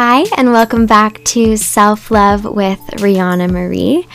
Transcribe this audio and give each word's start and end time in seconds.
Hi, 0.00 0.26
and 0.36 0.52
welcome 0.52 0.86
back 0.86 1.24
to 1.24 1.56
Self 1.56 2.12
Love 2.12 2.44
with 2.44 2.78
Rihanna 2.98 3.50
Marie. 3.50 4.06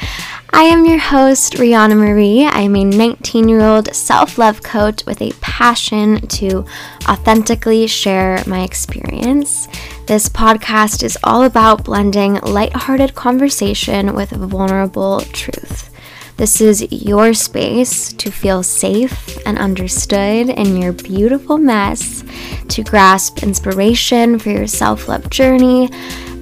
I 0.52 0.64
am 0.64 0.86
your 0.86 0.98
host, 0.98 1.56
Rihanna 1.56 1.98
Marie. 1.98 2.46
I 2.46 2.62
am 2.62 2.78
a 2.78 2.86
19 2.86 3.50
year 3.50 3.60
old 3.60 3.94
self 3.94 4.38
love 4.38 4.64
coach 4.64 5.06
with 5.06 5.22
a 5.22 5.34
passion 5.42 6.26
to 6.40 6.66
authentically 7.10 7.86
share 7.88 8.42
my 8.48 8.62
experience. 8.62 9.68
This 10.08 10.30
podcast 10.30 11.04
is 11.04 11.18
all 11.22 11.44
about 11.44 11.84
blending 11.84 12.36
lighthearted 12.36 13.14
conversation 13.14 14.16
with 14.16 14.30
vulnerable 14.30 15.20
truth. 15.34 15.93
This 16.36 16.60
is 16.62 16.92
your 16.92 17.36
space 17.36 18.12
to 18.14 18.32
feel 18.32 18.64
safe 18.64 19.38
and 19.46 19.60
understood 19.60 20.50
in 20.50 20.78
your 20.78 20.92
beautiful 20.92 21.60
mess, 21.60 22.24
to 22.70 22.84
grasp 22.84 23.44
inspiration 23.44 24.40
for 24.40 24.50
your 24.50 24.66
self 24.66 25.08
love 25.08 25.30
journey, 25.30 25.90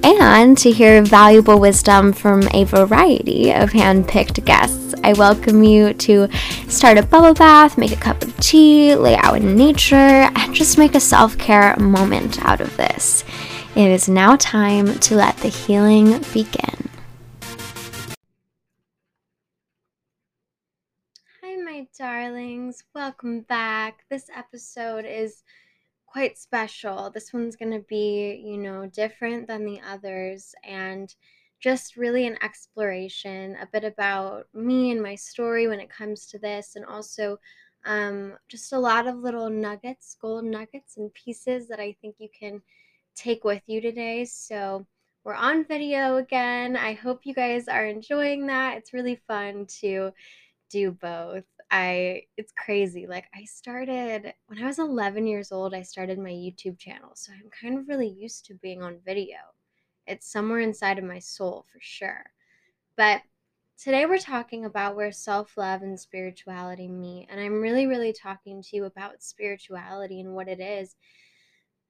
and 0.02 0.56
to 0.58 0.70
hear 0.70 1.02
valuable 1.02 1.60
wisdom 1.60 2.14
from 2.14 2.48
a 2.54 2.64
variety 2.64 3.52
of 3.52 3.72
hand 3.72 4.08
picked 4.08 4.42
guests. 4.46 4.94
I 5.04 5.12
welcome 5.12 5.62
you 5.62 5.92
to 5.92 6.28
start 6.68 6.96
a 6.96 7.02
bubble 7.02 7.34
bath, 7.34 7.76
make 7.76 7.92
a 7.92 7.96
cup 7.96 8.22
of 8.22 8.34
tea, 8.38 8.94
lay 8.94 9.16
out 9.16 9.36
in 9.36 9.56
nature, 9.56 9.94
and 9.94 10.54
just 10.54 10.78
make 10.78 10.94
a 10.94 11.00
self 11.00 11.36
care 11.36 11.76
moment 11.76 12.42
out 12.44 12.62
of 12.62 12.74
this. 12.78 13.24
It 13.76 13.90
is 13.90 14.08
now 14.08 14.36
time 14.36 14.98
to 15.00 15.16
let 15.16 15.36
the 15.38 15.48
healing 15.48 16.18
begin. 16.32 16.81
Darlings. 22.02 22.82
Welcome 22.96 23.42
back. 23.42 24.04
This 24.10 24.28
episode 24.36 25.04
is 25.04 25.44
quite 26.04 26.36
special. 26.36 27.12
This 27.14 27.32
one's 27.32 27.54
going 27.54 27.70
to 27.70 27.86
be, 27.88 28.42
you 28.44 28.58
know, 28.58 28.86
different 28.86 29.46
than 29.46 29.64
the 29.64 29.80
others 29.88 30.52
and 30.64 31.14
just 31.60 31.96
really 31.96 32.26
an 32.26 32.36
exploration, 32.42 33.56
a 33.62 33.68
bit 33.72 33.84
about 33.84 34.48
me 34.52 34.90
and 34.90 35.00
my 35.00 35.14
story 35.14 35.68
when 35.68 35.78
it 35.78 35.90
comes 35.90 36.26
to 36.26 36.40
this, 36.40 36.74
and 36.74 36.84
also 36.84 37.38
um, 37.84 38.36
just 38.48 38.72
a 38.72 38.78
lot 38.80 39.06
of 39.06 39.18
little 39.18 39.48
nuggets, 39.48 40.16
gold 40.20 40.44
nuggets, 40.44 40.96
and 40.96 41.14
pieces 41.14 41.68
that 41.68 41.78
I 41.78 41.94
think 42.02 42.16
you 42.18 42.28
can 42.36 42.62
take 43.14 43.44
with 43.44 43.62
you 43.68 43.80
today. 43.80 44.24
So, 44.24 44.84
we're 45.22 45.34
on 45.34 45.64
video 45.64 46.16
again. 46.16 46.76
I 46.76 46.94
hope 46.94 47.20
you 47.22 47.32
guys 47.32 47.68
are 47.68 47.86
enjoying 47.86 48.48
that. 48.48 48.78
It's 48.78 48.92
really 48.92 49.20
fun 49.28 49.66
to 49.82 50.10
do 50.68 50.90
both. 50.90 51.44
I 51.72 52.24
it's 52.36 52.52
crazy. 52.52 53.06
Like 53.06 53.24
I 53.34 53.44
started 53.44 54.34
when 54.46 54.62
I 54.62 54.66
was 54.66 54.78
11 54.78 55.26
years 55.26 55.50
old, 55.50 55.74
I 55.74 55.82
started 55.82 56.18
my 56.18 56.30
YouTube 56.30 56.78
channel. 56.78 57.12
So 57.14 57.32
I'm 57.32 57.50
kind 57.50 57.78
of 57.78 57.88
really 57.88 58.08
used 58.08 58.44
to 58.46 58.54
being 58.54 58.82
on 58.82 59.00
video. 59.06 59.38
It's 60.06 60.30
somewhere 60.30 60.60
inside 60.60 60.98
of 60.98 61.04
my 61.04 61.18
soul 61.18 61.64
for 61.72 61.78
sure. 61.80 62.24
But 62.96 63.22
today 63.82 64.04
we're 64.04 64.18
talking 64.18 64.66
about 64.66 64.96
where 64.96 65.12
self-love 65.12 65.80
and 65.82 65.98
spirituality 65.98 66.88
meet, 66.88 67.28
and 67.30 67.40
I'm 67.40 67.62
really 67.62 67.86
really 67.86 68.12
talking 68.12 68.62
to 68.62 68.76
you 68.76 68.84
about 68.84 69.22
spirituality 69.22 70.20
and 70.20 70.34
what 70.34 70.48
it 70.48 70.60
is. 70.60 70.94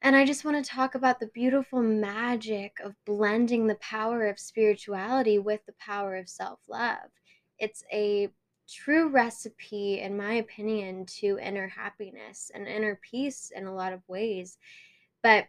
And 0.00 0.14
I 0.14 0.24
just 0.24 0.44
want 0.44 0.64
to 0.64 0.70
talk 0.70 0.94
about 0.94 1.19
the 1.19 1.30
beautiful 1.34 1.83
magic 1.83 2.77
of 2.84 2.94
blending 3.05 3.67
the 3.67 3.77
power 3.77 4.28
of 4.28 4.39
spirituality 4.39 5.39
with 5.41 5.64
the 5.67 5.74
power 5.80 6.17
of 6.17 6.28
self 6.28 6.61
love. 6.69 7.11
It's 7.58 7.83
a 7.92 8.28
true 8.73 9.09
recipe, 9.09 10.01
in 10.01 10.17
my 10.17 10.34
opinion, 10.34 11.06
to 11.06 11.39
inner 11.39 11.69
happiness 11.69 12.51
and 12.55 12.67
inner 12.67 12.98
peace 13.11 13.53
in 13.55 13.67
a 13.67 13.75
lot 13.75 13.92
of 13.92 14.09
ways. 14.09 14.59
But 15.23 15.47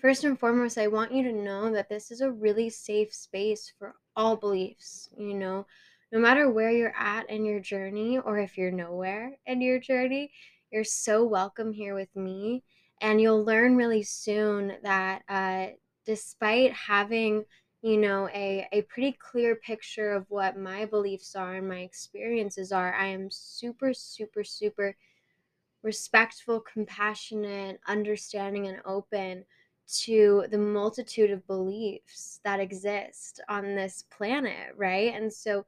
first 0.00 0.24
and 0.24 0.38
foremost, 0.38 0.78
I 0.78 0.86
want 0.86 1.12
you 1.12 1.22
to 1.24 1.32
know 1.32 1.72
that 1.72 1.88
this 1.88 2.10
is 2.10 2.20
a 2.20 2.30
really 2.30 2.70
safe 2.70 3.12
space 3.12 3.72
for 3.78 3.94
all 4.14 4.36
beliefs. 4.36 5.08
You 5.18 5.34
know, 5.34 5.66
no 6.12 6.18
matter 6.18 6.50
where 6.50 6.70
you're 6.70 6.94
at 6.96 7.28
in 7.28 7.44
your 7.44 7.60
journey, 7.60 8.18
or 8.18 8.38
if 8.38 8.56
you're 8.56 8.70
nowhere 8.70 9.36
in 9.46 9.60
your 9.60 9.80
journey, 9.80 10.30
you're 10.70 10.84
so 10.84 11.24
welcome 11.24 11.72
here 11.72 11.94
with 11.94 12.14
me. 12.14 12.62
And 13.00 13.20
you'll 13.20 13.44
learn 13.44 13.76
really 13.76 14.02
soon 14.02 14.74
that 14.82 15.22
uh, 15.28 15.66
despite 16.06 16.72
having 16.72 17.44
you 17.82 17.96
know 17.96 18.28
a, 18.34 18.66
a 18.72 18.82
pretty 18.82 19.12
clear 19.12 19.56
picture 19.56 20.12
of 20.12 20.26
what 20.28 20.58
my 20.58 20.84
beliefs 20.84 21.36
are 21.36 21.56
and 21.56 21.68
my 21.68 21.80
experiences 21.80 22.72
are. 22.72 22.94
I 22.94 23.06
am 23.06 23.30
super 23.30 23.92
super 23.94 24.44
super 24.44 24.96
respectful 25.82 26.60
compassionate 26.60 27.80
understanding 27.86 28.66
and 28.66 28.80
open 28.84 29.44
to 29.88 30.44
the 30.50 30.58
multitude 30.58 31.30
of 31.30 31.46
beliefs 31.46 32.40
that 32.42 32.58
exist 32.58 33.40
on 33.48 33.76
this 33.76 34.04
planet 34.10 34.74
right? 34.76 35.14
And 35.14 35.32
so 35.32 35.64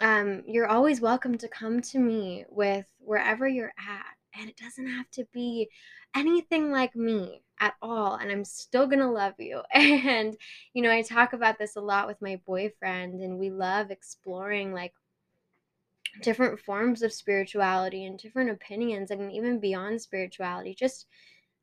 um, 0.00 0.42
you're 0.46 0.68
always 0.68 1.00
welcome 1.00 1.36
to 1.38 1.48
come 1.48 1.80
to 1.82 1.98
me 1.98 2.44
with 2.50 2.86
wherever 2.98 3.48
you're 3.48 3.72
at 3.78 4.17
and 4.38 4.48
it 4.48 4.56
doesn't 4.56 4.86
have 4.86 5.10
to 5.10 5.26
be 5.32 5.68
anything 6.14 6.70
like 6.70 6.94
me 6.94 7.42
at 7.60 7.74
all 7.82 8.14
and 8.14 8.30
i'm 8.30 8.44
still 8.44 8.86
gonna 8.86 9.10
love 9.10 9.34
you. 9.38 9.62
And 9.74 10.36
you 10.72 10.82
know 10.82 10.90
i 10.90 11.02
talk 11.02 11.32
about 11.32 11.58
this 11.58 11.76
a 11.76 11.80
lot 11.80 12.06
with 12.06 12.20
my 12.22 12.40
boyfriend 12.46 13.20
and 13.20 13.38
we 13.38 13.50
love 13.50 13.90
exploring 13.90 14.72
like 14.72 14.94
different 16.22 16.58
forms 16.58 17.02
of 17.02 17.12
spirituality 17.12 18.04
and 18.04 18.18
different 18.18 18.50
opinions 18.50 19.10
and 19.10 19.30
even 19.32 19.60
beyond 19.60 20.00
spirituality 20.00 20.74
just 20.74 21.06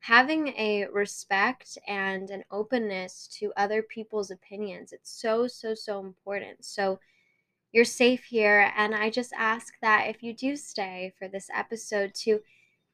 having 0.00 0.48
a 0.48 0.86
respect 0.92 1.76
and 1.88 2.30
an 2.30 2.44
openness 2.50 3.26
to 3.26 3.52
other 3.56 3.82
people's 3.82 4.30
opinions. 4.30 4.92
It's 4.92 5.10
so 5.20 5.46
so 5.48 5.74
so 5.74 6.00
important. 6.00 6.64
So 6.64 7.00
you're 7.72 7.84
safe 7.84 8.24
here 8.24 8.72
and 8.76 8.94
i 8.94 9.10
just 9.10 9.32
ask 9.36 9.74
that 9.82 10.08
if 10.08 10.22
you 10.22 10.32
do 10.32 10.56
stay 10.56 11.12
for 11.18 11.28
this 11.28 11.48
episode 11.54 12.14
to 12.14 12.40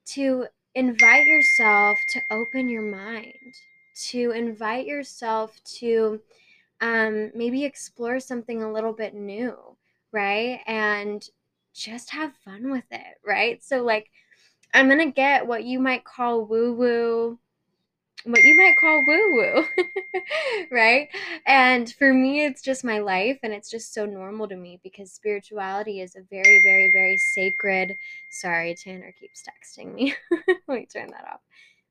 to 0.06 0.46
invite 0.74 1.26
yourself 1.26 1.98
to 2.08 2.20
open 2.30 2.68
your 2.68 2.82
mind 2.82 3.54
to 3.94 4.30
invite 4.30 4.86
yourself 4.86 5.62
to 5.64 6.20
um, 6.80 7.30
maybe 7.34 7.64
explore 7.64 8.20
something 8.20 8.62
a 8.62 8.72
little 8.72 8.92
bit 8.92 9.14
new 9.14 9.56
right? 10.12 10.60
And 10.66 11.26
just 11.74 12.10
have 12.10 12.34
fun 12.44 12.70
with 12.70 12.84
it 12.90 13.18
right? 13.26 13.62
So 13.62 13.82
like 13.82 14.10
i'm 14.74 14.88
gonna 14.88 15.10
get 15.10 15.46
what 15.46 15.64
you 15.64 15.78
might 15.78 16.04
call 16.04 16.44
woo 16.44 16.72
woo 16.74 17.38
what 18.24 18.44
you 18.44 18.56
might 18.56 18.76
call 18.78 19.02
woo 19.06 19.34
woo, 19.34 19.64
right? 20.70 21.08
And 21.46 21.92
for 21.92 22.12
me, 22.14 22.44
it's 22.44 22.62
just 22.62 22.84
my 22.84 23.00
life, 23.00 23.38
and 23.42 23.52
it's 23.52 23.70
just 23.70 23.92
so 23.92 24.06
normal 24.06 24.48
to 24.48 24.56
me 24.56 24.80
because 24.82 25.12
spirituality 25.12 26.00
is 26.00 26.14
a 26.14 26.22
very, 26.30 26.60
very, 26.62 26.90
very 26.92 27.16
sacred. 27.34 27.96
Sorry, 28.30 28.74
Tanner 28.74 29.12
keeps 29.18 29.42
texting 29.42 29.94
me. 29.94 30.14
Let 30.68 30.68
me 30.68 30.86
turn 30.86 31.10
that 31.10 31.26
off. 31.32 31.40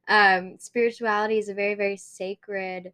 Um, 0.08 0.58
spirituality 0.60 1.38
is 1.38 1.50
a 1.50 1.54
very, 1.54 1.76
very 1.76 1.98
sacred, 1.98 2.94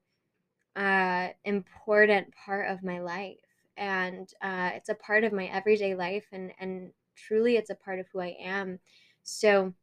uh, 0.75 1.29
important 1.45 2.33
part 2.45 2.69
of 2.69 2.83
my 2.83 2.99
life, 2.99 3.38
and 3.77 4.31
uh, 4.41 4.71
it's 4.75 4.89
a 4.89 4.95
part 4.95 5.23
of 5.23 5.33
my 5.33 5.45
everyday 5.45 5.95
life, 5.95 6.25
and 6.31 6.51
and 6.59 6.91
truly, 7.15 7.57
it's 7.57 7.69
a 7.69 7.75
part 7.75 7.99
of 7.99 8.07
who 8.13 8.19
I 8.19 8.35
am. 8.41 8.79
So 9.23 9.73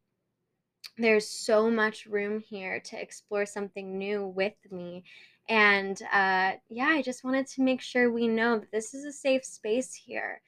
there's 0.97 1.29
so 1.29 1.71
much 1.71 2.07
room 2.07 2.41
here 2.41 2.81
to 2.81 3.01
explore 3.01 3.47
something 3.47 3.99
new 3.99 4.27
with 4.27 4.55
me. 4.71 5.05
And 5.49 6.01
uh, 6.13 6.53
yeah, 6.71 6.89
I 6.89 7.03
just 7.03 7.25
wanted 7.25 7.47
to 7.49 7.63
make 7.63 7.81
sure 7.81 8.11
we 8.11 8.29
know 8.29 8.59
that 8.59 8.71
this 8.73 8.95
is 8.95 9.05
a 9.05 9.13
safe 9.13 9.45
space 9.45 9.95
here. 9.95 10.41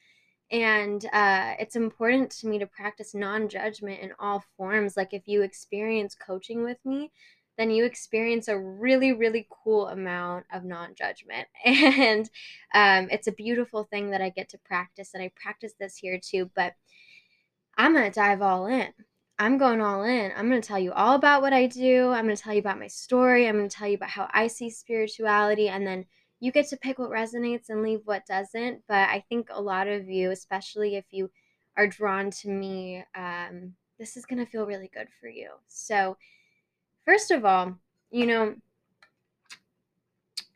And 0.49 1.03
uh, 1.11 1.55
it's 1.59 1.75
important 1.75 2.31
to 2.31 2.47
me 2.47 2.57
to 2.59 2.65
practice 2.65 3.13
non 3.13 3.49
judgment 3.49 3.99
in 4.01 4.13
all 4.19 4.43
forms. 4.55 4.95
Like 4.95 5.13
if 5.13 5.27
you 5.27 5.41
experience 5.41 6.15
coaching 6.15 6.63
with 6.63 6.77
me, 6.85 7.11
then 7.57 7.69
you 7.69 7.83
experience 7.83 8.47
a 8.47 8.57
really, 8.57 9.11
really 9.11 9.47
cool 9.49 9.89
amount 9.89 10.45
of 10.53 10.63
non 10.63 10.95
judgment. 10.95 11.47
And 11.65 12.29
um, 12.73 13.09
it's 13.11 13.27
a 13.27 13.33
beautiful 13.33 13.83
thing 13.83 14.11
that 14.11 14.21
I 14.21 14.29
get 14.29 14.49
to 14.49 14.57
practice. 14.59 15.11
And 15.13 15.21
I 15.21 15.31
practice 15.35 15.73
this 15.77 15.97
here 15.97 16.19
too. 16.23 16.49
But 16.55 16.73
I'm 17.77 17.93
going 17.93 18.09
to 18.09 18.19
dive 18.19 18.41
all 18.41 18.67
in. 18.67 18.93
I'm 19.39 19.57
going 19.57 19.81
all 19.81 20.03
in. 20.03 20.31
I'm 20.35 20.49
going 20.49 20.61
to 20.61 20.67
tell 20.67 20.79
you 20.79 20.91
all 20.93 21.13
about 21.15 21.41
what 21.41 21.53
I 21.53 21.67
do. 21.67 22.09
I'm 22.09 22.25
going 22.25 22.35
to 22.35 22.41
tell 22.41 22.53
you 22.53 22.59
about 22.59 22.79
my 22.79 22.87
story. 22.87 23.47
I'm 23.47 23.57
going 23.57 23.69
to 23.69 23.75
tell 23.75 23.87
you 23.87 23.95
about 23.95 24.09
how 24.09 24.27
I 24.33 24.47
see 24.47 24.69
spirituality. 24.69 25.69
And 25.69 25.85
then 25.85 26.05
you 26.39 26.51
get 26.51 26.67
to 26.69 26.77
pick 26.77 26.97
what 26.97 27.11
resonates 27.11 27.69
and 27.69 27.83
leave 27.83 28.01
what 28.05 28.25
doesn't. 28.25 28.81
But 28.87 29.09
I 29.09 29.23
think 29.29 29.49
a 29.51 29.61
lot 29.61 29.87
of 29.87 30.09
you, 30.09 30.31
especially 30.31 30.95
if 30.95 31.05
you 31.11 31.29
are 31.75 31.87
drawn 31.87 32.31
to 32.31 32.49
me, 32.49 33.03
um, 33.15 33.73
this 33.99 34.17
is 34.17 34.25
going 34.25 34.43
to 34.43 34.51
feel 34.51 34.65
really 34.65 34.89
good 34.91 35.07
for 35.19 35.29
you. 35.29 35.51
So, 35.67 36.17
first 37.05 37.29
of 37.29 37.45
all, 37.45 37.75
you 38.09 38.25
know, 38.25 38.55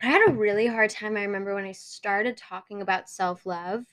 I 0.02 0.06
had 0.06 0.28
a 0.28 0.32
really 0.32 0.66
hard 0.66 0.90
time. 0.90 1.16
I 1.16 1.22
remember 1.22 1.54
when 1.54 1.64
I 1.64 1.72
started 1.72 2.36
talking 2.36 2.82
about 2.82 3.08
self 3.08 3.46
love 3.46 3.84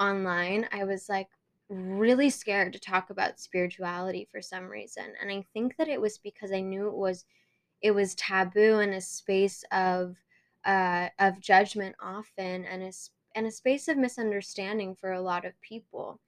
online, 0.00 0.68
I 0.72 0.82
was 0.82 1.08
like, 1.08 1.28
really 1.68 2.30
scared 2.30 2.72
to 2.72 2.80
talk 2.80 3.10
about 3.10 3.40
spirituality 3.40 4.28
for 4.30 4.40
some 4.40 4.66
reason. 4.66 5.04
And 5.20 5.30
I 5.30 5.44
think 5.52 5.76
that 5.76 5.88
it 5.88 6.00
was 6.00 6.18
because 6.18 6.52
I 6.52 6.60
knew 6.60 6.88
it 6.88 6.96
was 6.96 7.24
it 7.82 7.92
was 7.92 8.14
taboo 8.14 8.80
in 8.80 8.92
a 8.92 9.00
space 9.00 9.64
of 9.72 10.16
uh, 10.64 11.08
of 11.18 11.40
judgment 11.40 11.96
often 12.00 12.64
and 12.64 12.82
a, 12.82 12.92
and 13.34 13.46
a 13.46 13.50
space 13.50 13.88
of 13.88 13.96
misunderstanding 13.96 14.94
for 14.96 15.12
a 15.12 15.20
lot 15.20 15.44
of 15.44 15.60
people 15.60 16.20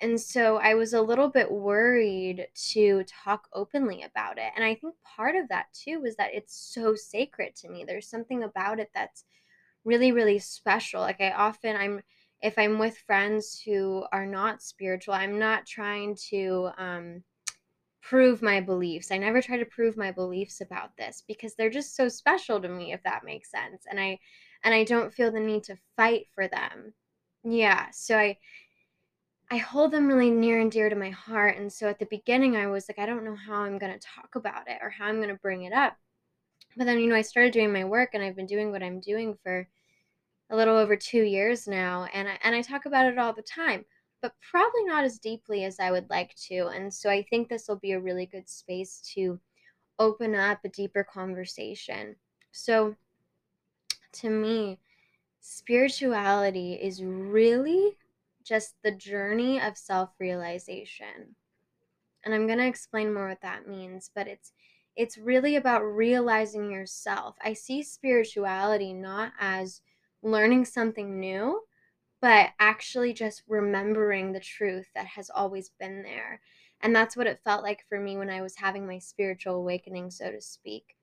and 0.00 0.20
so 0.20 0.56
I 0.58 0.74
was 0.74 0.92
a 0.92 1.00
little 1.00 1.28
bit 1.28 1.50
worried 1.50 2.48
to 2.72 3.04
talk 3.04 3.48
openly 3.52 4.02
about 4.02 4.38
it. 4.38 4.52
And 4.56 4.64
I 4.64 4.74
think 4.74 4.94
part 5.04 5.36
of 5.36 5.48
that 5.48 5.66
too 5.72 6.00
was 6.00 6.16
that 6.16 6.34
it's 6.34 6.54
so 6.54 6.94
sacred 6.94 7.54
to 7.56 7.68
me. 7.68 7.84
There's 7.84 8.08
something 8.08 8.42
about 8.42 8.80
it 8.80 8.90
that's 8.94 9.24
really, 9.84 10.12
really 10.12 10.38
special. 10.40 11.00
Like 11.00 11.20
I 11.20 11.30
often, 11.30 11.76
I'm, 11.76 12.02
if 12.44 12.58
I'm 12.58 12.78
with 12.78 12.98
friends 12.98 13.60
who 13.64 14.04
are 14.12 14.26
not 14.26 14.62
spiritual, 14.62 15.14
I'm 15.14 15.38
not 15.40 15.66
trying 15.66 16.16
to, 16.30 16.70
um, 16.78 17.24
prove 18.02 18.42
my 18.42 18.60
beliefs. 18.60 19.10
I 19.10 19.16
never 19.16 19.40
try 19.40 19.56
to 19.56 19.64
prove 19.64 19.96
my 19.96 20.12
beliefs 20.12 20.60
about 20.60 20.96
this 20.96 21.22
because 21.26 21.54
they're 21.54 21.70
just 21.70 21.96
so 21.96 22.08
special 22.08 22.60
to 22.60 22.68
me 22.68 22.92
if 22.92 23.02
that 23.04 23.24
makes 23.24 23.50
sense. 23.50 23.84
And 23.90 23.98
I 23.98 24.18
and 24.62 24.74
I 24.74 24.84
don't 24.84 25.12
feel 25.12 25.32
the 25.32 25.40
need 25.40 25.64
to 25.64 25.78
fight 25.96 26.26
for 26.34 26.48
them. 26.48 26.94
Yeah, 27.44 27.88
so 27.92 28.18
I 28.18 28.38
I 29.50 29.56
hold 29.58 29.92
them 29.92 30.06
really 30.08 30.30
near 30.30 30.60
and 30.60 30.70
dear 30.70 30.88
to 30.88 30.96
my 30.96 31.10
heart. 31.10 31.56
And 31.56 31.72
so 31.72 31.88
at 31.88 31.98
the 31.98 32.06
beginning, 32.06 32.56
I 32.56 32.66
was 32.66 32.88
like, 32.88 32.98
I 32.98 33.06
don't 33.06 33.24
know 33.24 33.36
how 33.36 33.60
I'm 33.62 33.78
going 33.78 33.92
to 33.92 33.98
talk 33.98 34.34
about 34.34 34.68
it 34.68 34.78
or 34.82 34.90
how 34.90 35.06
I'm 35.06 35.16
going 35.16 35.28
to 35.28 35.34
bring 35.36 35.62
it 35.64 35.72
up. 35.72 35.96
But 36.76 36.86
then, 36.86 36.98
you 36.98 37.08
know, 37.08 37.16
I 37.16 37.22
started 37.22 37.52
doing 37.52 37.72
my 37.72 37.84
work 37.84 38.10
and 38.14 38.22
I've 38.22 38.36
been 38.36 38.46
doing 38.46 38.70
what 38.72 38.82
I'm 38.82 39.00
doing 39.00 39.36
for 39.42 39.68
a 40.50 40.56
little 40.56 40.76
over 40.76 40.96
two 40.96 41.22
years 41.22 41.66
now. 41.66 42.06
And 42.12 42.28
I, 42.28 42.38
and 42.42 42.54
I 42.54 42.62
talk 42.62 42.86
about 42.86 43.06
it 43.06 43.18
all 43.18 43.32
the 43.32 43.42
time, 43.42 43.84
but 44.22 44.34
probably 44.50 44.84
not 44.84 45.04
as 45.04 45.18
deeply 45.18 45.64
as 45.64 45.80
I 45.80 45.90
would 45.90 46.08
like 46.10 46.34
to. 46.48 46.66
And 46.68 46.92
so 46.92 47.10
I 47.10 47.22
think 47.22 47.48
this 47.48 47.68
will 47.68 47.76
be 47.76 47.92
a 47.92 48.00
really 48.00 48.26
good 48.26 48.48
space 48.48 49.00
to 49.14 49.38
open 49.98 50.34
up 50.34 50.58
a 50.64 50.68
deeper 50.68 51.04
conversation. 51.04 52.16
So 52.52 52.96
to 54.12 54.30
me, 54.30 54.78
spirituality 55.40 56.74
is 56.74 57.02
really 57.02 57.96
just 58.44 58.74
the 58.82 58.92
journey 58.92 59.60
of 59.60 59.76
self 59.76 60.10
realization. 60.18 61.36
And 62.24 62.34
I'm 62.34 62.46
going 62.46 62.58
to 62.58 62.66
explain 62.66 63.12
more 63.12 63.28
what 63.28 63.42
that 63.42 63.68
means, 63.68 64.10
but 64.14 64.28
it's 64.28 64.52
it's 64.96 65.18
really 65.18 65.56
about 65.56 65.82
realizing 65.82 66.70
yourself. 66.70 67.36
I 67.42 67.52
see 67.52 67.82
spirituality 67.82 68.92
not 68.92 69.32
as 69.40 69.80
learning 70.24 70.64
something 70.64 71.20
new, 71.20 71.60
but 72.20 72.50
actually 72.58 73.12
just 73.12 73.42
remembering 73.46 74.32
the 74.32 74.40
truth 74.40 74.88
that 74.94 75.06
has 75.06 75.30
always 75.30 75.70
been 75.78 76.02
there. 76.02 76.40
And 76.80 76.96
that's 76.96 77.16
what 77.16 77.26
it 77.26 77.40
felt 77.44 77.62
like 77.62 77.84
for 77.88 78.00
me 78.00 78.16
when 78.16 78.30
I 78.30 78.42
was 78.42 78.56
having 78.56 78.86
my 78.86 78.98
spiritual 78.98 79.56
awakening, 79.56 80.10
so 80.10 80.30
to 80.30 80.40
speak. 80.40 80.96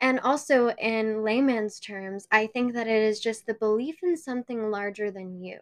And 0.00 0.20
also, 0.20 0.70
in 0.78 1.24
layman's 1.24 1.80
terms, 1.80 2.28
I 2.30 2.46
think 2.46 2.72
that 2.74 2.86
it 2.86 3.02
is 3.02 3.18
just 3.18 3.46
the 3.46 3.54
belief 3.54 3.96
in 4.02 4.16
something 4.16 4.70
larger 4.70 5.10
than 5.10 5.42
you. 5.42 5.58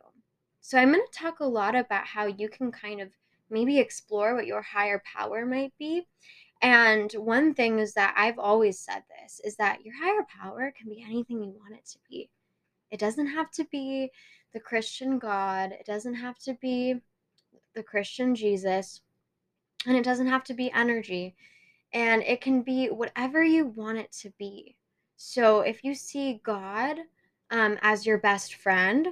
So, 0.61 0.77
I'm 0.77 0.93
going 0.93 1.05
to 1.11 1.19
talk 1.19 1.41
a 1.41 1.47
lot 1.47 1.75
about 1.75 2.07
how 2.07 2.27
you 2.27 2.49
can 2.49 2.71
kind 2.71 3.01
of 3.01 3.09
maybe 3.49 3.79
explore 3.79 4.35
what 4.35 4.47
your 4.47 4.62
higher 4.62 5.03
power 5.17 5.47
might 5.47 5.73
be. 5.79 6.07
And 6.61 7.12
one 7.12 7.55
thing 7.55 7.79
is 7.79 7.95
that 7.95 8.15
I've 8.17 8.39
always 8.39 8.79
said 8.79 9.03
this 9.23 9.41
is 9.45 9.57
that 9.57 9.85
your 9.85 9.95
higher 9.97 10.27
power 10.29 10.73
can 10.77 10.89
be 10.91 11.03
anything 11.03 11.43
you 11.43 11.55
want 11.59 11.75
it 11.75 11.87
to 11.87 11.99
be. 12.09 12.31
It 12.91 13.00
doesn't 13.00 13.27
have 13.29 13.50
to 13.53 13.65
be 13.71 14.11
the 14.53 14.61
Christian 14.61 15.19
God, 15.19 15.73
it 15.73 15.87
doesn't 15.87 16.15
have 16.15 16.38
to 16.41 16.55
be 16.55 16.97
the 17.75 17.83
Christian 17.83 18.35
Jesus, 18.35 19.03
and 19.87 19.97
it 19.97 20.05
doesn't 20.05 20.29
have 20.29 20.44
to 20.44 20.55
be 20.55 20.73
energy. 20.73 21.35
And 21.93 22.23
it 22.23 22.41
can 22.41 22.62
be 22.62 22.88
whatever 22.88 23.43
you 23.43 23.67
want 23.67 23.99
it 23.99 24.12
to 24.21 24.33
be. 24.38 24.77
So 25.17 25.61
if 25.61 25.85
you 25.85 25.94
see 25.94 26.41
God 26.44 26.99
um, 27.50 27.79
as 27.81 28.05
your 28.05 28.19
best 28.19 28.56
friend, 28.56 29.09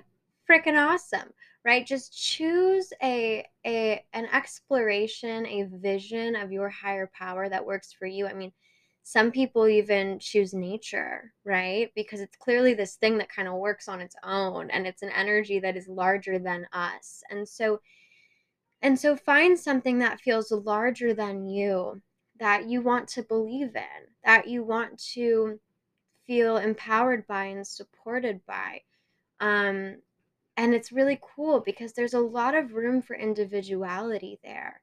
freaking 0.49 0.79
awesome 0.79 1.33
right 1.65 1.87
just 1.87 2.17
choose 2.17 2.93
a 3.03 3.45
a 3.67 4.05
an 4.13 4.27
exploration 4.33 5.47
a 5.47 5.65
vision 5.65 6.37
of 6.37 6.53
your 6.53 6.69
higher 6.69 7.11
power 7.19 7.49
that 7.49 7.65
works 7.65 7.93
for 7.93 8.07
you 8.07 8.27
i 8.27 8.33
mean 8.33 8.53
some 9.05 9.31
people 9.31 9.69
even 9.69 10.19
choose 10.19 10.55
nature 10.55 11.33
right 11.45 11.91
because 11.95 12.21
it's 12.21 12.37
clearly 12.37 12.75
this 12.75 12.97
thing 12.97 13.19
that 13.19 13.29
kind 13.29 13.47
of 13.47 13.55
works 13.55 13.87
on 13.87 14.01
its 14.01 14.17
own 14.25 14.71
and 14.71 14.87
it's 14.87 15.03
an 15.03 15.11
energy 15.11 15.61
that 15.61 15.77
is 15.77 15.87
larger 15.87 16.39
than 16.39 16.67
us 16.73 17.23
and 17.31 17.47
so 17.49 17.81
and 18.83 18.99
so 18.99 19.17
find 19.17 19.59
something 19.59 19.99
that 19.99 20.21
feels 20.21 20.51
larger 20.51 21.15
than 21.15 21.47
you 21.47 22.01
that 22.41 22.67
you 22.67 22.81
want 22.81 23.07
to 23.07 23.23
believe 23.23 23.77
in 23.77 24.07
that 24.25 24.49
you 24.49 24.65
want 24.65 24.99
to 24.99 25.61
feel 26.27 26.57
empowered 26.57 27.27
by 27.27 27.45
and 27.45 27.67
supported 27.67 28.41
by 28.47 28.81
um 29.41 29.97
and 30.57 30.75
it's 30.75 30.93
really 30.93 31.19
cool 31.21 31.61
because 31.61 31.93
there's 31.93 32.15
a 32.15 32.21
lot 32.21 32.55
of 32.55 32.75
room 32.75 33.03
for 33.03 33.17
individuality 33.17 34.39
there. 34.45 34.81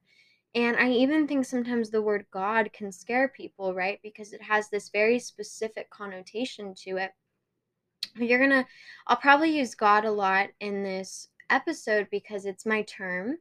And 0.54 0.76
I 0.76 0.90
even 0.90 1.26
think 1.26 1.46
sometimes 1.46 1.88
the 1.88 2.02
word 2.02 2.26
God 2.30 2.70
can 2.72 2.92
scare 2.92 3.28
people, 3.28 3.74
right? 3.74 3.98
Because 4.02 4.32
it 4.32 4.42
has 4.42 4.68
this 4.68 4.90
very 4.90 5.18
specific 5.18 5.88
connotation 5.90 6.74
to 6.84 6.98
it. 6.98 7.12
You're 8.16 8.46
to, 8.46 8.66
I'll 9.06 9.16
probably 9.16 9.56
use 9.56 9.74
God 9.74 10.04
a 10.04 10.10
lot 10.10 10.50
in 10.60 10.82
this 10.82 11.28
episode 11.48 12.08
because 12.10 12.44
it's 12.44 12.66
my 12.66 12.82
term. 12.82 13.38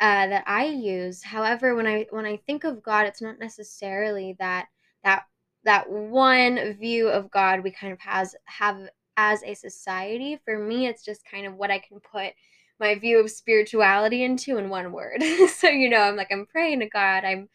Uh, 0.00 0.28
that 0.28 0.44
I 0.46 0.64
use. 0.64 1.22
However, 1.22 1.74
when 1.74 1.86
I 1.86 2.06
when 2.08 2.24
I 2.24 2.38
think 2.46 2.64
of 2.64 2.82
God, 2.82 3.04
it's 3.04 3.20
not 3.20 3.38
necessarily 3.38 4.34
that 4.38 4.68
that 5.04 5.24
that 5.64 5.90
one 5.90 6.72
view 6.72 7.10
of 7.10 7.30
God 7.30 7.62
we 7.62 7.70
kind 7.70 7.92
of 7.92 8.00
has 8.00 8.34
have 8.46 8.88
as 9.18 9.42
a 9.42 9.52
society, 9.52 10.40
for 10.46 10.58
me, 10.58 10.86
it's 10.86 11.04
just 11.04 11.22
kind 11.30 11.46
of 11.46 11.54
what 11.54 11.70
I 11.70 11.78
can 11.78 12.00
put 12.00 12.32
my 12.80 12.98
view 12.98 13.20
of 13.20 13.30
spirituality 13.30 14.24
into 14.24 14.56
in 14.56 14.70
one 14.70 14.92
word. 14.92 15.22
so, 15.54 15.68
you 15.68 15.88
know, 15.88 16.00
I'm 16.00 16.16
like, 16.16 16.32
I'm 16.32 16.46
praying 16.46 16.80
to 16.80 16.88
God, 16.88 17.24
I'm 17.24 17.48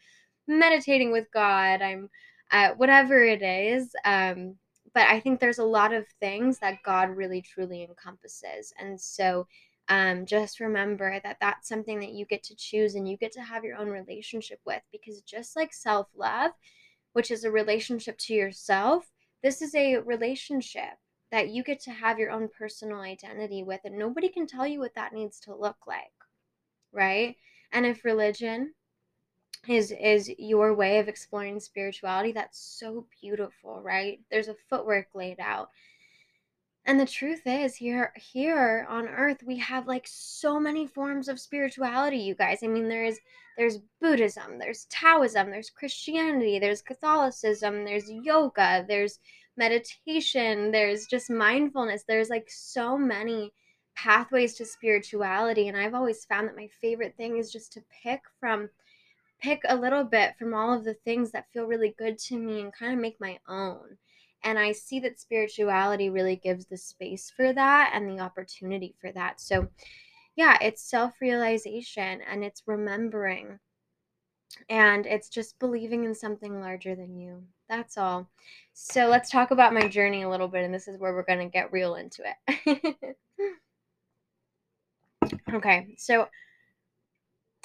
meditating 0.46 1.12
with 1.12 1.26
God, 1.32 1.82
I'm 1.82 2.08
uh, 2.52 2.70
whatever 2.76 3.22
it 3.24 3.42
is. 3.42 3.94
Um, 4.04 4.54
but 4.94 5.08
I 5.08 5.20
think 5.20 5.40
there's 5.40 5.58
a 5.58 5.64
lot 5.64 5.92
of 5.92 6.06
things 6.20 6.58
that 6.60 6.82
God 6.84 7.10
really 7.10 7.42
truly 7.42 7.82
encompasses. 7.82 8.72
And 8.78 8.98
so, 8.98 9.46
um, 9.88 10.26
just 10.26 10.58
remember 10.58 11.20
that 11.22 11.36
that's 11.40 11.68
something 11.68 12.00
that 12.00 12.12
you 12.12 12.24
get 12.24 12.42
to 12.44 12.56
choose 12.56 12.94
and 12.94 13.08
you 13.08 13.16
get 13.16 13.32
to 13.32 13.42
have 13.42 13.62
your 13.62 13.76
own 13.76 13.88
relationship 13.88 14.58
with 14.64 14.82
because 14.90 15.20
just 15.20 15.54
like 15.54 15.72
self 15.72 16.08
love, 16.16 16.52
which 17.12 17.30
is 17.30 17.44
a 17.44 17.50
relationship 17.50 18.18
to 18.18 18.34
yourself, 18.34 19.04
this 19.42 19.62
is 19.62 19.74
a 19.74 19.98
relationship 19.98 20.94
that 21.30 21.48
you 21.48 21.62
get 21.62 21.80
to 21.80 21.90
have 21.90 22.18
your 22.18 22.30
own 22.30 22.48
personal 22.48 23.00
identity 23.00 23.62
with 23.62 23.80
and 23.84 23.98
nobody 23.98 24.28
can 24.28 24.46
tell 24.46 24.66
you 24.66 24.80
what 24.80 24.94
that 24.94 25.12
needs 25.12 25.40
to 25.40 25.54
look 25.54 25.86
like 25.86 26.12
right? 26.96 27.36
And 27.72 27.86
if 27.86 28.04
religion 28.04 28.72
is 29.68 29.92
is 30.00 30.30
your 30.38 30.74
way 30.74 30.98
of 30.98 31.08
exploring 31.08 31.60
spirituality 31.60 32.32
that's 32.32 32.58
so 32.58 33.06
beautiful 33.20 33.80
right? 33.82 34.20
There's 34.30 34.48
a 34.48 34.56
footwork 34.68 35.08
laid 35.14 35.38
out. 35.38 35.70
And 36.88 37.00
the 37.00 37.06
truth 37.06 37.42
is 37.46 37.76
here 37.76 38.12
here 38.16 38.86
on 38.88 39.08
earth 39.08 39.42
we 39.44 39.58
have 39.58 39.86
like 39.86 40.06
so 40.08 40.58
many 40.58 40.86
forms 40.86 41.28
of 41.28 41.40
spirituality 41.40 42.18
you 42.18 42.34
guys. 42.34 42.60
I 42.62 42.68
mean 42.68 42.88
there 42.88 43.04
is 43.04 43.20
there's 43.58 43.78
buddhism 44.00 44.58
there's 44.58 44.86
taoism 44.90 45.50
there's 45.50 45.70
christianity 45.70 46.58
there's 46.58 46.82
catholicism 46.82 47.84
there's 47.86 48.10
yoga 48.10 48.84
there's 48.86 49.18
meditation, 49.56 50.70
there's 50.70 51.06
just 51.06 51.30
mindfulness. 51.30 52.04
There's 52.06 52.30
like 52.30 52.48
so 52.50 52.96
many 52.98 53.52
pathways 53.96 54.54
to 54.54 54.64
spirituality 54.66 55.68
and 55.68 55.76
I've 55.76 55.94
always 55.94 56.24
found 56.26 56.48
that 56.48 56.56
my 56.56 56.68
favorite 56.80 57.16
thing 57.16 57.38
is 57.38 57.50
just 57.50 57.72
to 57.72 57.82
pick 58.02 58.20
from 58.38 58.68
pick 59.40 59.60
a 59.68 59.76
little 59.76 60.04
bit 60.04 60.36
from 60.38 60.54
all 60.54 60.72
of 60.72 60.84
the 60.84 60.94
things 60.94 61.30
that 61.32 61.50
feel 61.52 61.64
really 61.66 61.94
good 61.98 62.18
to 62.18 62.38
me 62.38 62.60
and 62.60 62.72
kind 62.72 62.92
of 62.92 62.98
make 62.98 63.20
my 63.20 63.38
own. 63.48 63.96
And 64.44 64.58
I 64.58 64.72
see 64.72 65.00
that 65.00 65.18
spirituality 65.20 66.10
really 66.10 66.36
gives 66.36 66.66
the 66.66 66.76
space 66.76 67.32
for 67.34 67.52
that 67.52 67.90
and 67.94 68.08
the 68.08 68.22
opportunity 68.22 68.94
for 69.00 69.10
that. 69.12 69.40
So, 69.40 69.68
yeah, 70.36 70.58
it's 70.60 70.82
self 70.82 71.20
realization 71.20 72.20
and 72.22 72.44
it's 72.44 72.62
remembering 72.66 73.58
and 74.68 75.06
it's 75.06 75.28
just 75.28 75.58
believing 75.58 76.04
in 76.04 76.14
something 76.14 76.60
larger 76.60 76.94
than 76.94 77.16
you. 77.16 77.44
That's 77.68 77.98
all. 77.98 78.28
So 78.72 79.06
let's 79.06 79.30
talk 79.30 79.50
about 79.50 79.74
my 79.74 79.88
journey 79.88 80.22
a 80.22 80.28
little 80.28 80.48
bit, 80.48 80.64
and 80.64 80.72
this 80.72 80.88
is 80.88 80.98
where 80.98 81.14
we're 81.14 81.24
going 81.24 81.40
to 81.40 81.52
get 81.52 81.72
real 81.72 81.94
into 81.96 82.22
it. 82.48 83.16
okay, 85.52 85.94
so 85.96 86.28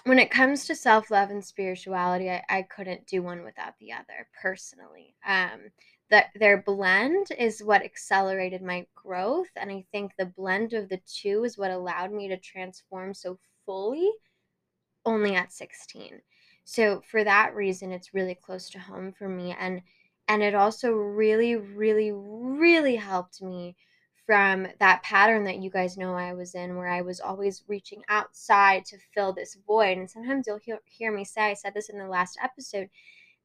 when 0.05 0.17
it 0.17 0.31
comes 0.31 0.65
to 0.65 0.75
self 0.75 1.11
love 1.11 1.29
and 1.29 1.43
spirituality, 1.43 2.29
I, 2.29 2.43
I 2.49 2.61
couldn't 2.63 3.07
do 3.07 3.21
one 3.21 3.43
without 3.43 3.73
the 3.79 3.93
other 3.93 4.27
personally. 4.41 5.15
Um, 5.27 5.71
that 6.09 6.27
their 6.35 6.61
blend 6.61 7.27
is 7.37 7.63
what 7.63 7.83
accelerated 7.83 8.61
my 8.61 8.85
growth, 8.95 9.47
and 9.55 9.71
I 9.71 9.85
think 9.91 10.11
the 10.17 10.25
blend 10.25 10.73
of 10.73 10.89
the 10.89 10.99
two 11.07 11.43
is 11.43 11.57
what 11.57 11.71
allowed 11.71 12.11
me 12.11 12.27
to 12.27 12.37
transform 12.37 13.13
so 13.13 13.39
fully 13.65 14.11
only 15.05 15.35
at 15.35 15.53
16. 15.53 16.21
So 16.63 17.01
for 17.01 17.23
that 17.23 17.55
reason, 17.55 17.91
it's 17.91 18.13
really 18.13 18.35
close 18.35 18.69
to 18.71 18.79
home 18.79 19.11
for 19.13 19.27
me. 19.29 19.55
And 19.59 19.81
And 20.27 20.41
it 20.43 20.55
also 20.55 20.91
really, 20.91 21.55
really, 21.55 22.11
really 22.13 22.95
helped 22.95 23.41
me 23.41 23.75
from 24.25 24.67
that 24.79 25.03
pattern 25.03 25.43
that 25.45 25.57
you 25.61 25.69
guys 25.69 25.97
know 25.97 26.13
I 26.15 26.33
was 26.33 26.55
in, 26.55 26.77
where 26.77 26.87
I 26.87 27.01
was 27.01 27.19
always 27.19 27.63
reaching 27.67 28.03
outside 28.07 28.85
to 28.85 28.97
fill 29.13 29.33
this 29.33 29.57
void. 29.67 29.97
And 29.97 30.09
sometimes 30.09 30.47
you'll 30.47 30.59
hear, 30.59 30.79
hear 30.85 31.11
me 31.11 31.25
say, 31.25 31.51
I 31.51 31.53
said 31.55 31.73
this 31.73 31.89
in 31.89 31.97
the 31.97 32.07
last 32.07 32.37
episode, 32.41 32.89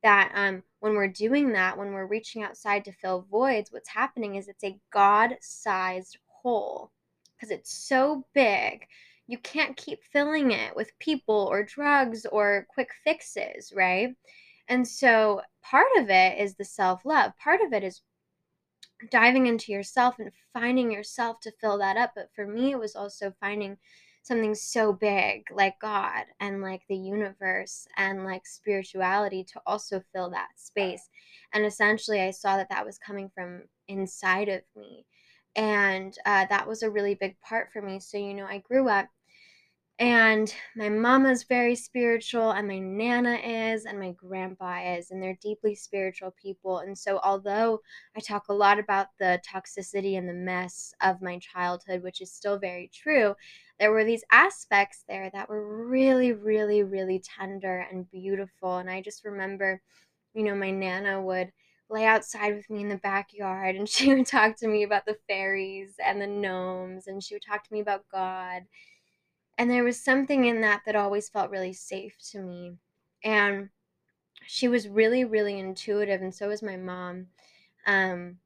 that 0.02 0.30
um, 0.34 0.62
when 0.80 0.94
we're 0.94 1.08
doing 1.08 1.52
that, 1.52 1.76
when 1.76 1.92
we're 1.92 2.06
reaching 2.06 2.42
outside 2.44 2.84
to 2.84 2.92
fill 2.92 3.26
voids, 3.30 3.72
what's 3.72 3.88
happening 3.88 4.36
is 4.36 4.46
it's 4.46 4.62
a 4.62 4.78
God 4.92 5.36
sized 5.40 6.18
hole 6.26 6.92
because 7.34 7.50
it's 7.50 7.72
so 7.72 8.24
big. 8.34 8.86
You 9.26 9.38
can't 9.38 9.76
keep 9.76 10.02
filling 10.04 10.52
it 10.52 10.74
with 10.76 10.98
people 10.98 11.48
or 11.50 11.64
drugs 11.64 12.26
or 12.26 12.66
quick 12.70 12.90
fixes, 13.04 13.72
right? 13.74 14.14
And 14.68 14.86
so 14.86 15.42
part 15.62 15.88
of 15.96 16.10
it 16.10 16.38
is 16.38 16.54
the 16.54 16.64
self 16.64 17.04
love, 17.04 17.32
part 17.42 17.60
of 17.60 17.72
it 17.72 17.84
is 17.84 18.02
diving 19.10 19.46
into 19.46 19.72
yourself 19.72 20.18
and 20.18 20.30
finding 20.52 20.90
yourself 20.90 21.40
to 21.40 21.52
fill 21.60 21.78
that 21.78 21.96
up. 21.96 22.12
But 22.14 22.30
for 22.34 22.46
me, 22.46 22.72
it 22.72 22.78
was 22.78 22.96
also 22.96 23.34
finding 23.40 23.76
something 24.22 24.54
so 24.54 24.92
big 24.92 25.44
like 25.52 25.78
God 25.80 26.24
and 26.40 26.60
like 26.60 26.82
the 26.88 26.96
universe 26.96 27.86
and 27.96 28.24
like 28.24 28.44
spirituality 28.44 29.44
to 29.44 29.60
also 29.66 30.02
fill 30.12 30.30
that 30.30 30.48
space. 30.56 31.08
And 31.52 31.64
essentially, 31.64 32.20
I 32.20 32.30
saw 32.32 32.56
that 32.56 32.68
that 32.70 32.84
was 32.84 32.98
coming 32.98 33.30
from 33.34 33.62
inside 33.88 34.48
of 34.48 34.62
me. 34.74 35.06
And 35.54 36.16
uh, 36.26 36.46
that 36.50 36.66
was 36.66 36.82
a 36.82 36.90
really 36.90 37.14
big 37.14 37.40
part 37.40 37.72
for 37.72 37.80
me. 37.80 38.00
So, 38.00 38.18
you 38.18 38.34
know, 38.34 38.46
I 38.46 38.58
grew 38.58 38.88
up 38.88 39.08
and 39.98 40.54
my 40.76 40.90
mama's 40.90 41.44
very 41.44 41.74
spiritual, 41.74 42.50
and 42.50 42.68
my 42.68 42.78
nana 42.78 43.36
is, 43.36 43.86
and 43.86 43.98
my 43.98 44.12
grandpa 44.12 44.94
is, 44.94 45.10
and 45.10 45.22
they're 45.22 45.38
deeply 45.40 45.74
spiritual 45.74 46.32
people. 46.32 46.78
And 46.80 46.96
so, 46.98 47.18
although 47.24 47.80
I 48.14 48.20
talk 48.20 48.48
a 48.48 48.52
lot 48.52 48.78
about 48.78 49.08
the 49.18 49.40
toxicity 49.46 50.18
and 50.18 50.28
the 50.28 50.34
mess 50.34 50.92
of 51.00 51.22
my 51.22 51.38
childhood, 51.38 52.02
which 52.02 52.20
is 52.20 52.30
still 52.30 52.58
very 52.58 52.90
true, 52.92 53.34
there 53.80 53.90
were 53.90 54.04
these 54.04 54.24
aspects 54.30 55.04
there 55.08 55.30
that 55.32 55.48
were 55.48 55.86
really, 55.86 56.32
really, 56.32 56.82
really 56.82 57.18
tender 57.20 57.86
and 57.90 58.10
beautiful. 58.10 58.76
And 58.76 58.90
I 58.90 59.00
just 59.00 59.24
remember, 59.24 59.80
you 60.34 60.42
know, 60.42 60.54
my 60.54 60.70
nana 60.70 61.22
would 61.22 61.52
lay 61.88 62.04
outside 62.04 62.54
with 62.54 62.68
me 62.68 62.82
in 62.82 62.88
the 62.88 62.96
backyard 62.96 63.76
and 63.76 63.88
she 63.88 64.12
would 64.14 64.26
talk 64.26 64.56
to 64.56 64.68
me 64.68 64.82
about 64.82 65.06
the 65.06 65.16
fairies 65.28 65.94
and 66.04 66.20
the 66.20 66.26
gnomes, 66.26 67.06
and 67.06 67.22
she 67.22 67.34
would 67.34 67.44
talk 67.46 67.64
to 67.64 67.72
me 67.72 67.80
about 67.80 68.04
God 68.12 68.64
and 69.58 69.70
there 69.70 69.84
was 69.84 70.02
something 70.02 70.44
in 70.44 70.60
that 70.60 70.82
that 70.86 70.96
always 70.96 71.28
felt 71.28 71.50
really 71.50 71.72
safe 71.72 72.16
to 72.30 72.40
me. 72.40 72.74
And 73.24 73.70
she 74.46 74.68
was 74.68 74.88
really, 74.88 75.24
really 75.24 75.58
intuitive, 75.58 76.22
and 76.22 76.34
so 76.34 76.48
was 76.48 76.62
my 76.62 76.76
mom. 76.76 77.26
Um, 77.86 78.38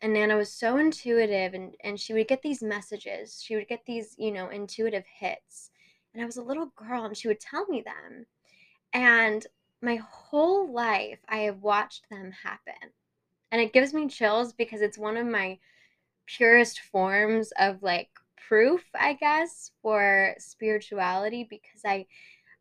and 0.00 0.12
Nana 0.12 0.36
was 0.36 0.52
so 0.52 0.76
intuitive, 0.76 1.54
and, 1.54 1.74
and 1.82 1.98
she 1.98 2.12
would 2.12 2.28
get 2.28 2.42
these 2.42 2.62
messages. 2.62 3.42
She 3.42 3.56
would 3.56 3.68
get 3.68 3.84
these, 3.86 4.14
you 4.18 4.32
know, 4.32 4.48
intuitive 4.48 5.04
hits. 5.18 5.70
And 6.12 6.22
I 6.22 6.26
was 6.26 6.36
a 6.36 6.42
little 6.42 6.72
girl, 6.76 7.04
and 7.04 7.16
she 7.16 7.28
would 7.28 7.40
tell 7.40 7.66
me 7.66 7.82
them. 7.82 8.26
And 8.92 9.46
my 9.82 9.96
whole 9.96 10.72
life, 10.72 11.18
I 11.28 11.38
have 11.38 11.62
watched 11.62 12.08
them 12.10 12.32
happen. 12.42 12.90
And 13.50 13.60
it 13.60 13.72
gives 13.72 13.92
me 13.92 14.08
chills 14.08 14.52
because 14.52 14.80
it's 14.80 14.98
one 14.98 15.16
of 15.16 15.26
my 15.26 15.58
purest 16.26 16.80
forms 16.80 17.52
of 17.58 17.82
like 17.82 18.08
proof, 18.48 18.84
I 18.98 19.14
guess, 19.14 19.70
for 19.82 20.34
spirituality 20.38 21.46
because 21.48 21.82
I 21.84 22.06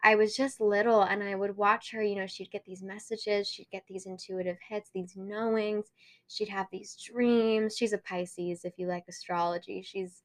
I 0.03 0.15
was 0.15 0.35
just 0.35 0.59
little 0.59 1.01
and 1.01 1.23
I 1.23 1.33
would 1.35 1.55
watch 1.55 1.91
her, 1.91 2.03
you 2.03 2.15
know, 2.15 2.27
she'd 2.27 2.51
get 2.51 2.65
these 2.65 2.83
messages, 2.83 3.47
she'd 3.47 3.69
get 3.71 3.83
these 3.87 4.05
intuitive 4.05 4.57
hits, 4.67 4.89
these 4.93 5.15
knowings, 5.15 5.85
she'd 6.27 6.49
have 6.49 6.67
these 6.71 6.97
dreams. 6.97 7.77
She's 7.77 7.93
a 7.93 7.97
Pisces 7.97 8.65
if 8.65 8.73
you 8.77 8.87
like 8.87 9.05
astrology. 9.07 9.81
She's 9.81 10.23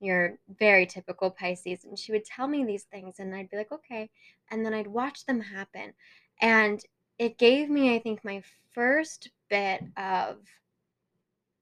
your 0.00 0.38
very 0.58 0.86
typical 0.86 1.30
Pisces 1.30 1.84
and 1.84 1.98
she 1.98 2.12
would 2.12 2.24
tell 2.24 2.48
me 2.48 2.64
these 2.64 2.84
things 2.84 3.16
and 3.18 3.34
I'd 3.34 3.50
be 3.50 3.58
like, 3.58 3.72
"Okay." 3.72 4.10
And 4.50 4.64
then 4.64 4.74
I'd 4.74 4.86
watch 4.86 5.26
them 5.26 5.40
happen. 5.40 5.92
And 6.40 6.82
it 7.18 7.38
gave 7.38 7.68
me, 7.68 7.94
I 7.94 7.98
think, 7.98 8.24
my 8.24 8.42
first 8.72 9.30
bit 9.50 9.82
of 9.98 10.38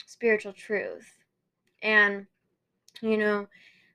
spiritual 0.06 0.52
truth. 0.52 1.18
And 1.82 2.26
you 3.00 3.16
know, 3.16 3.46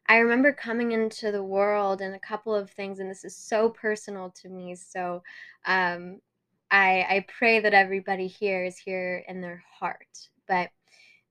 I 0.08 0.18
remember 0.18 0.52
coming 0.52 0.92
into 0.92 1.32
the 1.32 1.44
world 1.44 2.02
and 2.02 2.14
a 2.16 2.20
couple 2.20 2.54
of 2.54 2.70
things, 2.72 3.00
and 3.00 3.10
this 3.10 3.24
is 3.24 3.36
so 3.36 3.70
personal 3.70 4.32
to 4.42 4.50
me. 4.50 4.76
So 4.76 5.24
um, 5.66 6.20
I, 6.72 7.06
I 7.10 7.26
pray 7.38 7.60
that 7.60 7.74
everybody 7.74 8.28
here 8.28 8.66
is 8.66 8.78
here 8.78 9.24
in 9.28 9.42
their 9.42 9.64
heart. 9.80 10.30
But 10.48 10.70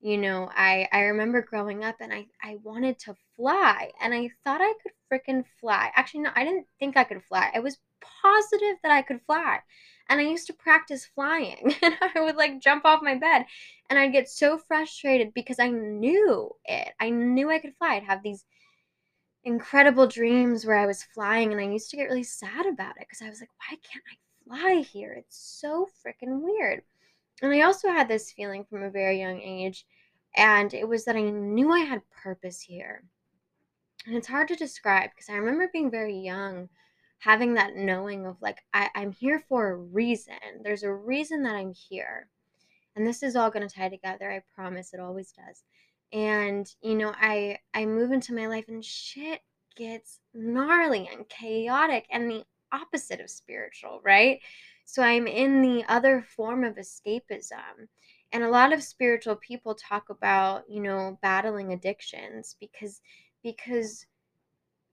you 0.03 0.19
know, 0.19 0.51
I, 0.53 0.89
I 0.93 1.03
remember 1.03 1.43
growing 1.43 1.85
up 1.85 1.97
and 2.01 2.13
I, 2.13 2.27
I 2.43 2.57
wanted 2.65 2.99
to 3.01 3.15
fly 3.37 3.93
and 4.03 4.13
I 4.13 4.31
thought 4.43 4.61
I 4.61 4.75
could 4.83 4.93
freaking 5.11 5.45
fly. 5.61 5.91
Actually, 5.95 6.23
no, 6.23 6.31
I 6.35 6.45
didn't 6.45 6.67
think 6.81 6.97
I 6.97 7.05
could 7.05 7.23
fly. 7.23 7.53
I 7.55 7.61
was 7.61 7.79
positive 8.23 8.79
that 8.83 8.91
I 8.91 9.03
could 9.03 9.21
fly. 9.27 9.61
And 10.09 10.21
I 10.21 10.25
used 10.25 10.47
to 10.49 10.53
practice 10.53 11.07
flying 11.07 11.75
and 11.83 11.95
I 12.15 12.21
would 12.21 12.37
like 12.37 12.61
jump 12.61 12.85
off 12.85 13.03
my 13.03 13.15
bed 13.15 13.47
and 13.89 13.99
I'd 13.99 14.13
get 14.13 14.29
so 14.29 14.59
frustrated 14.59 15.33
because 15.35 15.59
I 15.59 15.69
knew 15.69 16.51
it. 16.65 16.93
I 17.01 17.11
knew 17.11 17.51
I 17.51 17.59
could 17.59 17.75
fly. 17.77 17.97
I'd 17.97 18.05
have 18.05 18.23
these 18.23 18.45
incredible 19.45 20.07
dreams 20.07 20.65
where 20.65 20.79
I 20.79 20.87
was 20.87 21.03
flying 21.03 21.53
and 21.53 21.61
I 21.61 21.65
used 21.65 21.91
to 21.91 21.97
get 21.97 22.05
really 22.05 22.23
sad 22.23 22.67
about 22.67 22.97
it 22.97 23.07
because 23.09 23.23
I 23.23 23.29
was 23.29 23.41
like, 23.41 23.51
why 23.59 23.77
can't 23.83 24.05
I 24.11 24.17
fly 24.47 24.83
here? 24.83 25.13
It's 25.13 25.37
so 25.61 25.89
freaking 26.05 26.41
weird. 26.43 26.83
And 27.43 27.53
I 27.53 27.63
also 27.63 27.89
had 27.89 28.09
this 28.09 28.31
feeling 28.31 28.65
from 28.65 28.85
a 28.85 28.91
very 28.91 29.19
young 29.19 29.41
age, 29.41 29.85
and 30.37 30.73
it 30.73 30.87
was 30.87 31.05
that 31.05 31.17
I 31.17 31.23
knew 31.23 31.73
I 31.73 31.81
had 31.81 32.03
purpose 32.11 32.61
here. 32.61 33.03
And 34.07 34.17
it's 34.17 34.29
hard 34.29 34.49
to 34.49 34.55
describe 34.55 35.11
because 35.11 35.29
I 35.29 35.35
remember 35.35 35.69
being 35.73 35.91
very 35.91 36.17
young, 36.17 36.69
having 37.23 37.55
that 37.55 37.77
knowing 37.77 38.27
of 38.27 38.37
like, 38.43 38.59
I, 38.75 38.91
I'm 38.97 39.13
here 39.13 39.45
for 39.49 39.71
a 39.71 39.77
reason. 39.77 40.35
There's 40.65 40.83
a 40.83 40.93
reason 40.93 41.45
that 41.45 41.55
I'm 41.55 41.73
here. 41.73 42.27
And 42.97 43.07
this 43.07 43.23
is 43.23 43.37
all 43.37 43.49
going 43.49 43.67
to 43.67 43.73
tie 43.73 43.89
together. 43.89 44.29
I 44.29 44.43
promise 44.57 44.93
it 44.93 44.99
always 44.99 45.31
does. 45.31 45.63
And, 46.13 46.67
you 46.83 46.97
know, 46.97 47.15
I 47.17 47.59
I 47.73 47.87
move 47.87 48.11
into 48.11 48.35
my 48.35 48.49
life 48.49 48.65
and 48.67 48.85
shit 48.85 49.41
gets 49.77 50.19
gnarly 50.35 51.09
and 51.13 51.29
chaotic 51.29 52.07
and 52.11 52.29
the 52.29 52.43
opposite 52.73 53.21
of 53.21 53.31
spiritual, 53.31 54.01
right? 54.05 54.41
So 54.85 55.01
I'm 55.05 55.29
in 55.29 55.63
the 55.63 55.85
other 55.89 56.27
form 56.37 56.65
of 56.65 56.75
escapism. 56.75 57.87
And 58.33 58.43
a 58.43 58.51
lot 58.51 58.73
of 58.73 58.83
spiritual 58.83 59.37
people 59.37 59.77
talk 59.77 60.11
about, 60.11 60.65
you 60.69 60.83
know, 60.83 61.21
battling 61.23 61.73
addictions 61.73 62.57
because 62.59 63.01
because 63.45 64.07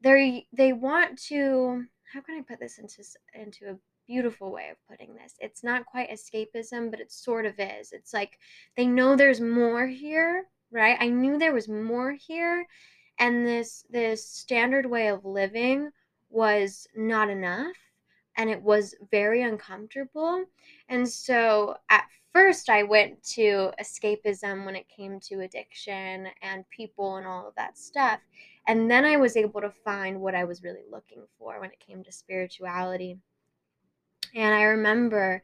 they 0.02 0.46
they 0.54 0.74
want 0.74 1.20
to 1.24 1.86
how 2.12 2.22
can 2.22 2.36
I 2.38 2.42
put 2.42 2.60
this 2.60 2.80
into 2.80 3.04
into 3.34 3.70
a 3.72 3.78
beautiful 4.10 4.52
way 4.52 4.70
of 4.72 4.78
putting 4.90 5.14
this. 5.14 5.36
It's 5.40 5.64
not 5.64 5.86
quite 5.86 6.10
escapism, 6.10 6.90
but 6.90 7.00
it 7.00 7.12
sort 7.12 7.46
of 7.46 7.54
is. 7.60 7.92
It's 7.92 8.12
like 8.12 8.40
they 8.76 8.88
know 8.88 9.16
there's 9.16 9.40
more 9.40 9.86
here, 9.86 10.46
right? 10.72 10.98
I 11.00 11.10
knew 11.10 11.38
there 11.38 11.54
was 11.54 11.70
more 11.70 12.14
here 12.14 12.66
and 13.20 13.46
this 13.46 13.86
this 13.92 14.28
standard 14.28 14.88
way 14.88 15.10
of 15.10 15.26
living 15.26 15.92
was 16.32 16.88
not 16.96 17.30
enough 17.30 17.76
and 18.36 18.50
it 18.50 18.62
was 18.62 18.96
very 19.12 19.44
uncomfortable. 19.44 20.44
And 20.88 21.08
so 21.08 21.76
at 21.92 22.06
first 22.34 22.68
I 22.68 22.82
went 22.82 23.22
to 23.36 23.72
escapism 23.80 24.66
when 24.66 24.76
it 24.76 24.88
came 24.90 25.20
to 25.26 25.42
addiction 25.42 26.30
and 26.42 26.68
people 26.72 27.18
and 27.18 27.28
all 27.28 27.48
of 27.48 27.56
that 27.56 27.78
stuff. 27.78 28.22
And 28.70 28.90
then 28.90 29.04
I 29.04 29.18
was 29.18 29.36
able 29.36 29.62
to 29.62 29.72
find 29.72 30.22
what 30.22 30.36
I 30.36 30.44
was 30.44 30.62
really 30.62 30.84
looking 30.88 31.26
for 31.40 31.60
when 31.60 31.72
it 31.72 31.80
came 31.80 32.04
to 32.04 32.12
spirituality. 32.12 33.18
And 34.36 34.54
I 34.54 34.62
remember 34.62 35.42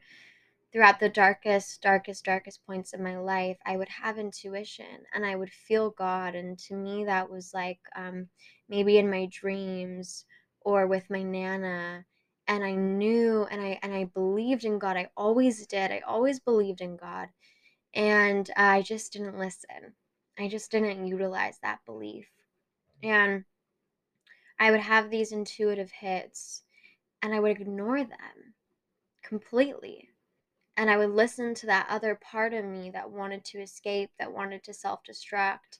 throughout 0.72 1.00
the 1.00 1.08
darkest, 1.08 1.82
darkest, 1.82 2.24
darkest 2.24 2.64
points 2.64 2.92
of 2.92 3.00
my 3.00 3.18
life, 3.18 3.56
I 3.66 3.78
would 3.78 3.88
have 3.88 4.16
intuition 4.16 5.02
and 5.12 5.26
I 5.26 5.34
would 5.34 5.50
feel 5.50 5.90
God. 5.90 6.36
And 6.36 6.56
to 6.60 6.74
me, 6.74 7.04
that 7.06 7.28
was 7.28 7.50
like 7.52 7.80
um, 7.96 8.28
maybe 8.68 8.96
in 8.96 9.10
my 9.10 9.26
dreams 9.32 10.24
or 10.60 10.86
with 10.86 11.10
my 11.10 11.24
Nana. 11.24 12.04
And 12.46 12.62
I 12.62 12.76
knew 12.76 13.44
and 13.50 13.60
I 13.60 13.80
and 13.82 13.92
I 13.92 14.04
believed 14.04 14.64
in 14.64 14.78
God. 14.78 14.96
I 14.96 15.08
always 15.16 15.66
did. 15.66 15.90
I 15.90 16.00
always 16.06 16.38
believed 16.38 16.80
in 16.80 16.96
God. 16.96 17.30
And 17.92 18.48
I 18.56 18.82
just 18.82 19.12
didn't 19.12 19.36
listen. 19.36 19.94
I 20.38 20.46
just 20.46 20.70
didn't 20.70 21.08
utilize 21.08 21.58
that 21.62 21.80
belief. 21.86 22.28
And 23.02 23.44
I 24.58 24.70
would 24.70 24.80
have 24.80 25.10
these 25.10 25.32
intuitive 25.32 25.90
hits 25.90 26.62
and 27.22 27.34
I 27.34 27.40
would 27.40 27.50
ignore 27.50 28.04
them 28.04 28.54
completely. 29.22 30.10
And 30.76 30.90
I 30.90 30.96
would 30.96 31.10
listen 31.10 31.54
to 31.54 31.66
that 31.66 31.86
other 31.88 32.14
part 32.14 32.52
of 32.52 32.64
me 32.64 32.90
that 32.90 33.10
wanted 33.10 33.44
to 33.46 33.60
escape, 33.60 34.10
that 34.18 34.32
wanted 34.32 34.62
to 34.64 34.74
self 34.74 35.00
destruct. 35.04 35.78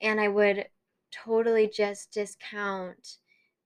And 0.00 0.20
I 0.20 0.28
would 0.28 0.66
totally 1.10 1.68
just 1.68 2.12
discount 2.12 3.18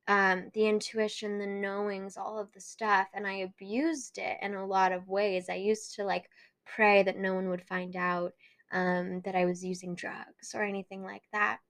um, 0.09 0.51
the 0.53 0.67
intuition, 0.67 1.39
the 1.39 1.47
knowings, 1.47 2.17
all 2.17 2.39
of 2.39 2.53
the 2.53 2.61
stuff. 2.61 3.09
And 3.15 3.27
I 3.27 3.35
abused 3.35 4.19
it 4.19 4.39
in 4.43 4.55
a 4.55 4.67
lot 4.67 4.93
of 4.93 5.09
ways. 5.09 5.49
I 5.49 5.55
used 5.55 5.95
to 5.97 6.05
like 6.05 6.29
pray 6.67 7.03
that 7.05 7.17
no 7.19 7.35
one 7.35 7.49
would 7.49 7.63
find 7.63 7.95
out 7.97 8.33
um, 8.73 9.21
that 9.25 9.37
I 9.37 9.45
was 9.45 9.65
using 9.65 9.95
drugs 9.95 10.55
or 10.55 10.63
anything 10.63 11.03
like 11.03 11.23
that. 11.33 11.61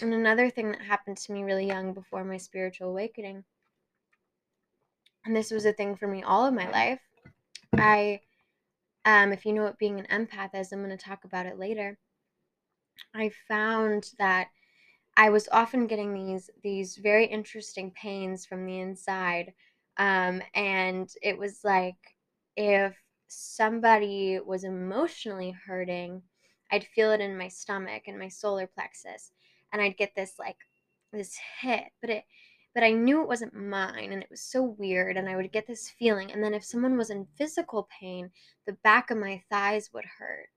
And 0.00 0.14
another 0.14 0.50
thing 0.50 0.72
that 0.72 0.82
happened 0.82 1.16
to 1.18 1.32
me 1.32 1.42
really 1.44 1.66
young 1.66 1.92
before 1.92 2.24
my 2.24 2.36
spiritual 2.36 2.90
awakening, 2.90 3.44
and 5.24 5.34
this 5.36 5.50
was 5.50 5.64
a 5.64 5.72
thing 5.72 5.96
for 5.96 6.06
me 6.06 6.22
all 6.22 6.46
of 6.46 6.54
my 6.54 6.68
life. 6.70 7.00
I, 7.78 8.20
um, 9.04 9.32
if 9.32 9.44
you 9.44 9.52
know 9.52 9.62
what 9.64 9.78
being 9.78 10.00
an 10.00 10.06
empath 10.06 10.54
is, 10.54 10.72
I'm 10.72 10.84
going 10.84 10.90
to 10.90 10.96
talk 10.96 11.24
about 11.24 11.46
it 11.46 11.58
later. 11.58 11.98
I 13.14 13.30
found 13.48 14.10
that 14.18 14.48
I 15.16 15.30
was 15.30 15.48
often 15.52 15.86
getting 15.86 16.14
these 16.14 16.50
these 16.62 16.96
very 16.96 17.26
interesting 17.26 17.90
pains 17.92 18.46
from 18.46 18.66
the 18.66 18.80
inside, 18.80 19.54
um, 19.98 20.42
and 20.54 21.10
it 21.22 21.38
was 21.38 21.64
like 21.64 22.16
if 22.56 22.96
somebody 23.28 24.40
was 24.40 24.64
emotionally 24.64 25.52
hurting, 25.52 26.22
I'd 26.70 26.84
feel 26.86 27.12
it 27.12 27.20
in 27.20 27.36
my 27.38 27.48
stomach 27.48 28.04
and 28.08 28.18
my 28.18 28.28
solar 28.28 28.66
plexus, 28.66 29.32
and 29.72 29.80
I'd 29.82 29.96
get 29.96 30.14
this 30.14 30.34
like 30.38 30.58
this 31.12 31.38
hit, 31.60 31.84
but 32.00 32.10
it 32.10 32.24
but 32.74 32.82
I 32.82 32.92
knew 32.92 33.20
it 33.20 33.28
wasn't 33.28 33.54
mine 33.54 34.12
and 34.12 34.22
it 34.22 34.30
was 34.30 34.40
so 34.42 34.62
weird 34.62 35.16
and 35.18 35.28
I 35.28 35.36
would 35.36 35.52
get 35.52 35.66
this 35.66 35.90
feeling 35.98 36.32
and 36.32 36.42
then 36.42 36.54
if 36.54 36.64
someone 36.64 36.96
was 36.96 37.10
in 37.10 37.26
physical 37.36 37.88
pain, 38.00 38.30
the 38.66 38.72
back 38.84 39.10
of 39.10 39.18
my 39.18 39.42
thighs 39.50 39.90
would 39.92 40.06
hurt 40.18 40.48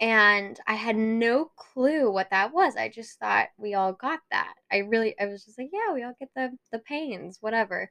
and 0.00 0.58
I 0.66 0.74
had 0.74 0.96
no 0.96 1.50
clue 1.56 2.10
what 2.10 2.30
that 2.30 2.54
was. 2.54 2.74
I 2.76 2.88
just 2.88 3.18
thought 3.18 3.48
we 3.58 3.74
all 3.74 3.92
got 3.92 4.20
that. 4.30 4.54
I 4.72 4.78
really 4.78 5.18
I 5.20 5.26
was 5.26 5.44
just 5.44 5.58
like, 5.58 5.70
yeah, 5.72 5.92
we 5.92 6.02
all 6.02 6.14
get 6.18 6.30
the 6.34 6.50
the 6.72 6.78
pains, 6.80 7.38
whatever. 7.40 7.90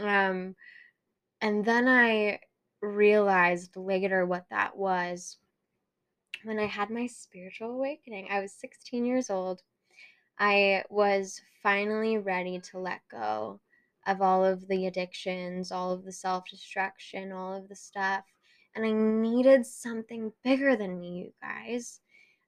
Um 0.00 0.54
and 1.40 1.64
then 1.64 1.88
I 1.88 2.40
realized 2.80 3.76
later 3.76 4.24
what 4.26 4.46
that 4.50 4.76
was 4.76 5.38
when 6.44 6.58
I 6.58 6.66
had 6.66 6.90
my 6.90 7.06
spiritual 7.06 7.70
awakening. 7.72 8.28
I 8.30 8.40
was 8.40 8.52
16 8.52 9.04
years 9.04 9.30
old. 9.30 9.62
I 10.42 10.84
was 10.90 11.40
finally 11.62 12.18
ready 12.18 12.60
to 12.70 12.78
let 12.78 13.00
go 13.10 13.60
of 14.06 14.20
all 14.20 14.44
of 14.44 14.66
the 14.66 14.86
addictions, 14.86 15.70
all 15.70 15.92
of 15.92 16.04
the 16.04 16.12
self 16.12 16.44
destruction, 16.50 17.32
all 17.32 17.54
of 17.54 17.68
the 17.68 17.76
stuff 17.76 18.24
and 18.74 18.84
I 18.84 18.92
needed 18.92 19.66
something 19.66 20.32
bigger 20.42 20.76
than 20.76 20.98
me, 20.98 21.18
you 21.18 21.32
guys. 21.42 22.00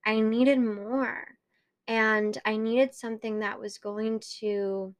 I 0.07 0.21
needed 0.21 0.59
more. 0.59 1.27
And 1.87 2.39
I 2.47 2.57
needed 2.57 2.95
something 2.95 3.41
that 3.41 3.61
was 3.61 3.79
going 3.79 4.21
to 4.41 4.95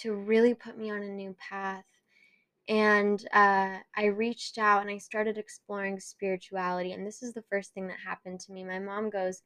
to 0.00 0.12
really 0.12 0.54
put 0.54 0.76
me 0.76 0.90
on 0.90 1.02
a 1.02 1.08
new 1.08 1.34
path. 1.38 1.84
And 2.68 3.24
uh, 3.32 3.78
I 3.96 4.06
reached 4.06 4.58
out 4.58 4.82
and 4.82 4.90
I 4.90 4.98
started 4.98 5.38
exploring 5.38 6.00
spirituality. 6.00 6.92
And 6.92 7.06
this 7.06 7.22
is 7.22 7.32
the 7.32 7.44
first 7.48 7.72
thing 7.72 7.86
that 7.86 7.98
happened 8.04 8.40
to 8.40 8.52
me. 8.52 8.64
My 8.64 8.78
mom 8.78 9.08
goes, 9.08 9.42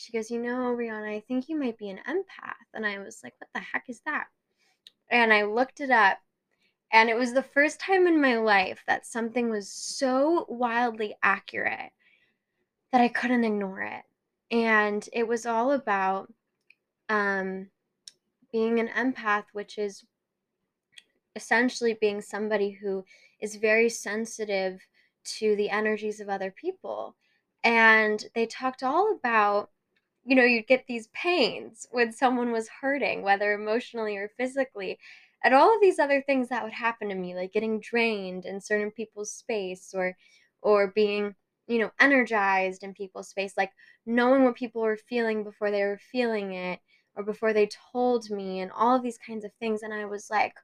she 0.00 0.12
goes, 0.12 0.30
you 0.30 0.40
know, 0.40 0.74
Rihanna, 0.74 1.16
I 1.16 1.20
think 1.20 1.48
you 1.48 1.58
might 1.58 1.78
be 1.78 1.90
an 1.90 2.00
empath. 2.08 2.66
And 2.74 2.86
I 2.86 2.98
was 2.98 3.20
like, 3.22 3.34
what 3.38 3.48
the 3.54 3.60
heck 3.60 3.84
is 3.88 4.00
that? 4.06 4.26
And 5.10 5.32
I 5.32 5.42
looked 5.42 5.80
it 5.80 5.90
up 5.90 6.18
and 6.92 7.08
it 7.08 7.16
was 7.16 7.32
the 7.32 7.42
first 7.42 7.78
time 7.78 8.06
in 8.06 8.20
my 8.20 8.36
life 8.36 8.82
that 8.86 9.06
something 9.06 9.50
was 9.50 9.68
so 9.68 10.46
wildly 10.48 11.16
accurate 11.22 11.92
that 12.92 13.00
I 13.00 13.08
couldn't 13.08 13.44
ignore 13.44 13.82
it. 13.82 14.02
And 14.50 15.08
it 15.12 15.28
was 15.28 15.46
all 15.46 15.72
about 15.72 16.32
um, 17.08 17.68
being 18.50 18.80
an 18.80 18.88
empath, 18.88 19.44
which 19.52 19.78
is 19.78 20.04
essentially 21.36 21.96
being 22.00 22.20
somebody 22.20 22.70
who 22.70 23.04
is 23.40 23.56
very 23.56 23.88
sensitive 23.88 24.80
to 25.24 25.54
the 25.54 25.70
energies 25.70 26.20
of 26.20 26.28
other 26.28 26.50
people. 26.50 27.14
And 27.62 28.24
they 28.34 28.46
talked 28.46 28.82
all 28.82 29.14
about, 29.14 29.70
you 30.30 30.36
know, 30.36 30.44
you'd 30.44 30.66
get 30.68 30.86
these 30.86 31.08
pains 31.08 31.88
when 31.90 32.12
someone 32.12 32.52
was 32.52 32.70
hurting, 32.80 33.22
whether 33.22 33.52
emotionally 33.52 34.16
or 34.16 34.30
physically 34.38 34.98
and 35.42 35.54
all 35.54 35.74
of 35.74 35.80
these 35.80 35.98
other 35.98 36.22
things 36.22 36.48
that 36.48 36.62
would 36.62 36.72
happen 36.72 37.08
to 37.08 37.14
me 37.14 37.34
like 37.34 37.52
getting 37.52 37.80
drained 37.80 38.44
in 38.44 38.60
certain 38.60 38.90
people's 38.90 39.32
space 39.32 39.92
or 39.94 40.16
or 40.62 40.88
being 40.88 41.34
you 41.66 41.78
know 41.78 41.90
energized 42.00 42.82
in 42.82 42.92
people's 42.94 43.28
space 43.28 43.54
like 43.56 43.72
knowing 44.06 44.44
what 44.44 44.54
people 44.54 44.82
were 44.82 44.96
feeling 44.96 45.44
before 45.44 45.70
they 45.70 45.82
were 45.82 46.00
feeling 46.12 46.52
it 46.52 46.80
or 47.16 47.22
before 47.22 47.52
they 47.52 47.68
told 47.92 48.30
me 48.30 48.60
and 48.60 48.70
all 48.72 48.96
of 48.96 49.02
these 49.02 49.18
kinds 49.18 49.44
of 49.44 49.52
things 49.54 49.82
and 49.82 49.94
i 49.94 50.04
was 50.04 50.28
like 50.30 50.54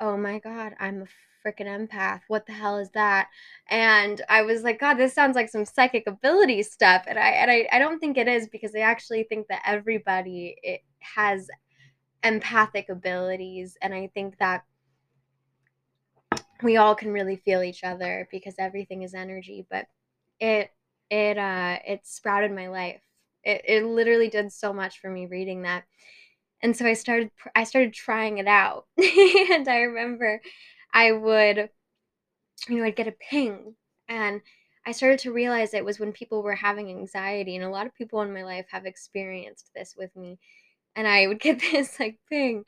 oh 0.00 0.16
my 0.16 0.38
god 0.38 0.74
i'm 0.78 1.02
a 1.02 1.06
freaking 1.48 1.66
empath 1.66 2.20
what 2.28 2.46
the 2.46 2.52
hell 2.52 2.78
is 2.78 2.90
that? 2.90 3.28
And 3.68 4.22
i 4.28 4.42
was 4.42 4.62
like 4.62 4.80
god 4.80 4.94
this 4.94 5.14
sounds 5.14 5.34
like 5.36 5.48
some 5.48 5.64
psychic 5.64 6.06
ability 6.06 6.62
stuff. 6.62 7.04
And 7.06 7.18
i 7.18 7.28
and 7.28 7.50
i, 7.50 7.68
I 7.72 7.78
don't 7.78 7.98
think 7.98 8.16
it 8.16 8.28
is 8.28 8.48
because 8.48 8.74
i 8.74 8.80
actually 8.80 9.24
think 9.24 9.46
that 9.48 9.62
everybody 9.64 10.56
it 10.62 10.82
has 11.00 11.48
empathic 12.24 12.88
abilities 12.88 13.76
and 13.80 13.94
i 13.94 14.10
think 14.12 14.38
that 14.38 14.64
we 16.62 16.76
all 16.76 16.94
can 16.94 17.12
really 17.12 17.36
feel 17.36 17.62
each 17.62 17.84
other 17.84 18.28
because 18.32 18.54
everything 18.58 19.02
is 19.02 19.14
energy 19.14 19.64
but 19.70 19.86
it 20.40 20.70
it 21.10 21.38
uh 21.38 21.78
it 21.86 22.06
sprouted 22.06 22.52
my 22.52 22.68
life. 22.68 23.00
It, 23.44 23.62
it 23.66 23.84
literally 23.84 24.28
did 24.28 24.52
so 24.52 24.72
much 24.72 25.00
for 25.00 25.10
me 25.10 25.26
reading 25.26 25.62
that. 25.62 25.84
And 26.62 26.76
so 26.76 26.86
i 26.86 26.92
started 26.92 27.30
i 27.54 27.64
started 27.64 27.92
trying 27.92 28.38
it 28.38 28.46
out. 28.46 28.86
And 28.98 29.68
i 29.68 29.78
remember 29.80 30.40
i 30.92 31.12
would 31.12 31.70
you 32.68 32.76
know 32.76 32.84
i'd 32.84 32.96
get 32.96 33.08
a 33.08 33.14
ping 33.30 33.74
and 34.08 34.40
i 34.86 34.92
started 34.92 35.18
to 35.18 35.32
realize 35.32 35.74
it 35.74 35.84
was 35.84 36.00
when 36.00 36.12
people 36.12 36.42
were 36.42 36.54
having 36.54 36.88
anxiety 36.90 37.56
and 37.56 37.64
a 37.64 37.70
lot 37.70 37.86
of 37.86 37.94
people 37.94 38.22
in 38.22 38.32
my 38.32 38.42
life 38.42 38.66
have 38.70 38.86
experienced 38.86 39.70
this 39.74 39.94
with 39.96 40.14
me 40.16 40.38
and 40.98 41.06
I 41.06 41.26
would 41.26 41.40
get 41.42 41.60
this 41.60 41.98
like 41.98 42.18
ping. 42.28 42.64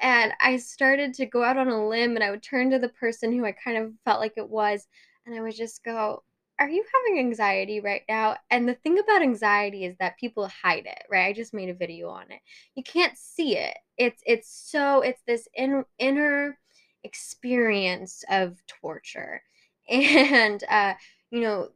And 0.00 0.32
I 0.40 0.56
started 0.56 1.14
to 1.14 1.26
go 1.26 1.44
out 1.44 1.58
on 1.58 1.68
a 1.68 1.88
limb 1.88 2.16
and 2.16 2.24
I 2.24 2.30
would 2.30 2.42
turn 2.42 2.70
to 2.70 2.78
the 2.78 2.88
person 2.88 3.32
who 3.32 3.44
I 3.44 3.52
kind 3.52 3.78
of 3.78 3.92
felt 4.04 4.20
like 4.20 4.34
it 4.36 4.48
was 4.48 4.86
and 5.26 5.34
I 5.34 5.42
would 5.42 5.54
just 5.54 5.84
go, 5.84 6.22
Are 6.58 6.68
you 6.68 6.84
having 6.94 7.20
anxiety 7.20 7.80
right 7.80 8.02
now? 8.08 8.36
And 8.50 8.68
the 8.68 8.74
thing 8.74 8.98
about 8.98 9.22
anxiety 9.22 9.84
is 9.84 9.96
that 9.98 10.18
people 10.18 10.48
hide 10.48 10.86
it, 10.86 11.02
right? 11.10 11.26
I 11.26 11.32
just 11.32 11.54
made 11.54 11.68
a 11.68 11.74
video 11.74 12.08
on 12.08 12.30
it. 12.30 12.40
You 12.74 12.82
can't 12.82 13.16
see 13.16 13.56
it. 13.56 13.76
It's 13.98 14.22
it's 14.26 14.50
so 14.70 15.02
it's 15.02 15.22
this 15.26 15.46
in, 15.54 15.84
inner 15.98 16.58
experience 17.04 18.24
of 18.30 18.58
torture. 18.66 19.42
And 19.88 20.62
uh, 20.68 20.94
you 21.30 21.40
know, 21.40 21.70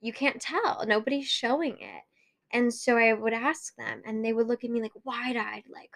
you 0.00 0.12
can't 0.12 0.40
tell. 0.40 0.84
Nobody's 0.86 1.26
showing 1.26 1.72
it. 1.80 2.02
And 2.52 2.72
so 2.72 2.96
I 2.96 3.12
would 3.12 3.32
ask 3.32 3.74
them, 3.76 4.02
and 4.06 4.24
they 4.24 4.32
would 4.32 4.46
look 4.46 4.62
at 4.62 4.70
me 4.70 4.80
like 4.80 4.92
wide 5.04 5.36
eyed, 5.36 5.64
like, 5.68 5.90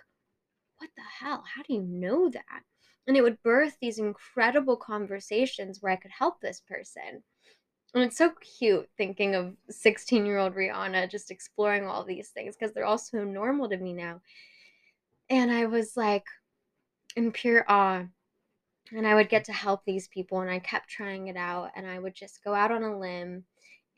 what 0.78 0.90
the 0.96 1.02
hell? 1.20 1.44
How 1.54 1.62
do 1.62 1.74
you 1.74 1.82
know 1.82 2.28
that? 2.30 2.62
And 3.06 3.16
it 3.16 3.22
would 3.22 3.42
birth 3.42 3.76
these 3.80 3.98
incredible 3.98 4.76
conversations 4.76 5.78
where 5.80 5.92
I 5.92 5.96
could 5.96 6.10
help 6.10 6.40
this 6.40 6.60
person. 6.60 7.22
And 7.94 8.04
it's 8.04 8.18
so 8.18 8.32
cute 8.58 8.88
thinking 8.96 9.34
of 9.34 9.56
16 9.68 10.24
year 10.24 10.38
old 10.38 10.54
Rihanna 10.54 11.10
just 11.10 11.30
exploring 11.30 11.86
all 11.86 12.04
these 12.04 12.28
things 12.28 12.56
because 12.56 12.72
they're 12.72 12.84
all 12.84 12.98
so 12.98 13.24
normal 13.24 13.68
to 13.68 13.76
me 13.76 13.92
now. 13.92 14.20
And 15.28 15.50
I 15.50 15.66
was 15.66 15.96
like 15.96 16.24
in 17.16 17.32
pure 17.32 17.64
awe. 17.68 18.04
And 18.92 19.06
I 19.06 19.14
would 19.14 19.28
get 19.28 19.44
to 19.44 19.52
help 19.52 19.84
these 19.84 20.08
people, 20.08 20.40
and 20.40 20.50
I 20.50 20.58
kept 20.58 20.88
trying 20.88 21.28
it 21.28 21.36
out. 21.36 21.70
And 21.76 21.86
I 21.86 21.98
would 21.98 22.14
just 22.14 22.42
go 22.44 22.54
out 22.54 22.72
on 22.72 22.82
a 22.82 22.98
limb 22.98 23.44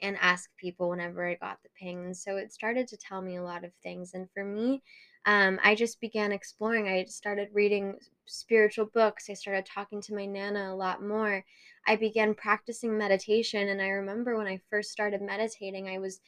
and 0.02 0.18
ask 0.20 0.50
people 0.56 0.90
whenever 0.90 1.26
I 1.26 1.36
got 1.36 1.62
the 1.62 1.68
ping. 1.78 2.12
So 2.12 2.36
it 2.36 2.52
started 2.52 2.88
to 2.88 2.96
tell 2.96 3.22
me 3.22 3.36
a 3.36 3.42
lot 3.42 3.64
of 3.64 3.70
things. 3.82 4.14
And 4.14 4.28
for 4.34 4.44
me, 4.44 4.82
um, 5.26 5.60
I 5.62 5.76
just 5.76 6.00
began 6.00 6.32
exploring. 6.32 6.88
I 6.88 7.04
started 7.04 7.48
reading 7.52 7.94
spiritual 8.26 8.86
books. 8.86 9.30
I 9.30 9.34
started 9.34 9.64
talking 9.64 10.02
to 10.02 10.14
my 10.14 10.26
Nana 10.26 10.72
a 10.72 10.74
lot 10.74 11.02
more. 11.02 11.44
I 11.86 11.96
began 11.96 12.34
practicing 12.34 12.98
meditation. 12.98 13.68
And 13.68 13.80
I 13.80 13.88
remember 13.88 14.36
when 14.36 14.48
I 14.48 14.60
first 14.68 14.90
started 14.90 15.22
meditating, 15.22 15.88
I 15.88 15.98
was. 15.98 16.20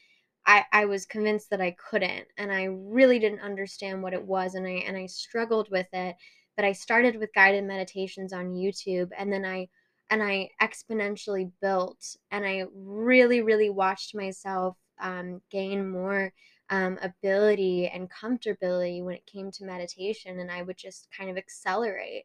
I, 0.47 0.63
I 0.71 0.85
was 0.85 1.07
convinced 1.07 1.49
that 1.49 1.59
I 1.59 1.71
couldn't 1.71 2.27
and 2.37 2.51
I 2.51 2.65
really 2.65 3.17
didn't 3.17 3.39
understand 3.39 4.03
what 4.03 4.13
it 4.13 4.23
was 4.23 4.53
and 4.53 4.67
I 4.67 4.83
and 4.85 4.95
I 4.95 5.07
struggled 5.07 5.71
with 5.71 5.87
it 5.91 6.15
but 6.55 6.65
I 6.65 6.71
started 6.71 7.17
with 7.17 7.33
guided 7.33 7.63
meditations 7.63 8.33
on 8.33 8.53
YouTube 8.53 9.09
and 9.17 9.31
then 9.31 9.45
I 9.45 9.67
and 10.09 10.21
I 10.21 10.49
exponentially 10.61 11.51
built 11.61 12.15
and 12.31 12.45
I 12.45 12.65
really, 12.73 13.41
really 13.41 13.69
watched 13.69 14.15
myself 14.15 14.77
um, 14.99 15.41
gain 15.51 15.89
more 15.89 16.31
um, 16.69 16.97
ability 17.01 17.87
and 17.87 18.09
comfortability 18.09 19.03
when 19.03 19.15
it 19.15 19.25
came 19.25 19.51
to 19.51 19.65
meditation. 19.65 20.39
And 20.39 20.51
I 20.51 20.61
would 20.63 20.77
just 20.77 21.07
kind 21.15 21.29
of 21.29 21.37
accelerate. 21.37 22.23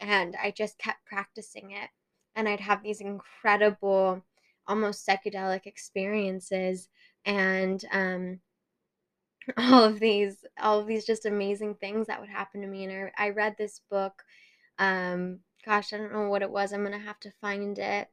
And 0.00 0.36
I 0.42 0.50
just 0.50 0.78
kept 0.78 1.04
practicing 1.06 1.72
it. 1.72 1.90
And 2.34 2.48
I'd 2.48 2.60
have 2.60 2.82
these 2.82 3.00
incredible, 3.00 4.24
almost 4.66 5.06
psychedelic 5.06 5.66
experiences. 5.66 6.88
And 7.24 7.84
um, 7.92 8.40
all 9.56 9.84
of 9.84 10.00
these, 10.00 10.44
all 10.60 10.80
of 10.80 10.86
these 10.86 11.04
just 11.06 11.26
amazing 11.26 11.76
things 11.76 12.06
that 12.06 12.20
would 12.20 12.30
happen 12.30 12.60
to 12.62 12.66
me. 12.66 12.84
And 12.84 13.10
I, 13.18 13.26
I 13.26 13.30
read 13.30 13.56
this 13.58 13.80
book 13.90 14.22
um, 14.78 15.40
gosh, 15.64 15.92
I 15.92 15.98
don't 15.98 16.12
know 16.12 16.28
what 16.28 16.42
it 16.42 16.50
was. 16.50 16.72
I'm 16.72 16.84
to 16.90 16.98
have 16.98 17.20
to 17.20 17.32
find 17.40 17.78
it. 17.78 18.08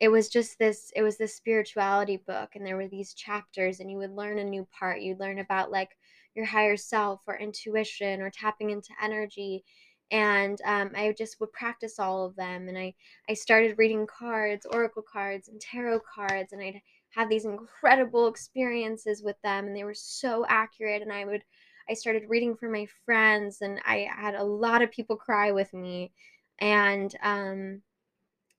it 0.00 0.08
was 0.08 0.28
just 0.28 0.58
this 0.58 0.92
it 0.96 1.02
was 1.02 1.16
this 1.18 1.36
spirituality 1.36 2.18
book 2.26 2.50
and 2.54 2.66
there 2.66 2.76
were 2.76 2.88
these 2.88 3.14
chapters 3.14 3.80
and 3.80 3.90
you 3.90 3.98
would 3.98 4.12
learn 4.14 4.38
a 4.38 4.44
new 4.44 4.66
part 4.78 5.00
you'd 5.00 5.20
learn 5.20 5.38
about 5.38 5.70
like 5.70 5.90
your 6.34 6.44
higher 6.46 6.76
self 6.76 7.22
or 7.26 7.38
intuition 7.38 8.20
or 8.20 8.30
tapping 8.30 8.70
into 8.70 8.90
energy 9.02 9.64
and 10.10 10.60
um, 10.64 10.90
i 10.96 11.12
just 11.16 11.40
would 11.40 11.52
practice 11.52 11.98
all 11.98 12.24
of 12.26 12.36
them 12.36 12.68
and 12.68 12.78
i 12.78 12.94
i 13.28 13.34
started 13.34 13.78
reading 13.78 14.06
cards 14.06 14.66
oracle 14.72 15.02
cards 15.02 15.48
and 15.48 15.60
tarot 15.60 16.00
cards 16.14 16.52
and 16.52 16.62
i'd 16.62 16.80
have 17.16 17.28
these 17.28 17.44
incredible 17.44 18.28
experiences 18.28 19.22
with 19.22 19.36
them 19.42 19.66
and 19.66 19.76
they 19.76 19.84
were 19.84 19.94
so 19.94 20.46
accurate 20.48 21.02
and 21.02 21.12
i 21.12 21.24
would 21.24 21.42
i 21.88 21.94
started 21.94 22.22
reading 22.28 22.54
for 22.56 22.70
my 22.70 22.86
friends 23.04 23.62
and 23.62 23.80
i 23.84 24.08
had 24.14 24.34
a 24.34 24.44
lot 24.44 24.82
of 24.82 24.90
people 24.90 25.16
cry 25.16 25.50
with 25.50 25.72
me 25.74 26.12
and 26.60 27.16
um 27.22 27.82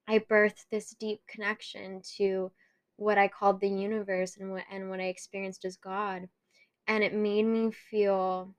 I 0.08 0.20
birthed 0.20 0.66
this 0.72 0.92
deep 0.92 1.22
connection 1.28 2.02
to 2.18 2.52
what 2.96 3.18
I 3.18 3.28
called 3.28 3.60
the 3.60 3.70
universe 3.70 4.38
and 4.38 4.52
what 4.52 4.64
and 4.72 4.90
what 4.90 5.00
I 5.02 5.06
experienced 5.06 5.66
as 5.66 5.76
God. 5.76 6.30
And 6.88 7.04
it 7.04 7.14
made 7.14 7.44
me 7.44 7.72
feel 7.72 8.56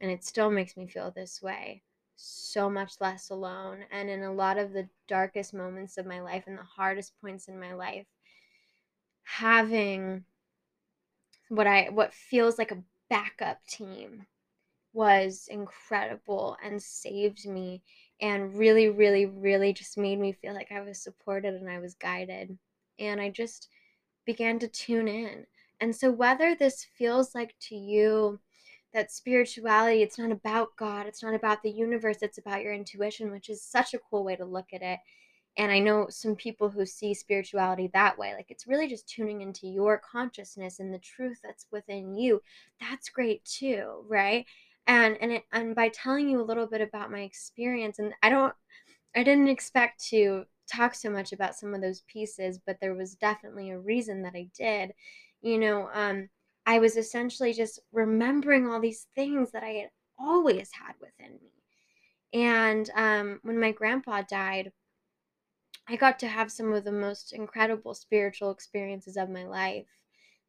and 0.00 0.10
it 0.10 0.24
still 0.24 0.50
makes 0.50 0.76
me 0.76 0.88
feel 0.88 1.12
this 1.12 1.40
way 1.40 1.82
so 2.16 2.68
much 2.68 2.94
less 3.00 3.30
alone 3.30 3.84
and 3.90 4.10
in 4.10 4.22
a 4.22 4.32
lot 4.32 4.58
of 4.58 4.72
the 4.72 4.88
darkest 5.08 5.54
moments 5.54 5.96
of 5.96 6.06
my 6.06 6.20
life 6.20 6.44
and 6.46 6.58
the 6.58 6.62
hardest 6.62 7.12
points 7.20 7.48
in 7.48 7.58
my 7.58 7.72
life 7.72 8.06
having 9.38 10.24
what 11.48 11.66
I 11.66 11.88
what 11.90 12.14
feels 12.14 12.58
like 12.58 12.70
a 12.70 12.82
backup 13.10 13.64
team 13.66 14.26
was 14.92 15.48
incredible 15.50 16.56
and 16.64 16.82
saved 16.82 17.46
me 17.46 17.82
and 18.20 18.54
really, 18.54 18.88
really, 18.88 19.26
really 19.26 19.72
just 19.72 19.98
made 19.98 20.20
me 20.20 20.32
feel 20.32 20.54
like 20.54 20.70
I 20.70 20.80
was 20.80 21.02
supported 21.02 21.54
and 21.54 21.68
I 21.68 21.80
was 21.80 21.94
guided. 21.94 22.56
And 22.98 23.20
I 23.20 23.30
just 23.30 23.68
began 24.26 24.58
to 24.60 24.68
tune 24.68 25.08
in. 25.08 25.46
And 25.80 25.96
so, 25.96 26.10
whether 26.10 26.54
this 26.54 26.86
feels 26.96 27.34
like 27.34 27.54
to 27.62 27.76
you 27.76 28.38
that 28.94 29.10
spirituality, 29.10 30.02
it's 30.02 30.18
not 30.18 30.30
about 30.30 30.76
God, 30.78 31.06
it's 31.06 31.22
not 31.22 31.34
about 31.34 31.62
the 31.62 31.70
universe, 31.70 32.18
it's 32.22 32.38
about 32.38 32.62
your 32.62 32.74
intuition, 32.74 33.32
which 33.32 33.48
is 33.48 33.62
such 33.62 33.94
a 33.94 33.98
cool 34.10 34.24
way 34.24 34.36
to 34.36 34.44
look 34.44 34.68
at 34.72 34.82
it. 34.82 35.00
And 35.58 35.70
I 35.70 35.78
know 35.80 36.06
some 36.08 36.34
people 36.36 36.70
who 36.70 36.86
see 36.86 37.14
spirituality 37.14 37.90
that 37.92 38.18
way. 38.18 38.34
Like 38.34 38.50
it's 38.50 38.66
really 38.66 38.88
just 38.88 39.08
tuning 39.08 39.42
into 39.42 39.66
your 39.66 39.98
consciousness 39.98 40.80
and 40.80 40.92
the 40.92 40.98
truth 40.98 41.38
that's 41.42 41.66
within 41.70 42.14
you. 42.14 42.40
That's 42.80 43.10
great 43.10 43.44
too, 43.44 44.04
right? 44.08 44.46
And 44.86 45.16
and 45.20 45.32
it, 45.32 45.44
and 45.52 45.74
by 45.74 45.88
telling 45.90 46.28
you 46.28 46.40
a 46.40 46.42
little 46.44 46.66
bit 46.66 46.80
about 46.80 47.10
my 47.12 47.20
experience 47.20 47.98
and 47.98 48.14
I 48.22 48.30
don't 48.30 48.54
I 49.14 49.22
didn't 49.22 49.48
expect 49.48 50.04
to 50.08 50.44
talk 50.72 50.94
so 50.94 51.10
much 51.10 51.32
about 51.32 51.54
some 51.56 51.74
of 51.74 51.80
those 51.82 52.02
pieces, 52.02 52.58
but 52.66 52.78
there 52.80 52.94
was 52.94 53.14
definitely 53.14 53.70
a 53.70 53.78
reason 53.78 54.22
that 54.22 54.34
I 54.34 54.48
did. 54.56 54.92
You 55.42 55.58
know, 55.58 55.90
um 55.92 56.28
I 56.66 56.78
was 56.78 56.96
essentially 56.96 57.52
just 57.52 57.80
remembering 57.92 58.68
all 58.68 58.80
these 58.80 59.06
things 59.14 59.50
that 59.52 59.64
I 59.64 59.70
had 59.70 59.90
always 60.18 60.70
had 60.72 60.94
within 61.00 61.38
me. 61.42 61.52
And 62.32 62.90
um 62.94 63.40
when 63.42 63.58
my 63.60 63.72
grandpa 63.72 64.22
died, 64.22 64.72
I 65.88 65.96
got 65.96 66.18
to 66.20 66.28
have 66.28 66.52
some 66.52 66.72
of 66.72 66.84
the 66.84 66.92
most 66.92 67.32
incredible 67.32 67.94
spiritual 67.94 68.50
experiences 68.50 69.16
of 69.16 69.28
my 69.28 69.44
life. 69.44 69.86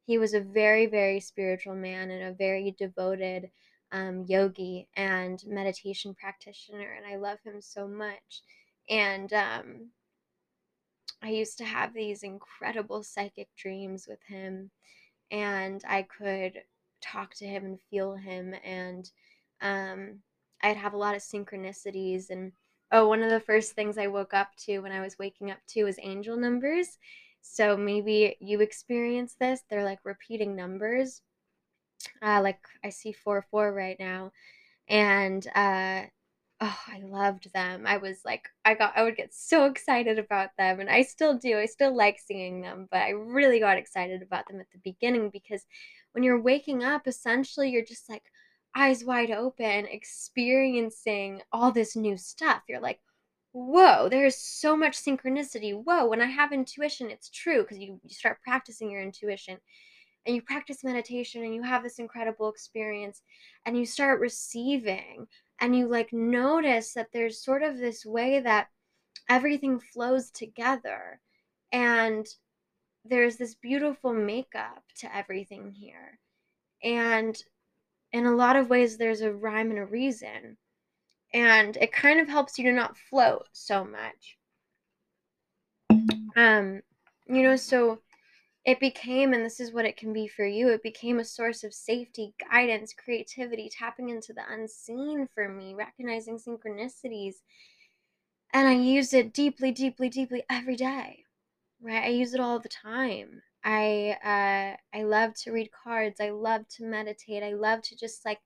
He 0.06 0.18
was 0.18 0.34
a 0.34 0.40
very, 0.40 0.86
very 0.86 1.20
spiritual 1.20 1.74
man 1.74 2.10
and 2.10 2.22
a 2.22 2.32
very 2.36 2.70
devoted 2.78 3.50
um, 3.90 4.24
yogi 4.26 4.88
and 4.96 5.42
meditation 5.46 6.14
practitioner, 6.14 6.92
and 6.92 7.06
I 7.06 7.16
love 7.16 7.38
him 7.44 7.60
so 7.60 7.88
much. 7.88 8.42
And 8.88 9.32
um, 9.32 9.90
I 11.22 11.30
used 11.30 11.58
to 11.58 11.64
have 11.64 11.94
these 11.94 12.22
incredible 12.22 13.02
psychic 13.02 13.48
dreams 13.56 14.06
with 14.06 14.22
him, 14.26 14.70
and 15.30 15.82
I 15.88 16.02
could 16.02 16.62
talk 17.00 17.34
to 17.36 17.46
him 17.46 17.64
and 17.64 17.80
feel 17.90 18.14
him, 18.14 18.54
and 18.64 19.10
um, 19.60 20.20
I'd 20.62 20.76
have 20.76 20.92
a 20.92 20.98
lot 20.98 21.14
of 21.14 21.22
synchronicities 21.22 22.30
and 22.30 22.52
Oh, 22.92 23.08
one 23.08 23.22
of 23.22 23.30
the 23.30 23.40
first 23.40 23.72
things 23.72 23.98
I 23.98 24.06
woke 24.06 24.34
up 24.34 24.54
to 24.66 24.80
when 24.80 24.92
I 24.92 25.00
was 25.00 25.18
waking 25.18 25.50
up 25.50 25.58
to 25.68 25.84
was 25.84 25.98
angel 26.00 26.36
numbers. 26.36 26.98
So 27.42 27.76
maybe 27.76 28.36
you 28.40 28.60
experience 28.60 29.36
this. 29.38 29.62
They're 29.68 29.84
like 29.84 30.00
repeating 30.04 30.56
numbers. 30.56 31.22
Uh, 32.22 32.40
like 32.42 32.60
I 32.84 32.90
see 32.90 33.12
4 33.12 33.42
4 33.50 33.72
right 33.72 33.96
now. 33.98 34.32
And 34.88 35.46
uh, 35.54 36.04
oh, 36.60 36.78
I 36.88 37.00
loved 37.00 37.52
them. 37.52 37.86
I 37.86 37.98
was 37.98 38.20
like, 38.24 38.48
I 38.64 38.74
got, 38.74 38.94
I 38.96 39.02
would 39.02 39.16
get 39.16 39.34
so 39.34 39.66
excited 39.66 40.18
about 40.18 40.50
them. 40.58 40.80
And 40.80 40.90
I 40.90 41.02
still 41.02 41.36
do. 41.36 41.58
I 41.58 41.66
still 41.66 41.94
like 41.96 42.18
seeing 42.18 42.60
them, 42.62 42.88
but 42.90 43.02
I 43.02 43.10
really 43.10 43.60
got 43.60 43.78
excited 43.78 44.22
about 44.22 44.48
them 44.48 44.60
at 44.60 44.70
the 44.72 44.78
beginning 44.78 45.30
because 45.30 45.66
when 46.12 46.24
you're 46.24 46.40
waking 46.40 46.84
up, 46.84 47.06
essentially 47.06 47.70
you're 47.70 47.84
just 47.84 48.08
like, 48.08 48.24
eyes 48.74 49.04
wide 49.04 49.30
open, 49.30 49.86
experiencing 49.86 51.42
all 51.52 51.70
this 51.72 51.96
new 51.96 52.16
stuff. 52.16 52.62
You're 52.68 52.80
like, 52.80 53.00
whoa, 53.52 54.08
there's 54.08 54.36
so 54.36 54.76
much 54.76 54.94
synchronicity. 54.94 55.72
Whoa, 55.74 56.06
when 56.06 56.20
I 56.20 56.26
have 56.26 56.52
intuition, 56.52 57.10
it's 57.10 57.30
true 57.30 57.62
because 57.62 57.78
you, 57.78 58.00
you 58.02 58.10
start 58.10 58.42
practicing 58.42 58.90
your 58.90 59.02
intuition 59.02 59.58
and 60.26 60.34
you 60.34 60.42
practice 60.42 60.82
meditation 60.82 61.44
and 61.44 61.54
you 61.54 61.62
have 61.62 61.82
this 61.82 61.98
incredible 61.98 62.48
experience 62.48 63.22
and 63.64 63.76
you 63.76 63.86
start 63.86 64.20
receiving 64.20 65.26
and 65.60 65.76
you 65.76 65.86
like 65.86 66.12
notice 66.12 66.94
that 66.94 67.08
there's 67.12 67.44
sort 67.44 67.62
of 67.62 67.78
this 67.78 68.04
way 68.04 68.40
that 68.40 68.68
everything 69.28 69.78
flows 69.78 70.30
together 70.30 71.20
and 71.72 72.26
there's 73.04 73.36
this 73.36 73.54
beautiful 73.54 74.12
makeup 74.12 74.82
to 74.96 75.14
everything 75.14 75.70
here. 75.70 76.18
And 76.82 77.36
in 78.14 78.26
a 78.26 78.34
lot 78.34 78.54
of 78.54 78.70
ways 78.70 78.96
there's 78.96 79.22
a 79.22 79.32
rhyme 79.32 79.70
and 79.70 79.78
a 79.80 79.84
reason 79.84 80.56
and 81.34 81.76
it 81.78 81.92
kind 81.92 82.20
of 82.20 82.28
helps 82.28 82.56
you 82.56 82.64
to 82.64 82.72
not 82.72 82.96
float 82.96 83.48
so 83.52 83.84
much. 83.84 84.38
Um 86.36 86.80
you 87.26 87.42
know 87.42 87.56
so 87.56 87.98
it 88.64 88.78
became 88.78 89.32
and 89.34 89.44
this 89.44 89.58
is 89.60 89.72
what 89.72 89.84
it 89.84 89.96
can 89.96 90.12
be 90.12 90.28
for 90.28 90.44
you 90.44 90.68
it 90.68 90.82
became 90.82 91.18
a 91.18 91.24
source 91.24 91.64
of 91.64 91.72
safety 91.72 92.34
guidance 92.50 92.92
creativity 92.92 93.70
tapping 93.70 94.10
into 94.10 94.32
the 94.32 94.42
unseen 94.48 95.26
for 95.34 95.48
me 95.48 95.74
recognizing 95.74 96.38
synchronicities 96.38 97.36
and 98.52 98.68
i 98.68 98.74
use 98.74 99.14
it 99.14 99.32
deeply 99.32 99.72
deeply 99.72 100.10
deeply 100.10 100.42
every 100.50 100.76
day 100.76 101.24
right? 101.80 102.04
I 102.04 102.08
use 102.08 102.34
it 102.34 102.40
all 102.40 102.58
the 102.58 102.68
time 102.68 103.42
I 103.64 104.18
uh, 104.22 104.98
I 104.98 105.02
love 105.04 105.34
to 105.42 105.52
read 105.52 105.70
cards. 105.72 106.20
I 106.20 106.30
love 106.30 106.68
to 106.76 106.84
meditate. 106.84 107.42
I 107.42 107.54
love 107.54 107.82
to 107.82 107.96
just 107.96 108.24
like 108.24 108.40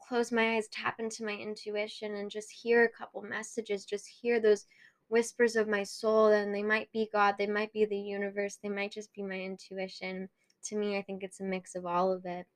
close 0.00 0.32
my 0.32 0.56
eyes, 0.56 0.68
tap 0.68 1.00
into 1.00 1.24
my 1.24 1.32
intuition, 1.32 2.14
and 2.14 2.30
just 2.30 2.50
hear 2.50 2.84
a 2.84 2.88
couple 2.88 3.22
messages. 3.22 3.84
Just 3.84 4.06
hear 4.08 4.40
those 4.40 4.66
whispers 5.08 5.56
of 5.56 5.68
my 5.68 5.82
soul, 5.82 6.28
and 6.28 6.54
they 6.54 6.62
might 6.62 6.90
be 6.92 7.08
God, 7.12 7.36
they 7.38 7.46
might 7.46 7.72
be 7.72 7.84
the 7.84 7.96
universe, 7.96 8.58
they 8.62 8.68
might 8.68 8.92
just 8.92 9.12
be 9.14 9.22
my 9.22 9.40
intuition. 9.40 10.28
To 10.64 10.76
me, 10.76 10.96
I 10.96 11.02
think 11.02 11.22
it's 11.22 11.40
a 11.40 11.44
mix 11.44 11.74
of 11.74 11.86
all 11.86 12.12
of 12.12 12.24
it. 12.24 12.46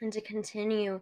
And 0.00 0.12
to 0.12 0.20
continue 0.20 1.00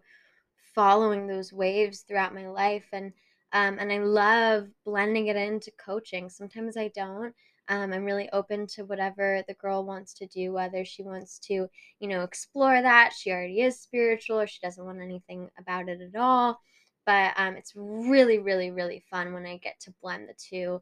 following 0.75 1.27
those 1.27 1.51
waves 1.51 2.01
throughout 2.01 2.35
my 2.35 2.47
life 2.47 2.85
and 2.91 3.13
um, 3.53 3.77
and 3.79 3.91
I 3.93 3.99
love 3.99 4.67
blending 4.83 5.27
it 5.27 5.37
into 5.37 5.71
coaching. 5.71 6.29
Sometimes 6.29 6.75
I 6.75 6.89
don't. 6.89 7.33
Um, 7.69 7.91
I'm 7.91 8.05
really 8.05 8.29
open 8.31 8.65
to 8.67 8.85
whatever 8.85 9.43
the 9.47 9.53
girl 9.55 9.85
wants 9.85 10.13
to 10.15 10.27
do, 10.27 10.53
whether 10.53 10.85
she 10.85 11.03
wants 11.03 11.39
to, 11.47 11.67
you 11.99 12.07
know, 12.07 12.23
explore 12.23 12.81
that. 12.81 13.13
She 13.13 13.31
already 13.31 13.61
is 13.61 13.81
spiritual 13.81 14.39
or 14.39 14.47
she 14.47 14.59
doesn't 14.63 14.85
want 14.85 15.01
anything 15.01 15.49
about 15.59 15.89
it 15.89 15.99
at 16.01 16.19
all. 16.19 16.59
But 17.05 17.33
um, 17.37 17.55
it's 17.55 17.73
really, 17.75 18.39
really, 18.39 18.71
really 18.71 19.03
fun 19.09 19.33
when 19.33 19.45
I 19.45 19.57
get 19.57 19.79
to 19.81 19.93
blend 20.01 20.27
the 20.27 20.33
two 20.37 20.81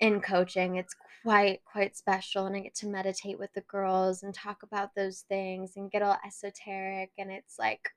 in 0.00 0.20
coaching. 0.20 0.76
It's 0.76 0.94
quite, 1.22 1.60
quite 1.64 1.96
special. 1.96 2.46
And 2.46 2.56
I 2.56 2.60
get 2.60 2.74
to 2.76 2.88
meditate 2.88 3.38
with 3.38 3.52
the 3.54 3.62
girls 3.62 4.22
and 4.22 4.34
talk 4.34 4.62
about 4.62 4.94
those 4.94 5.24
things 5.28 5.72
and 5.76 5.90
get 5.90 6.02
all 6.02 6.18
esoteric. 6.26 7.10
And 7.18 7.30
it's 7.30 7.58
like, 7.58 7.90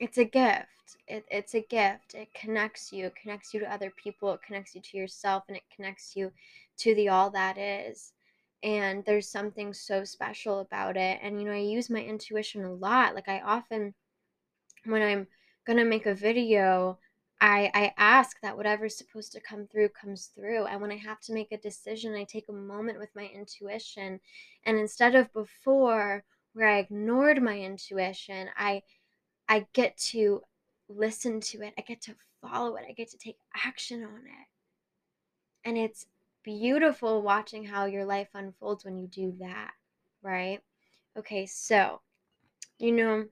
it's 0.00 0.18
a 0.18 0.24
gift. 0.24 0.68
It, 1.06 1.24
it's 1.30 1.54
a 1.54 1.60
gift. 1.60 2.14
It 2.14 2.28
connects 2.34 2.92
you. 2.92 3.06
It 3.06 3.16
connects 3.20 3.52
you 3.52 3.60
to 3.60 3.72
other 3.72 3.90
people. 3.90 4.32
It 4.32 4.42
connects 4.46 4.74
you 4.74 4.80
to 4.80 4.96
yourself 4.96 5.44
and 5.48 5.56
it 5.56 5.62
connects 5.74 6.16
you 6.16 6.32
to 6.78 6.94
the 6.94 7.08
all 7.08 7.30
that 7.30 7.58
is. 7.58 8.12
And 8.62 9.04
there's 9.04 9.28
something 9.28 9.74
so 9.74 10.04
special 10.04 10.60
about 10.60 10.96
it. 10.96 11.18
And, 11.22 11.40
you 11.40 11.48
know, 11.48 11.54
I 11.54 11.58
use 11.58 11.90
my 11.90 12.00
intuition 12.00 12.64
a 12.64 12.72
lot. 12.72 13.14
Like, 13.14 13.28
I 13.28 13.40
often, 13.40 13.94
when 14.84 15.02
I'm 15.02 15.26
to 15.66 15.84
make 15.84 16.06
a 16.06 16.14
video, 16.14 16.98
I, 17.40 17.70
I 17.74 17.92
ask 17.96 18.36
that 18.42 18.56
whatever's 18.56 18.96
supposed 18.96 19.32
to 19.32 19.40
come 19.40 19.66
through 19.66 19.88
comes 19.90 20.30
through. 20.34 20.66
And 20.66 20.80
when 20.80 20.92
I 20.92 20.96
have 20.96 21.20
to 21.22 21.32
make 21.32 21.50
a 21.50 21.58
decision, 21.58 22.14
I 22.14 22.22
take 22.24 22.48
a 22.48 22.52
moment 22.52 23.00
with 23.00 23.10
my 23.16 23.28
intuition. 23.34 24.20
And 24.64 24.78
instead 24.78 25.16
of 25.16 25.32
before, 25.32 26.24
where 26.54 26.68
I 26.68 26.78
ignored 26.78 27.42
my 27.42 27.58
intuition, 27.58 28.48
I 28.56 28.82
I 29.48 29.66
get 29.72 29.96
to 29.98 30.42
listen 30.88 31.40
to 31.40 31.62
it. 31.62 31.74
I 31.78 31.82
get 31.82 32.00
to 32.02 32.14
follow 32.40 32.76
it. 32.76 32.84
I 32.88 32.92
get 32.92 33.10
to 33.10 33.18
take 33.18 33.38
action 33.54 34.02
on 34.02 34.20
it. 34.26 34.48
And 35.64 35.78
it's 35.78 36.06
beautiful 36.42 37.22
watching 37.22 37.64
how 37.64 37.86
your 37.86 38.04
life 38.04 38.28
unfolds 38.34 38.84
when 38.84 38.98
you 38.98 39.06
do 39.06 39.34
that, 39.40 39.72
right? 40.22 40.60
Okay, 41.16 41.46
so, 41.46 42.00
you 42.78 42.92
know, 42.92 43.26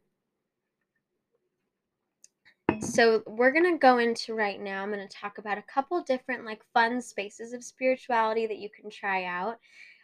so 2.81 3.23
we're 3.27 3.53
going 3.53 3.71
to 3.71 3.79
go 3.79 3.99
into 3.99 4.35
right 4.35 4.61
now 4.61 4.83
i'm 4.83 4.93
going 4.93 5.07
to 5.07 5.17
talk 5.17 5.39
about 5.39 5.59
a 5.59 5.63
couple 5.63 6.03
different 6.03 6.45
like 6.47 6.63
fun 6.73 7.01
spaces 7.01 7.53
of 7.53 7.63
spirituality 7.63 8.47
that 8.47 8.59
you 8.59 8.71
can 8.71 8.89
try 8.91 9.25
out 9.25 9.59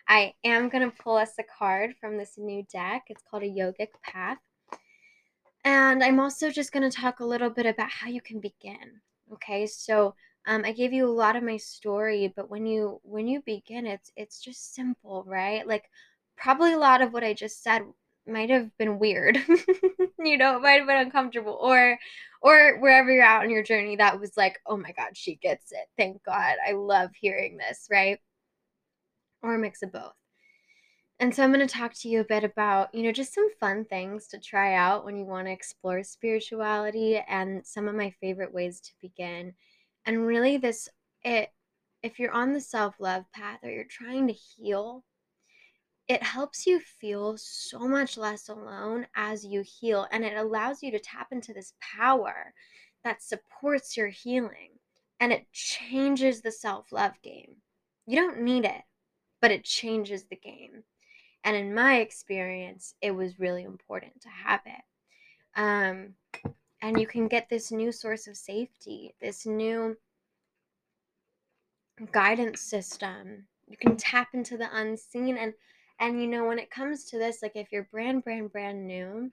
i 0.09 0.33
am 0.45 0.69
going 0.69 0.88
to 0.88 0.97
pull 1.03 1.16
us 1.16 1.33
a 1.38 1.45
card 1.59 1.95
from 2.01 2.19
this 2.19 2.35
new 2.37 2.62
deck 2.71 3.05
it's 3.09 3.23
called 3.31 3.42
a 3.42 3.47
yogic 3.47 3.88
path 4.03 4.38
and 5.66 6.02
i'm 6.02 6.20
also 6.20 6.50
just 6.50 6.72
going 6.72 6.88
to 6.88 6.96
talk 6.96 7.20
a 7.20 7.24
little 7.24 7.50
bit 7.50 7.66
about 7.66 7.90
how 7.90 8.09
you 8.09 8.22
can 8.22 8.40
begin 8.40 9.00
okay? 9.33 9.66
So 9.66 10.14
um, 10.46 10.64
i 10.64 10.72
gave 10.72 10.92
you 10.92 11.07
a 11.07 11.11
lot 11.12 11.37
of 11.37 11.42
my 11.42 11.57
story 11.59 12.33
but 12.35 12.48
when 12.48 12.64
you 12.64 13.00
when 13.02 13.26
you 13.26 13.42
begin 13.44 13.87
it's 13.87 14.11
it's 14.16 14.40
just 14.40 14.74
simple 14.74 15.24
right? 15.26 15.66
Like 15.66 15.90
probably 16.37 16.72
a 16.72 16.79
lot 16.79 17.02
of 17.02 17.12
what 17.12 17.24
i 17.24 17.33
just 17.33 17.62
said 17.62 17.83
might 18.26 18.50
have 18.50 18.76
been 18.79 18.98
weird 18.98 19.38
you 20.18 20.37
know 20.37 20.57
it 20.57 20.62
might 20.62 20.79
have 20.79 20.87
been 20.87 20.98
uncomfortable 20.98 21.59
or 21.61 21.98
or 22.42 22.79
wherever 22.81 23.11
you're 23.11 23.24
out 23.24 23.44
on 23.44 23.50
your 23.50 23.62
journey 23.62 23.96
that 23.96 24.20
was 24.20 24.37
like 24.37 24.59
oh 24.66 24.76
my 24.76 24.92
god 24.92 25.16
she 25.16 25.37
gets 25.37 25.72
it. 25.72 25.87
Thank 25.96 26.22
god. 26.24 26.57
I 26.66 26.72
love 26.72 27.11
hearing 27.18 27.57
this 27.57 27.88
right? 27.90 28.18
Or 29.42 29.55
a 29.55 29.59
mix 29.59 29.83
of 29.83 29.92
both 29.92 30.12
and 31.18 31.35
so 31.35 31.42
i'm 31.42 31.52
going 31.52 31.66
to 31.66 31.72
talk 31.74 31.94
to 31.94 32.09
you 32.09 32.20
a 32.20 32.24
bit 32.24 32.44
about 32.44 32.94
you 32.94 33.02
know 33.02 33.12
just 33.12 33.35
some 33.35 33.48
fun 33.59 33.85
things 33.85 34.26
to 34.29 34.38
try 34.38 34.74
out 34.74 35.05
when 35.05 35.16
you 35.16 35.24
want 35.24 35.46
to 35.46 35.52
explore 35.52 36.02
spirituality 36.02 37.18
and 37.29 37.64
some 37.66 37.88
of 37.88 37.94
my 37.94 38.11
favorite 38.20 38.52
ways 38.52 38.81
to 38.81 38.92
begin. 39.00 39.55
And 40.05 40.26
really 40.26 40.57
this 40.59 40.88
it 41.22 41.50
if 42.02 42.18
you're 42.18 42.33
on 42.33 42.52
the 42.52 42.61
self-love 42.61 43.24
path 43.33 43.61
or 43.62 43.70
you're 43.70 43.85
trying 43.85 44.26
to 44.29 44.33
heal 44.33 45.05
it 46.09 46.22
helps 46.22 46.66
you 46.66 46.79
feel 46.79 47.37
so 47.37 47.81
much 47.81 48.16
less 48.16 48.48
alone 48.48 49.07
as 49.16 49.44
you 49.44 49.64
heal 49.66 50.07
and 50.12 50.24
it 50.24 50.37
allows 50.37 50.83
you 50.83 50.92
to 50.92 51.00
tap 51.00 51.29
into 51.33 51.52
this 51.52 51.72
power 51.81 52.52
that 53.02 53.22
supports 53.22 53.96
your 53.96 54.07
healing 54.07 54.70
and 55.18 55.33
it 55.33 55.50
changes 55.52 56.42
the 56.42 56.52
self-love 56.52 57.14
game. 57.22 57.57
You 58.07 58.16
don't 58.16 58.42
need 58.42 58.64
it 58.64 58.83
but 59.40 59.50
it 59.50 59.64
changes 59.64 60.24
the 60.24 60.37
game 60.37 60.85
and 61.46 61.56
in 61.56 61.74
my 61.74 61.96
experience 62.00 62.94
it 63.00 63.11
was 63.11 63.40
really 63.40 63.62
important 63.62 64.20
to 64.20 64.28
have 64.28 64.61
it 64.66 64.82
um, 65.59 66.14
and 66.82 67.00
you 67.00 67.06
can 67.06 67.26
get 67.26 67.48
this 67.48 67.72
new 67.72 67.90
source 67.90 68.26
of 68.26 68.37
safety 68.37 69.14
this 69.22 69.46
new 69.46 69.96
guidance 72.12 72.61
system 72.61 73.46
you 73.66 73.76
can 73.78 73.96
tap 73.96 74.28
into 74.35 74.59
the 74.59 74.68
unseen 74.76 75.38
and 75.38 75.54
and 75.98 76.20
you 76.20 76.26
know, 76.26 76.46
when 76.46 76.59
it 76.59 76.70
comes 76.70 77.04
to 77.06 77.18
this, 77.18 77.42
like 77.42 77.56
if 77.56 77.72
you're 77.72 77.88
brand, 77.90 78.24
brand, 78.24 78.52
brand 78.52 78.87
new, 78.87 79.32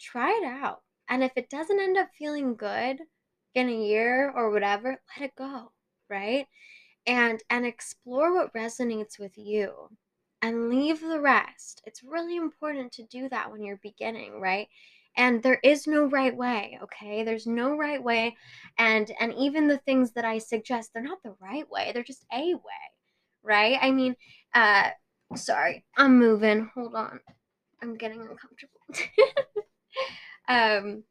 try 0.00 0.30
it 0.30 0.44
out. 0.44 0.82
And 1.08 1.22
if 1.22 1.32
it 1.36 1.50
doesn't 1.50 1.80
end 1.80 1.96
up 1.96 2.08
feeling 2.18 2.54
good 2.56 2.98
in 3.54 3.68
a 3.68 3.72
year 3.72 4.30
or 4.30 4.50
whatever, 4.50 5.00
let 5.16 5.26
it 5.26 5.36
go, 5.36 5.72
right? 6.08 6.46
And 7.06 7.42
and 7.50 7.64
explore 7.66 8.34
what 8.34 8.54
resonates 8.54 9.18
with 9.18 9.36
you 9.38 9.90
and 10.42 10.68
leave 10.68 11.00
the 11.00 11.20
rest. 11.20 11.82
It's 11.86 12.02
really 12.02 12.36
important 12.36 12.92
to 12.92 13.02
do 13.04 13.28
that 13.28 13.50
when 13.50 13.62
you're 13.62 13.80
beginning, 13.82 14.40
right? 14.40 14.68
And 15.16 15.42
there 15.42 15.60
is 15.64 15.86
no 15.86 16.04
right 16.06 16.34
way, 16.34 16.78
okay? 16.82 17.24
There's 17.24 17.46
no 17.46 17.76
right 17.76 18.02
way. 18.02 18.36
And 18.78 19.10
and 19.20 19.34
even 19.34 19.68
the 19.68 19.78
things 19.78 20.12
that 20.12 20.24
I 20.24 20.38
suggest, 20.38 20.92
they're 20.92 21.02
not 21.02 21.22
the 21.22 21.34
right 21.40 21.68
way. 21.70 21.90
They're 21.92 22.02
just 22.04 22.26
a 22.32 22.54
way, 22.54 22.86
right? 23.42 23.78
I 23.80 23.90
mean, 23.90 24.16
uh 24.54 24.90
Sorry, 25.36 25.84
I'm 25.96 26.18
moving. 26.18 26.70
Hold 26.74 26.94
on. 26.96 27.20
I'm 27.82 27.96
getting 27.96 28.20
uncomfortable. 28.20 28.80
um 30.48 31.04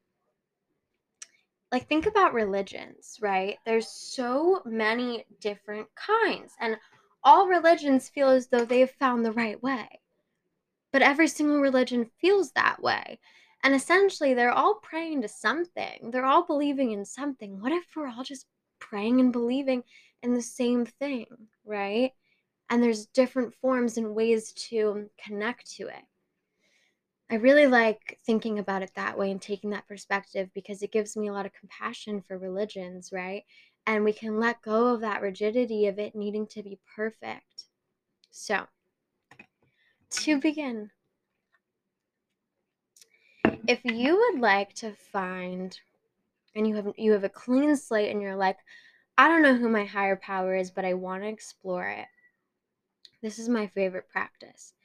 like 1.72 1.88
think 1.88 2.06
about 2.06 2.34
religions, 2.34 3.18
right? 3.22 3.58
There's 3.66 3.88
so 3.88 4.62
many 4.66 5.26
different 5.40 5.88
kinds 5.96 6.54
and 6.60 6.78
all 7.24 7.48
religions 7.48 8.10
feel 8.10 8.30
as 8.30 8.48
though 8.48 8.66
they've 8.66 8.90
found 8.90 9.26
the 9.26 9.32
right 9.32 9.62
way. 9.62 10.02
But 10.92 11.02
every 11.02 11.28
single 11.28 11.60
religion 11.62 12.12
feels 12.22 12.52
that 12.52 12.82
way. 12.82 13.20
And 13.64 13.74
essentially, 13.74 14.34
they're 14.36 14.52
all 14.52 14.76
praying 14.76 15.24
to 15.24 15.28
something. 15.28 16.12
They're 16.12 16.26
all 16.26 16.46
believing 16.46 16.92
in 16.92 17.06
something. 17.06 17.60
What 17.60 17.72
if 17.72 17.86
we're 17.96 18.08
all 18.08 18.24
just 18.24 18.46
praying 18.80 19.20
and 19.20 19.34
believing 19.34 19.84
in 20.22 20.34
the 20.36 20.42
same 20.44 20.86
thing, 20.86 21.26
right? 21.66 22.14
and 22.70 22.84
there's 22.84 23.08
different 23.08 23.56
forms 23.56 23.98
and 23.98 24.16
ways 24.16 24.54
to 24.54 25.10
connect 25.24 25.72
to 25.72 25.88
it. 25.88 26.04
I 27.32 27.36
really 27.36 27.68
like 27.68 28.20
thinking 28.26 28.58
about 28.58 28.82
it 28.82 28.92
that 28.96 29.18
way 29.18 29.30
and 29.30 29.42
taking 29.42 29.70
that 29.72 29.88
perspective 29.88 30.50
because 30.56 30.82
it 30.82 30.92
gives 30.92 31.16
me 31.16 31.28
a 31.28 31.34
lot 31.34 31.46
of 31.46 31.54
compassion 31.54 32.22
for 32.22 32.38
religions, 32.38 33.12
right? 33.12 33.44
And 33.90 34.04
we 34.04 34.14
can 34.14 34.40
let 34.40 34.62
go 34.62 34.94
of 34.94 35.02
that 35.02 35.24
rigidity 35.24 35.88
of 35.88 35.98
it 35.98 36.14
needing 36.14 36.46
to 36.50 36.62
be 36.62 36.78
perfect. 36.96 37.64
So, 38.30 38.68
to 40.12 40.40
begin, 40.40 40.92
if 43.68 43.84
you 43.84 44.16
would 44.16 44.40
like 44.40 44.76
to 44.76 44.94
find 44.94 45.76
and 46.54 46.68
you 46.68 46.76
have 46.76 46.94
you 46.98 47.14
have 47.14 47.24
a 47.24 47.30
clean 47.30 47.76
slate 47.76 48.12
and 48.12 48.22
you're 48.22 48.36
like, 48.36 48.58
I 49.18 49.28
don't 49.28 49.42
know 49.42 49.56
who 49.56 49.68
my 49.70 49.86
higher 49.86 50.16
power 50.16 50.56
is, 50.56 50.70
but 50.70 50.86
I 50.86 50.94
want 50.94 51.24
to 51.24 51.28
explore 51.28 51.90
it. 51.90 52.06
This 53.24 53.40
is 53.40 53.50
my 53.50 53.66
favorite 53.66 54.08
practice. 54.08 54.76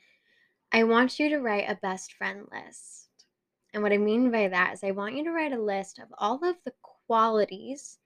I 0.72 0.84
want 0.84 1.18
you 1.18 1.28
to 1.28 1.40
write 1.40 1.68
a 1.68 1.74
best 1.74 2.14
friend 2.14 2.48
list. 2.50 3.10
And 3.74 3.82
what 3.82 3.92
I 3.92 3.98
mean 3.98 4.30
by 4.30 4.48
that 4.48 4.72
is, 4.72 4.82
I 4.82 4.92
want 4.92 5.14
you 5.14 5.24
to 5.24 5.30
write 5.30 5.52
a 5.52 5.60
list 5.60 5.98
of 5.98 6.08
all 6.16 6.42
of 6.42 6.56
the 6.64 6.72
qualities, 6.80 7.98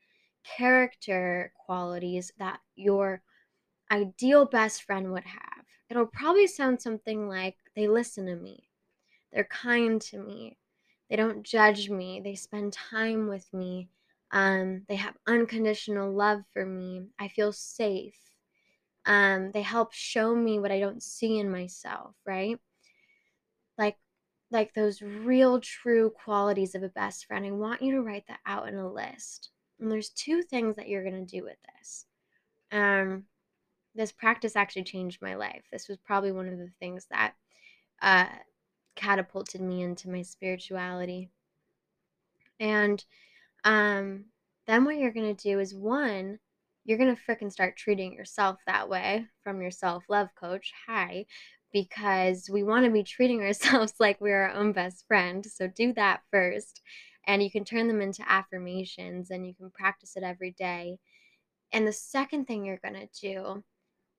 character 0.56 1.52
qualities 1.66 2.32
that 2.38 2.60
your 2.76 3.22
ideal 3.90 4.46
best 4.46 4.82
friend 4.84 5.12
would 5.12 5.24
have. 5.24 5.64
It'll 5.90 6.06
probably 6.06 6.46
sound 6.46 6.80
something 6.82 7.28
like 7.28 7.56
they 7.76 7.88
listen 7.88 8.26
to 8.26 8.36
me, 8.36 8.68
they're 9.32 9.44
kind 9.44 10.00
to 10.02 10.18
me, 10.18 10.58
they 11.10 11.16
don't 11.16 11.42
judge 11.44 11.90
me, 11.90 12.20
they 12.22 12.34
spend 12.34 12.72
time 12.72 13.28
with 13.28 13.52
me, 13.52 13.90
um, 14.32 14.84
they 14.88 14.96
have 14.96 15.16
unconditional 15.26 16.12
love 16.12 16.42
for 16.52 16.66
me, 16.66 17.08
I 17.18 17.28
feel 17.28 17.52
safe. 17.52 18.18
Um, 19.06 19.52
they 19.52 19.62
help 19.62 19.92
show 19.92 20.34
me 20.34 20.58
what 20.58 20.70
I 20.72 20.80
don't 20.80 21.02
see 21.02 21.38
in 21.38 21.50
myself, 21.50 22.14
right? 22.26 22.58
Like 23.78 23.96
like 24.50 24.74
those 24.74 25.00
real 25.02 25.60
true 25.60 26.10
qualities 26.10 26.74
of 26.74 26.82
a 26.82 26.88
best 26.90 27.26
friend. 27.26 27.46
I 27.46 27.50
want 27.50 27.82
you 27.82 27.92
to 27.92 28.02
write 28.02 28.26
that 28.28 28.40
out 28.46 28.68
in 28.68 28.76
a 28.76 28.90
list. 28.90 29.50
And 29.80 29.90
there's 29.90 30.10
two 30.10 30.42
things 30.42 30.76
that 30.76 30.88
you're 30.88 31.04
going 31.04 31.24
to 31.24 31.36
do 31.36 31.44
with 31.44 31.56
this. 31.74 32.06
Um 32.72 33.24
this 33.94 34.12
practice 34.12 34.54
actually 34.54 34.84
changed 34.84 35.20
my 35.20 35.34
life. 35.34 35.64
This 35.72 35.88
was 35.88 35.96
probably 35.98 36.30
one 36.30 36.48
of 36.48 36.58
the 36.58 36.70
things 36.78 37.06
that 37.10 37.34
uh 38.02 38.26
catapulted 38.96 39.60
me 39.60 39.82
into 39.82 40.10
my 40.10 40.22
spirituality. 40.22 41.30
And 42.60 43.04
um 43.64 44.26
then 44.66 44.84
what 44.84 44.98
you're 44.98 45.12
going 45.12 45.34
to 45.34 45.42
do 45.42 45.58
is 45.60 45.74
one 45.74 46.38
you're 46.88 46.98
going 46.98 47.14
to 47.14 47.22
freaking 47.22 47.52
start 47.52 47.76
treating 47.76 48.14
yourself 48.14 48.56
that 48.66 48.88
way 48.88 49.26
from 49.44 49.60
your 49.60 49.70
self 49.70 50.04
love 50.08 50.30
coach. 50.34 50.72
Hi. 50.86 51.26
Because 51.70 52.48
we 52.50 52.62
want 52.62 52.86
to 52.86 52.90
be 52.90 53.02
treating 53.02 53.42
ourselves 53.42 53.92
like 54.00 54.18
we're 54.22 54.44
our 54.44 54.52
own 54.52 54.72
best 54.72 55.06
friend. 55.06 55.44
So 55.44 55.68
do 55.68 55.92
that 55.92 56.22
first. 56.30 56.80
And 57.28 57.42
you 57.42 57.50
can 57.50 57.64
turn 57.64 57.86
them 57.86 58.00
into 58.00 58.28
affirmations 58.28 59.30
and 59.30 59.46
you 59.46 59.54
can 59.54 59.70
practice 59.70 60.16
it 60.16 60.24
every 60.24 60.50
day. 60.50 60.98
And 61.72 61.86
the 61.86 61.92
second 61.92 62.46
thing 62.46 62.64
you're 62.64 62.80
going 62.82 62.94
to 62.94 63.20
do 63.20 63.62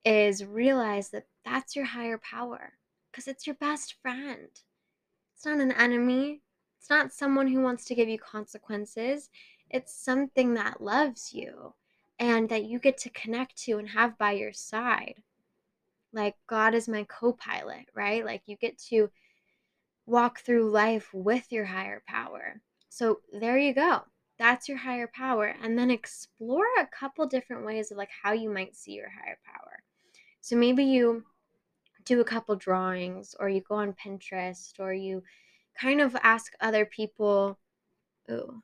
is 0.05 0.45
realize 0.45 1.09
that 1.09 1.25
that's 1.43 1.75
your 1.75 1.85
higher 1.85 2.19
power 2.19 2.73
because 3.11 3.27
it's 3.27 3.45
your 3.45 3.55
best 3.55 3.95
friend. 4.01 4.49
It's 5.35 5.45
not 5.45 5.59
an 5.59 5.71
enemy, 5.71 6.41
it's 6.79 6.89
not 6.89 7.11
someone 7.11 7.47
who 7.47 7.61
wants 7.61 7.85
to 7.85 7.95
give 7.95 8.07
you 8.07 8.19
consequences. 8.19 9.29
It's 9.69 9.93
something 9.93 10.53
that 10.53 10.81
loves 10.81 11.33
you 11.33 11.73
and 12.17 12.49
that 12.49 12.65
you 12.65 12.79
get 12.79 12.97
to 12.99 13.09
connect 13.09 13.57
to 13.63 13.77
and 13.77 13.89
have 13.89 14.17
by 14.17 14.31
your 14.33 14.53
side. 14.53 15.21
Like 16.13 16.35
God 16.47 16.73
is 16.73 16.87
my 16.87 17.03
co 17.03 17.33
pilot, 17.33 17.85
right? 17.93 18.25
Like 18.25 18.43
you 18.45 18.55
get 18.57 18.77
to 18.89 19.09
walk 20.05 20.39
through 20.39 20.71
life 20.71 21.09
with 21.13 21.51
your 21.51 21.65
higher 21.65 22.01
power. 22.07 22.61
So 22.89 23.21
there 23.31 23.57
you 23.57 23.73
go. 23.73 24.01
That's 24.37 24.67
your 24.69 24.77
higher 24.77 25.09
power. 25.13 25.55
And 25.61 25.77
then 25.77 25.91
explore 25.91 26.65
a 26.79 26.87
couple 26.87 27.27
different 27.27 27.65
ways 27.65 27.91
of 27.91 27.97
like 27.97 28.09
how 28.23 28.33
you 28.33 28.49
might 28.49 28.75
see 28.75 28.93
your 28.93 29.09
higher 29.09 29.37
power. 29.45 29.83
So 30.41 30.55
maybe 30.55 30.83
you 30.83 31.25
do 32.05 32.21
a 32.21 32.25
couple 32.25 32.55
drawings 32.55 33.35
or 33.39 33.49
you 33.49 33.61
go 33.61 33.75
on 33.75 33.93
Pinterest 33.93 34.79
or 34.79 34.93
you 34.93 35.23
kind 35.79 36.01
of 36.01 36.15
ask 36.23 36.53
other 36.61 36.85
people. 36.85 37.59
Ooh. 38.31 38.63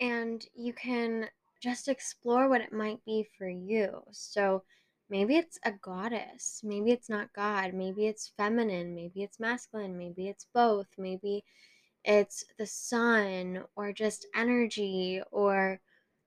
And 0.00 0.44
you 0.54 0.72
can 0.72 1.28
just 1.60 1.88
explore 1.88 2.48
what 2.48 2.60
it 2.60 2.72
might 2.72 3.04
be 3.04 3.26
for 3.36 3.48
you. 3.48 4.02
So 4.12 4.62
maybe 5.10 5.36
it's 5.36 5.58
a 5.64 5.72
goddess, 5.72 6.60
maybe 6.64 6.92
it's 6.92 7.08
not 7.08 7.32
God, 7.32 7.74
maybe 7.74 8.06
it's 8.06 8.32
feminine, 8.36 8.94
maybe 8.94 9.22
it's 9.22 9.40
masculine, 9.40 9.96
maybe 9.96 10.28
it's 10.28 10.46
both, 10.54 10.86
maybe 10.98 11.44
it's 12.04 12.44
the 12.58 12.66
sun 12.66 13.64
or 13.76 13.92
just 13.92 14.26
energy 14.34 15.20
or 15.32 15.80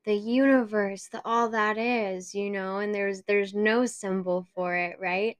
the 0.05 0.15
universe, 0.15 1.07
the 1.11 1.21
all 1.25 1.49
that 1.49 1.77
is, 1.77 2.33
you 2.35 2.49
know, 2.49 2.79
and 2.79 2.93
there's 2.93 3.21
there's 3.23 3.53
no 3.53 3.85
symbol 3.85 4.47
for 4.55 4.75
it, 4.75 4.97
right? 4.99 5.37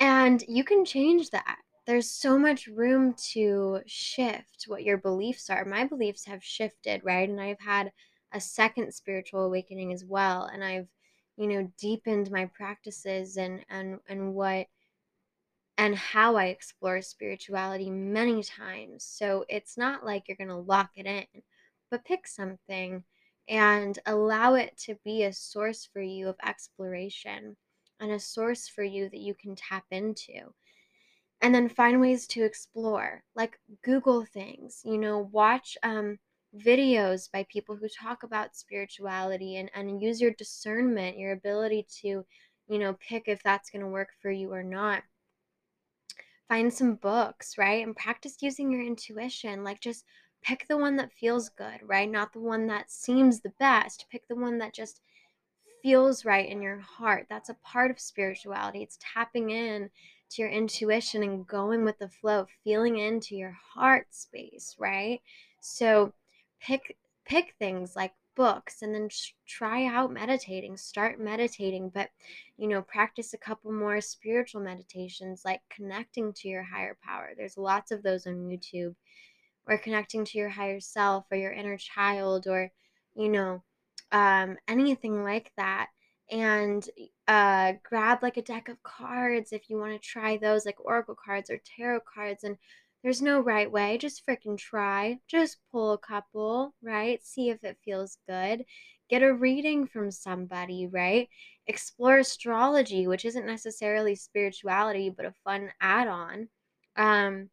And 0.00 0.42
you 0.48 0.64
can 0.64 0.84
change 0.84 1.30
that 1.30 1.58
there's 1.86 2.10
so 2.10 2.38
much 2.38 2.66
room 2.66 3.14
to 3.32 3.80
shift 3.86 4.64
what 4.66 4.84
your 4.84 4.98
beliefs 4.98 5.50
are. 5.50 5.64
My 5.64 5.84
beliefs 5.84 6.24
have 6.26 6.44
shifted, 6.44 7.02
right? 7.04 7.28
And 7.28 7.40
I've 7.40 7.60
had 7.60 7.92
a 8.32 8.40
second 8.40 8.94
spiritual 8.94 9.44
awakening 9.44 9.92
as 9.92 10.04
well. 10.04 10.44
And 10.44 10.64
I've, 10.64 10.88
you 11.36 11.48
know, 11.48 11.72
deepened 11.78 12.30
my 12.30 12.46
practices 12.46 13.36
and 13.36 13.64
and 13.68 13.98
and 14.08 14.34
what 14.34 14.66
and 15.78 15.96
how 15.96 16.36
I 16.36 16.46
explore 16.46 17.02
spirituality 17.02 17.90
many 17.90 18.42
times. 18.42 19.04
So 19.04 19.44
it's 19.48 19.76
not 19.76 20.04
like 20.04 20.28
you're 20.28 20.36
gonna 20.36 20.58
lock 20.58 20.90
it 20.96 21.06
in, 21.06 21.26
but 21.90 22.04
pick 22.04 22.26
something 22.26 23.04
and 23.48 23.98
allow 24.06 24.54
it 24.54 24.76
to 24.78 24.96
be 25.04 25.24
a 25.24 25.32
source 25.32 25.84
for 25.92 26.00
you 26.00 26.28
of 26.28 26.36
exploration 26.44 27.56
and 28.00 28.12
a 28.12 28.20
source 28.20 28.68
for 28.68 28.84
you 28.84 29.08
that 29.08 29.20
you 29.20 29.34
can 29.34 29.56
tap 29.56 29.84
into 29.90 30.54
and 31.42 31.54
then 31.54 31.68
find 31.68 32.00
ways 32.00 32.26
to 32.26 32.44
explore 32.44 33.22
like 33.34 33.58
google 33.84 34.24
things 34.24 34.80
you 34.84 34.96
know 34.98 35.28
watch 35.32 35.76
um, 35.82 36.18
videos 36.56 37.30
by 37.32 37.44
people 37.50 37.76
who 37.76 37.88
talk 37.88 38.22
about 38.22 38.54
spirituality 38.54 39.56
and, 39.56 39.70
and 39.74 40.00
use 40.02 40.20
your 40.20 40.32
discernment 40.32 41.18
your 41.18 41.32
ability 41.32 41.86
to 42.00 42.24
you 42.68 42.78
know 42.78 42.96
pick 43.06 43.24
if 43.26 43.42
that's 43.42 43.70
going 43.70 43.82
to 43.82 43.88
work 43.88 44.10
for 44.20 44.30
you 44.30 44.52
or 44.52 44.62
not. 44.62 45.02
Find 46.48 46.72
some 46.72 46.94
books 46.96 47.56
right 47.56 47.84
and 47.84 47.96
practice 47.96 48.36
using 48.40 48.70
your 48.70 48.82
intuition 48.82 49.64
like 49.64 49.80
just 49.80 50.04
pick 50.42 50.66
the 50.68 50.76
one 50.76 50.96
that 50.96 51.12
feels 51.12 51.48
good 51.48 51.78
right 51.82 52.10
not 52.10 52.32
the 52.32 52.40
one 52.40 52.66
that 52.66 52.90
seems 52.90 53.40
the 53.40 53.52
best. 53.58 54.06
Pick 54.10 54.26
the 54.28 54.36
one 54.36 54.58
that 54.58 54.74
just 54.74 55.00
feels 55.82 56.24
right 56.24 56.48
in 56.48 56.62
your 56.62 56.78
heart. 56.78 57.26
That's 57.28 57.48
a 57.48 57.56
part 57.64 57.90
of 57.90 57.98
spirituality. 57.98 58.82
It's 58.82 58.98
tapping 59.00 59.50
in 59.50 59.90
to 60.34 60.42
your 60.42 60.50
intuition 60.50 61.22
and 61.22 61.46
going 61.46 61.84
with 61.84 61.98
the 61.98 62.08
flow, 62.08 62.46
feeling 62.64 62.98
into 62.98 63.36
your 63.36 63.56
heart 63.74 64.06
space, 64.10 64.76
right? 64.78 65.20
So 65.60 66.12
pick 66.60 66.96
pick 67.24 67.54
things 67.58 67.94
like 67.96 68.12
books 68.34 68.82
and 68.82 68.94
then 68.94 69.08
try 69.46 69.84
out 69.84 70.10
meditating 70.10 70.76
start 70.76 71.20
meditating 71.20 71.90
but 71.90 72.08
you 72.56 72.66
know 72.66 72.80
practice 72.82 73.34
a 73.34 73.38
couple 73.38 73.70
more 73.70 74.00
spiritual 74.00 74.60
meditations 74.60 75.42
like 75.44 75.60
connecting 75.70 76.32
to 76.32 76.48
your 76.48 76.62
higher 76.62 76.96
power. 77.04 77.30
There's 77.36 77.58
lots 77.58 77.90
of 77.90 78.02
those 78.02 78.26
on 78.26 78.48
youtube. 78.48 78.94
Or 79.64 79.78
connecting 79.78 80.24
to 80.24 80.38
your 80.38 80.48
higher 80.48 80.80
self 80.80 81.26
or 81.30 81.36
your 81.36 81.52
inner 81.52 81.76
child 81.76 82.48
or 82.48 82.72
you 83.14 83.28
know 83.28 83.62
um, 84.10 84.56
anything 84.66 85.22
like 85.22 85.52
that 85.56 85.88
and 86.30 86.88
uh, 87.28 87.74
grab 87.82 88.22
like 88.22 88.36
a 88.36 88.42
deck 88.42 88.68
of 88.68 88.82
cards 88.82 89.52
if 89.52 89.68
you 89.68 89.78
want 89.78 89.92
to 89.92 89.98
try 89.98 90.36
those, 90.36 90.64
like 90.64 90.84
oracle 90.84 91.16
cards 91.22 91.50
or 91.50 91.60
tarot 91.76 92.00
cards. 92.14 92.44
And 92.44 92.56
there's 93.02 93.22
no 93.22 93.40
right 93.40 93.70
way. 93.70 93.98
Just 93.98 94.26
freaking 94.26 94.56
try. 94.56 95.18
Just 95.28 95.58
pull 95.70 95.92
a 95.92 95.98
couple, 95.98 96.74
right? 96.82 97.24
See 97.24 97.50
if 97.50 97.62
it 97.64 97.78
feels 97.84 98.18
good. 98.28 98.64
Get 99.10 99.22
a 99.22 99.34
reading 99.34 99.86
from 99.86 100.10
somebody, 100.10 100.86
right? 100.86 101.28
Explore 101.66 102.18
astrology, 102.18 103.06
which 103.06 103.24
isn't 103.24 103.46
necessarily 103.46 104.14
spirituality, 104.14 105.10
but 105.10 105.26
a 105.26 105.34
fun 105.44 105.70
add 105.80 106.08
on. 106.08 106.48
Um, 106.96 107.50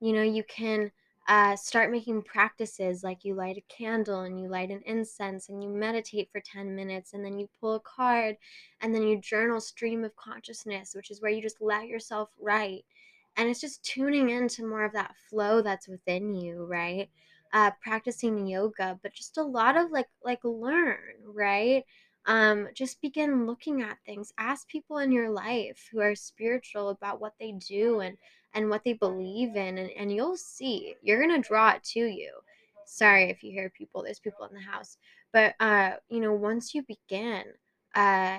you 0.00 0.12
know, 0.12 0.22
you 0.22 0.44
can 0.44 0.92
uh, 1.26 1.56
start 1.56 1.90
making 1.90 2.22
practices 2.22 3.02
like 3.02 3.24
you 3.24 3.34
light 3.34 3.56
a 3.56 3.74
candle 3.74 4.20
and 4.22 4.38
you 4.38 4.48
light 4.48 4.70
an 4.70 4.82
incense 4.84 5.48
and 5.48 5.62
you 5.62 5.70
meditate 5.70 6.28
for 6.30 6.40
10 6.40 6.74
minutes 6.74 7.14
and 7.14 7.24
then 7.24 7.38
you 7.38 7.48
pull 7.60 7.74
a 7.74 7.80
card 7.80 8.36
and 8.82 8.94
then 8.94 9.02
you 9.02 9.18
journal 9.18 9.60
stream 9.60 10.04
of 10.04 10.14
consciousness 10.16 10.94
which 10.94 11.10
is 11.10 11.22
where 11.22 11.30
you 11.30 11.40
just 11.40 11.62
let 11.62 11.86
yourself 11.86 12.28
write. 12.38 12.84
And 13.36 13.48
it's 13.48 13.60
just 13.60 13.82
tuning 13.82 14.30
into 14.30 14.66
more 14.66 14.84
of 14.84 14.92
that 14.92 15.14
flow 15.28 15.62
that's 15.62 15.88
within 15.88 16.34
you 16.34 16.64
right? 16.66 17.08
Uh, 17.52 17.70
practicing 17.82 18.46
yoga 18.46 18.98
but 19.02 19.14
just 19.14 19.38
a 19.38 19.42
lot 19.42 19.76
of 19.76 19.90
like 19.90 20.08
like 20.24 20.40
learn 20.44 20.98
right? 21.26 21.84
Um, 22.26 22.68
just 22.74 23.00
begin 23.00 23.46
looking 23.46 23.82
at 23.82 23.98
things. 24.04 24.32
Ask 24.38 24.68
people 24.68 24.98
in 24.98 25.12
your 25.12 25.30
life 25.30 25.88
who 25.92 26.00
are 26.00 26.14
spiritual 26.14 26.88
about 26.88 27.20
what 27.20 27.34
they 27.38 27.52
do 27.52 28.00
and 28.00 28.16
and 28.54 28.70
what 28.70 28.84
they 28.84 28.94
believe 28.94 29.56
in 29.56 29.78
and, 29.78 29.90
and 29.90 30.12
you'll 30.12 30.36
see 30.36 30.94
you're 31.02 31.20
gonna 31.20 31.42
draw 31.42 31.70
it 31.70 31.82
to 31.82 32.00
you. 32.00 32.30
Sorry 32.86 33.30
if 33.30 33.42
you 33.42 33.50
hear 33.50 33.70
people 33.70 34.02
there's 34.02 34.20
people 34.20 34.46
in 34.46 34.54
the 34.54 34.60
house 34.60 34.96
but 35.32 35.54
uh 35.60 35.92
you 36.08 36.20
know 36.20 36.32
once 36.32 36.74
you 36.74 36.82
begin 36.82 37.44
uh 37.94 38.38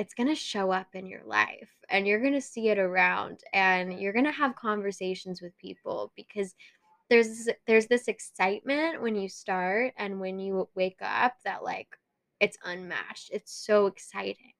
it's 0.00 0.14
going 0.14 0.28
to 0.28 0.34
show 0.34 0.70
up 0.70 0.86
in 0.94 1.06
your 1.06 1.22
life 1.26 1.68
and 1.90 2.06
you're 2.06 2.20
going 2.20 2.32
to 2.32 2.40
see 2.40 2.70
it 2.70 2.78
around 2.78 3.40
and 3.52 4.00
you're 4.00 4.14
going 4.14 4.24
to 4.24 4.32
have 4.32 4.56
conversations 4.56 5.42
with 5.42 5.56
people 5.58 6.10
because 6.16 6.54
there's 7.10 7.50
there's 7.66 7.86
this 7.86 8.08
excitement 8.08 9.02
when 9.02 9.14
you 9.14 9.28
start 9.28 9.92
and 9.98 10.18
when 10.18 10.38
you 10.38 10.66
wake 10.74 11.00
up 11.02 11.34
that 11.44 11.62
like 11.62 11.88
it's 12.40 12.56
unmatched 12.64 13.28
it's 13.30 13.52
so 13.52 13.86
exciting. 13.86 14.54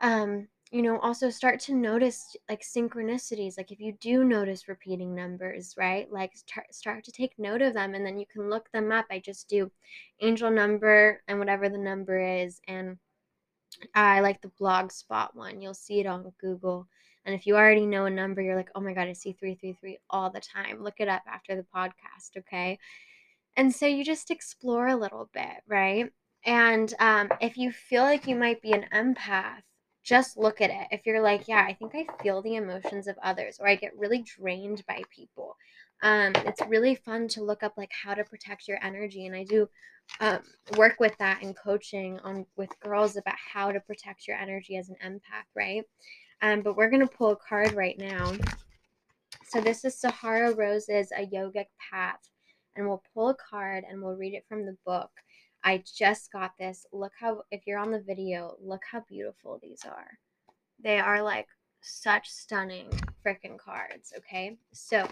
Um 0.00 0.48
you 0.70 0.82
know 0.82 0.98
also 1.00 1.30
start 1.30 1.58
to 1.58 1.74
notice 1.74 2.36
like 2.48 2.62
synchronicities 2.62 3.56
like 3.56 3.72
if 3.72 3.80
you 3.80 3.92
do 4.00 4.22
notice 4.22 4.68
repeating 4.68 5.14
numbers 5.14 5.74
right? 5.76 6.10
Like 6.12 6.36
start, 6.36 6.72
start 6.72 7.04
to 7.04 7.12
take 7.12 7.38
note 7.38 7.60
of 7.62 7.74
them 7.74 7.94
and 7.94 8.06
then 8.06 8.18
you 8.18 8.26
can 8.32 8.48
look 8.48 8.70
them 8.70 8.92
up. 8.92 9.06
I 9.10 9.18
just 9.18 9.48
do 9.48 9.70
angel 10.20 10.50
number 10.50 11.22
and 11.26 11.38
whatever 11.38 11.68
the 11.68 11.78
number 11.78 12.20
is 12.20 12.60
and 12.68 12.98
i 13.94 14.20
like 14.20 14.40
the 14.42 14.52
blog 14.58 14.92
spot 14.92 15.34
one. 15.34 15.60
You'll 15.60 15.74
see 15.74 16.00
it 16.00 16.06
on 16.06 16.32
google. 16.40 16.86
And 17.24 17.34
if 17.34 17.46
you 17.46 17.56
already 17.56 17.86
know 17.86 18.04
a 18.06 18.10
number 18.10 18.40
you're 18.40 18.56
like 18.56 18.70
oh 18.74 18.80
my 18.80 18.92
god 18.92 19.08
i 19.08 19.12
see 19.12 19.32
333 19.32 19.98
all 20.08 20.30
the 20.30 20.40
time. 20.40 20.84
Look 20.84 21.00
it 21.00 21.08
up 21.08 21.22
after 21.26 21.56
the 21.56 21.66
podcast 21.74 22.38
okay? 22.38 22.78
And 23.56 23.74
so 23.74 23.86
you 23.86 24.04
just 24.04 24.30
explore 24.30 24.86
a 24.86 24.96
little 24.96 25.28
bit 25.34 25.64
right? 25.66 26.12
And 26.44 26.94
um, 27.00 27.28
if 27.40 27.58
you 27.58 27.72
feel 27.72 28.04
like 28.04 28.26
you 28.26 28.36
might 28.36 28.62
be 28.62 28.72
an 28.72 28.86
empath 28.94 29.62
just 30.02 30.36
look 30.36 30.60
at 30.60 30.70
it. 30.70 30.88
If 30.90 31.06
you're 31.06 31.22
like, 31.22 31.48
yeah, 31.48 31.64
I 31.66 31.74
think 31.74 31.94
I 31.94 32.06
feel 32.22 32.42
the 32.42 32.56
emotions 32.56 33.06
of 33.06 33.16
others, 33.22 33.58
or 33.60 33.68
I 33.68 33.74
get 33.74 33.96
really 33.96 34.22
drained 34.22 34.84
by 34.86 35.02
people, 35.14 35.56
um, 36.02 36.32
it's 36.46 36.62
really 36.68 36.94
fun 36.94 37.28
to 37.28 37.42
look 37.42 37.62
up 37.62 37.74
like 37.76 37.90
how 38.02 38.14
to 38.14 38.24
protect 38.24 38.66
your 38.66 38.78
energy. 38.82 39.26
And 39.26 39.36
I 39.36 39.44
do 39.44 39.68
um, 40.20 40.40
work 40.76 40.96
with 40.98 41.16
that 41.18 41.42
in 41.42 41.54
coaching 41.54 42.18
on 42.20 42.46
with 42.56 42.78
girls 42.80 43.16
about 43.16 43.36
how 43.36 43.70
to 43.70 43.80
protect 43.80 44.26
your 44.26 44.36
energy 44.36 44.76
as 44.76 44.88
an 44.88 44.96
empath, 45.04 45.46
right? 45.54 45.84
Um, 46.42 46.62
but 46.62 46.76
we're 46.76 46.90
gonna 46.90 47.06
pull 47.06 47.30
a 47.30 47.36
card 47.36 47.72
right 47.72 47.98
now. 47.98 48.32
So 49.46 49.60
this 49.60 49.84
is 49.84 49.98
Sahara 49.98 50.54
Rose's 50.54 51.12
A 51.12 51.26
Yogic 51.26 51.66
Path, 51.90 52.30
and 52.76 52.86
we'll 52.86 53.02
pull 53.14 53.28
a 53.28 53.34
card 53.34 53.84
and 53.88 54.00
we'll 54.00 54.16
read 54.16 54.34
it 54.34 54.46
from 54.48 54.64
the 54.64 54.76
book. 54.86 55.10
I 55.64 55.84
just 55.96 56.32
got 56.32 56.52
this. 56.58 56.86
Look 56.92 57.12
how, 57.20 57.42
if 57.50 57.66
you're 57.66 57.78
on 57.78 57.90
the 57.90 58.00
video, 58.00 58.56
look 58.62 58.82
how 58.90 59.00
beautiful 59.08 59.58
these 59.62 59.82
are. 59.86 60.18
They 60.82 60.98
are 61.00 61.22
like 61.22 61.48
such 61.82 62.28
stunning 62.30 62.90
freaking 63.24 63.58
cards, 63.58 64.12
okay? 64.18 64.58
So, 64.72 65.08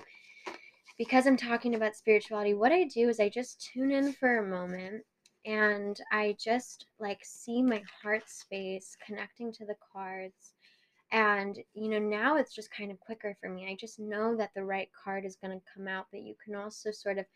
because 0.98 1.26
I'm 1.26 1.36
talking 1.36 1.74
about 1.74 1.96
spirituality, 1.96 2.54
what 2.54 2.72
I 2.72 2.84
do 2.84 3.08
is 3.08 3.20
I 3.20 3.28
just 3.28 3.60
tune 3.72 3.90
in 3.92 4.12
for 4.12 4.38
a 4.38 4.48
moment 4.48 5.04
and 5.44 5.98
I 6.12 6.36
just 6.42 6.86
like 6.98 7.20
see 7.24 7.62
my 7.62 7.82
heart 8.02 8.28
space 8.28 8.96
connecting 9.06 9.52
to 9.52 9.64
the 9.66 9.76
cards 9.92 10.54
And, 11.10 11.58
you 11.74 11.88
know, 11.88 11.98
now 11.98 12.36
it's 12.36 12.54
just 12.54 12.70
kind 12.70 12.90
of 12.90 13.00
quicker 13.00 13.36
for 13.40 13.48
me. 13.48 13.68
I 13.70 13.76
just 13.76 13.98
know 13.98 14.36
that 14.36 14.50
the 14.54 14.64
right 14.64 14.90
card 15.04 15.24
is 15.24 15.36
going 15.36 15.58
to 15.58 15.64
come 15.74 15.88
out, 15.88 16.06
but 16.10 16.20
you 16.22 16.34
can 16.44 16.54
also 16.54 16.90
sort 16.90 17.18
of 17.18 17.26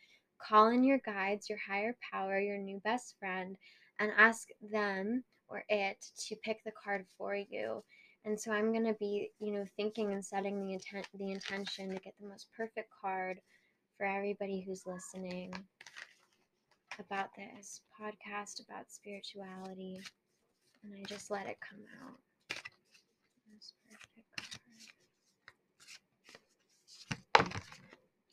call 0.47 0.69
in 0.69 0.85
your 0.85 0.99
guides, 0.99 1.49
your 1.49 1.59
higher 1.59 1.97
power, 2.13 2.39
your 2.39 2.59
new 2.59 2.81
best 2.85 3.17
friend, 3.19 3.57
and 3.99 4.13
ask 4.17 4.49
them 4.71 5.25
or 5.49 5.65
it 5.69 6.05
to 6.29 6.37
pick 6.37 6.65
the 6.65 6.73
card 6.73 7.05
for 7.17 7.35
you. 7.35 7.83
And 8.25 8.39
so 8.39 8.53
I'm 8.53 8.73
going 8.73 8.87
to 8.87 8.95
be, 8.95 9.31
you 9.41 9.53
know, 9.53 9.67
thinking 9.77 10.13
and 10.13 10.25
setting 10.25 10.61
the 10.61 10.73
intent 10.73 11.09
the 11.15 11.33
intention 11.33 11.89
to 11.89 12.01
get 12.01 12.15
the 12.21 12.29
most 12.29 12.47
perfect 12.57 12.89
card 13.01 13.41
for 13.97 14.07
everybody 14.07 14.61
who's 14.61 14.87
listening 14.87 15.53
about 16.99 17.31
this 17.37 17.81
podcast 18.01 18.65
about 18.65 18.91
spirituality. 18.91 20.01
And 20.85 20.95
I 20.95 21.05
just 21.07 21.31
let 21.31 21.47
it 21.47 21.59
come 21.61 21.85
out. 22.03 22.19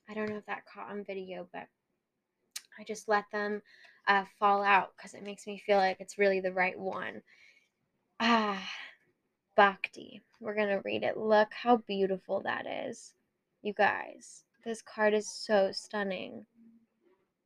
I 0.10 0.14
don't 0.14 0.30
know 0.30 0.38
if 0.38 0.46
that 0.48 0.64
caught 0.66 0.90
on 0.90 1.04
video, 1.04 1.48
but 1.54 1.68
I 2.80 2.84
just 2.84 3.10
let 3.10 3.26
them 3.32 3.62
uh, 4.08 4.24
fall 4.40 4.64
out 4.64 4.94
because 4.96 5.14
it 5.14 5.24
makes 5.24 5.46
me 5.46 5.62
feel 5.66 5.78
like 5.78 6.00
it's 6.00 6.18
really 6.18 6.40
the 6.40 6.54
right 6.54 6.80
one. 6.80 7.22
Ah, 8.20 8.62
Bhakti. 9.56 10.22
We're 10.40 10.56
going 10.56 10.70
to 10.70 10.82
read 10.86 11.04
it. 11.04 11.18
Look 11.18 11.50
how 11.54 11.78
beautiful 11.78 12.42
that 12.42 12.66
is. 12.66 13.14
You 13.62 13.74
guys, 13.74 14.46
this 14.64 14.82
card 14.82 15.14
is 15.14 15.30
so 15.30 15.72
stunning. 15.74 16.46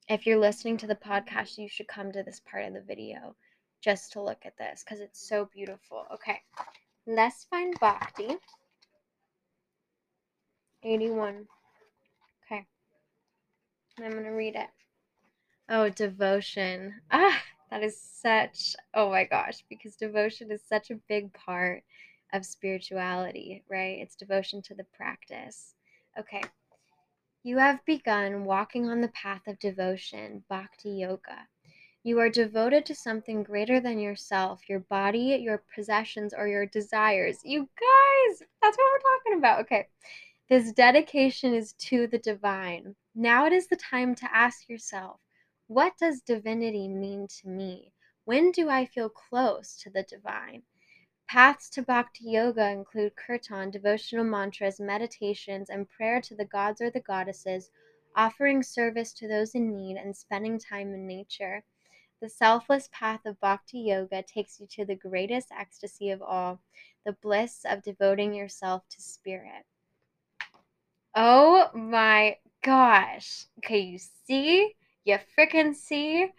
If 0.08 0.28
you're 0.28 0.40
listening 0.40 0.78
to 0.78 0.88
the 0.88 0.96
podcast, 0.96 1.58
you 1.58 1.68
should 1.68 1.88
come 1.88 2.12
to 2.12 2.22
this 2.22 2.42
part 2.46 2.66
of 2.66 2.74
the 2.74 2.82
video 2.82 3.36
just 3.82 4.12
to 4.14 4.22
look 4.22 4.46
at 4.46 4.58
this 4.58 4.84
because 4.84 5.00
it's 5.00 5.28
so 5.28 5.50
beautiful. 5.52 6.06
Okay, 6.14 6.42
let's 7.08 7.46
find 7.46 7.74
Bhakti. 7.80 8.38
81. 10.84 11.48
Okay. 12.46 12.66
I'm 14.00 14.12
going 14.12 14.24
to 14.26 14.30
read 14.30 14.56
it. 14.56 14.68
Oh, 15.76 15.90
devotion. 15.90 17.02
Ah, 17.10 17.42
that 17.72 17.82
is 17.82 18.00
such, 18.00 18.76
oh 18.94 19.10
my 19.10 19.24
gosh, 19.24 19.64
because 19.68 19.96
devotion 19.96 20.52
is 20.52 20.62
such 20.62 20.92
a 20.92 21.00
big 21.10 21.34
part 21.34 21.84
of 22.32 22.46
spirituality, 22.46 23.64
right? 23.68 23.98
It's 23.98 24.16
devotion 24.16 24.62
to 24.68 24.76
the 24.76 24.84
practice. 24.96 25.74
Okay. 26.20 26.44
You 27.42 27.58
have 27.58 27.84
begun 27.86 28.46
walking 28.46 28.88
on 28.88 29.02
the 29.02 29.08
path 29.08 29.48
of 29.48 29.58
devotion, 29.58 30.44
bhakti 30.48 30.92
yoga. 30.92 31.48
You 32.04 32.20
are 32.20 32.30
devoted 32.30 32.86
to 32.86 32.94
something 32.94 33.42
greater 33.42 33.80
than 33.80 33.98
yourself, 33.98 34.70
your 34.70 34.82
body, 34.82 35.40
your 35.42 35.64
possessions, 35.74 36.36
or 36.38 36.48
your 36.48 36.68
desires. 36.68 37.40
You 37.44 37.62
guys, 37.62 38.48
that's 38.62 38.78
what 38.78 38.92
we're 38.94 39.12
talking 39.18 39.40
about. 39.40 39.62
Okay. 39.62 39.88
This 40.50 40.72
dedication 40.72 41.56
is 41.56 41.74
to 41.90 42.06
the 42.06 42.20
divine. 42.20 42.94
Now 43.16 43.48
it 43.48 43.54
is 43.54 43.66
the 43.66 43.76
time 43.76 44.14
to 44.14 44.30
ask 44.32 44.70
yourself 44.70 45.20
what 45.68 45.98
does 45.98 46.22
divinity 46.22 46.88
mean 46.88 47.28
to 47.42 47.48
me? 47.48 47.94
When 48.26 48.52
do 48.52 48.70
I 48.70 48.86
feel 48.86 49.10
close 49.10 49.76
to 49.78 49.90
the 49.90 50.04
divine? 50.04 50.64
Paths 51.28 51.70
to 51.72 51.82
bhakti 51.82 52.26
yoga 52.26 52.70
include 52.70 53.16
kirtan, 53.16 53.72
devotional 53.72 54.26
mantras, 54.26 54.80
meditations, 54.80 55.70
and 55.70 55.90
prayer 55.90 56.22
to 56.22 56.36
the 56.36 56.46
gods 56.46 56.82
or 56.82 56.90
the 56.90 57.00
goddesses, 57.00 57.72
offering 58.16 58.62
service 58.62 59.14
to 59.14 59.28
those 59.28 59.56
in 59.56 59.76
need, 59.76 59.98
and 59.98 60.16
spending 60.16 60.60
time 60.60 60.94
in 60.94 61.08
nature. 61.08 61.64
The 62.22 62.30
selfless 62.30 62.90
path 62.92 63.26
of 63.26 63.40
bhakti 63.40 63.80
yoga 63.80 64.22
takes 64.22 64.60
you 64.60 64.68
to 64.68 64.86
the 64.86 64.96
greatest 64.96 65.52
ecstasy 65.52 66.12
of 66.12 66.22
all, 66.22 66.62
the 67.06 67.14
bliss 67.14 67.66
of 67.66 67.82
devoting 67.82 68.34
yourself 68.34 68.88
to 68.90 69.02
spirit. 69.02 69.66
Oh 71.16 71.70
my 71.74 72.38
gosh. 72.64 73.48
Okay, 73.60 73.80
you 73.80 73.98
see? 73.98 74.76
You 75.06 75.20
freaking 75.38 75.76
see? 75.76 76.32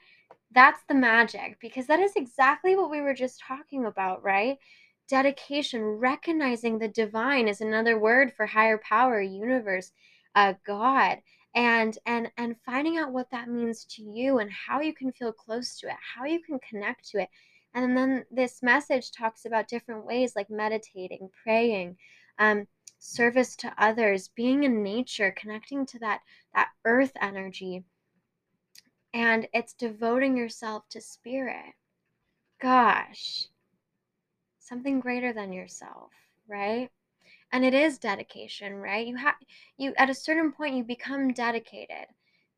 That's 0.50 0.80
the 0.88 0.94
magic 0.94 1.58
because 1.60 1.86
that 1.88 2.00
is 2.00 2.12
exactly 2.16 2.76
what 2.76 2.90
we 2.90 3.00
were 3.00 3.14
just 3.14 3.40
talking 3.40 3.84
about, 3.86 4.22
right? 4.22 4.58
Dedication, 5.08 5.82
recognizing 5.82 6.78
the 6.78 6.88
divine 6.88 7.48
is 7.48 7.60
another 7.60 7.98
word 7.98 8.32
for 8.32 8.46
higher 8.46 8.78
power, 8.78 9.20
universe, 9.20 9.92
uh, 10.34 10.54
God, 10.66 11.18
and 11.54 11.98
and 12.06 12.30
and 12.38 12.56
finding 12.64 12.96
out 12.96 13.12
what 13.12 13.30
that 13.30 13.48
means 13.48 13.84
to 13.96 14.02
you 14.02 14.38
and 14.38 14.50
how 14.50 14.80
you 14.80 14.94
can 14.94 15.12
feel 15.12 15.32
close 15.32 15.78
to 15.80 15.88
it, 15.88 15.96
how 16.16 16.24
you 16.24 16.40
can 16.40 16.58
connect 16.60 17.08
to 17.10 17.18
it. 17.20 17.28
And 17.74 17.96
then 17.96 18.24
this 18.30 18.62
message 18.62 19.12
talks 19.12 19.44
about 19.44 19.68
different 19.68 20.06
ways 20.06 20.34
like 20.36 20.48
meditating, 20.48 21.28
praying, 21.42 21.96
um, 22.38 22.66
service 22.98 23.56
to 23.56 23.74
others, 23.76 24.28
being 24.28 24.64
in 24.64 24.82
nature, 24.82 25.34
connecting 25.36 25.84
to 25.86 25.98
that 25.98 26.20
that 26.54 26.70
earth 26.84 27.12
energy 27.20 27.84
and 29.14 29.46
it's 29.54 29.72
devoting 29.72 30.36
yourself 30.36 30.88
to 30.90 31.00
spirit. 31.00 31.72
Gosh, 32.60 33.46
something 34.58 34.98
greater 34.98 35.32
than 35.32 35.52
yourself, 35.52 36.10
right? 36.48 36.90
And 37.52 37.64
it 37.64 37.74
is 37.74 37.98
dedication, 37.98 38.74
right? 38.74 39.06
You 39.06 39.16
have 39.16 39.36
you 39.78 39.94
at 39.96 40.10
a 40.10 40.14
certain 40.14 40.50
point 40.50 40.74
you 40.74 40.82
become 40.82 41.32
dedicated 41.32 42.06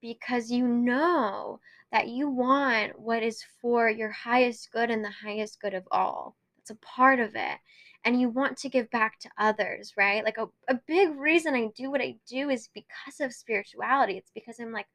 because 0.01 0.51
you 0.51 0.67
know 0.67 1.61
that 1.93 2.09
you 2.09 2.31
want 2.31 2.99
what 2.99 3.23
is 3.23 3.45
for 3.61 3.91
your 3.91 4.11
highest 4.11 4.73
good 4.73 4.91
and 4.91 5.05
the 5.05 5.11
highest 5.11 5.61
good 5.61 5.75
of 5.75 5.87
all. 5.91 6.37
It's 6.59 6.71
a 6.71 6.77
part 6.77 7.21
of 7.21 7.35
it. 7.35 7.59
And 8.05 8.21
you 8.21 8.29
want 8.31 8.57
to 8.59 8.69
give 8.69 8.91
back 8.91 9.19
to 9.21 9.31
others, 9.37 9.93
right? 9.97 10.25
Like 10.25 10.39
a, 10.39 10.47
a 10.69 10.81
big 10.87 11.11
reason 11.17 11.55
I 11.55 11.69
do 11.77 11.91
what 11.91 12.01
I 12.01 12.17
do 12.27 12.51
is 12.51 12.71
because 12.73 13.21
of 13.21 13.35
spirituality. 13.35 14.17
It's 14.17 14.31
because 14.33 14.59
I'm 14.61 14.73
like, 14.73 14.87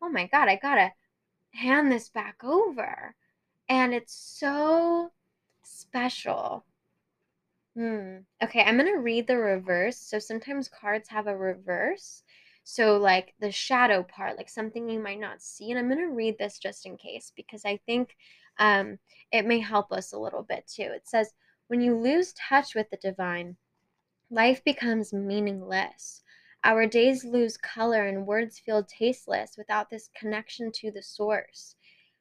oh 0.00 0.08
my 0.08 0.26
God, 0.28 0.48
I 0.48 0.56
gotta 0.56 0.92
hand 1.52 1.90
this 1.90 2.08
back 2.08 2.42
over. 2.42 3.14
And 3.68 3.94
it's 3.94 4.14
so 4.14 5.12
special. 5.62 6.64
Hmm. 7.76 8.18
Okay, 8.42 8.62
I'm 8.62 8.76
going 8.76 8.92
to 8.92 8.98
read 8.98 9.26
the 9.26 9.36
reverse. 9.36 9.96
So 9.96 10.18
sometimes 10.18 10.68
cards 10.68 11.08
have 11.08 11.26
a 11.26 11.36
reverse. 11.36 12.22
So, 12.64 12.98
like 12.98 13.34
the 13.40 13.50
shadow 13.50 14.02
part, 14.02 14.36
like 14.36 14.48
something 14.48 14.88
you 14.88 15.00
might 15.00 15.20
not 15.20 15.42
see. 15.42 15.70
And 15.70 15.78
I'm 15.78 15.88
going 15.88 15.98
to 16.06 16.14
read 16.14 16.36
this 16.38 16.58
just 16.58 16.86
in 16.86 16.96
case 16.96 17.32
because 17.34 17.64
I 17.64 17.78
think 17.86 18.16
um, 18.58 18.98
it 19.32 19.46
may 19.46 19.58
help 19.60 19.92
us 19.92 20.12
a 20.12 20.18
little 20.18 20.42
bit 20.42 20.66
too. 20.66 20.90
It 20.94 21.08
says, 21.08 21.32
When 21.68 21.80
you 21.80 21.96
lose 21.96 22.34
touch 22.34 22.74
with 22.74 22.90
the 22.90 22.98
divine, 22.98 23.56
life 24.30 24.62
becomes 24.64 25.12
meaningless. 25.12 26.22
Our 26.62 26.86
days 26.86 27.24
lose 27.24 27.56
color 27.56 28.06
and 28.06 28.26
words 28.26 28.58
feel 28.58 28.84
tasteless 28.84 29.56
without 29.56 29.88
this 29.88 30.10
connection 30.14 30.70
to 30.72 30.90
the 30.90 31.02
source. 31.02 31.74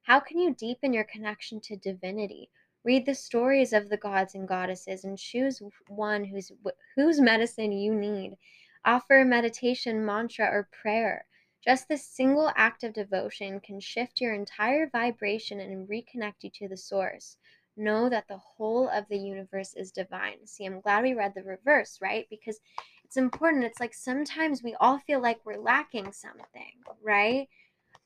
How 0.03 0.21
can 0.21 0.39
you 0.39 0.53
deepen 0.53 0.93
your 0.93 1.03
connection 1.03 1.59
to 1.61 1.75
divinity? 1.75 2.49
Read 2.85 3.05
the 3.05 3.15
stories 3.15 3.73
of 3.73 3.89
the 3.89 3.97
gods 3.97 4.35
and 4.35 4.47
goddesses 4.47 5.03
and 5.03 5.17
choose 5.17 5.61
one 5.89 6.23
whose, 6.23 6.53
whose 6.95 7.19
medicine 7.19 7.73
you 7.73 7.93
need. 7.93 8.37
Offer 8.85 9.19
a 9.19 9.25
meditation, 9.25 10.05
mantra, 10.05 10.45
or 10.45 10.69
prayer. 10.71 11.25
Just 11.61 11.89
this 11.89 12.07
single 12.07 12.53
act 12.55 12.85
of 12.85 12.93
devotion 12.93 13.59
can 13.59 13.81
shift 13.81 14.21
your 14.21 14.33
entire 14.33 14.87
vibration 14.89 15.59
and 15.59 15.89
reconnect 15.89 16.43
you 16.43 16.49
to 16.51 16.69
the 16.69 16.77
source. 16.77 17.35
Know 17.75 18.07
that 18.07 18.29
the 18.29 18.37
whole 18.37 18.87
of 18.87 19.05
the 19.09 19.17
universe 19.17 19.73
is 19.73 19.91
divine. 19.91 20.47
See, 20.47 20.65
I'm 20.65 20.79
glad 20.79 21.03
we 21.03 21.13
read 21.13 21.33
the 21.35 21.43
reverse, 21.43 21.99
right? 22.01 22.25
Because 22.29 22.61
it's 23.09 23.17
important. 23.17 23.63
It's 23.63 23.79
like 23.79 23.95
sometimes 23.95 24.61
we 24.61 24.75
all 24.79 24.99
feel 24.99 25.19
like 25.19 25.39
we're 25.43 25.59
lacking 25.59 26.11
something, 26.11 26.73
right? 27.01 27.47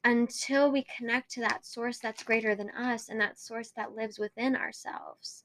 Until 0.06 0.72
we 0.72 0.86
connect 0.98 1.30
to 1.32 1.42
that 1.42 1.66
source 1.66 2.00
that's 2.00 2.24
greater 2.24 2.56
than 2.56 2.70
us 2.70 3.10
and 3.10 3.20
that 3.20 3.38
source 3.38 3.72
that 3.76 3.98
lives 3.98 4.18
within 4.18 4.56
ourselves. 4.56 5.44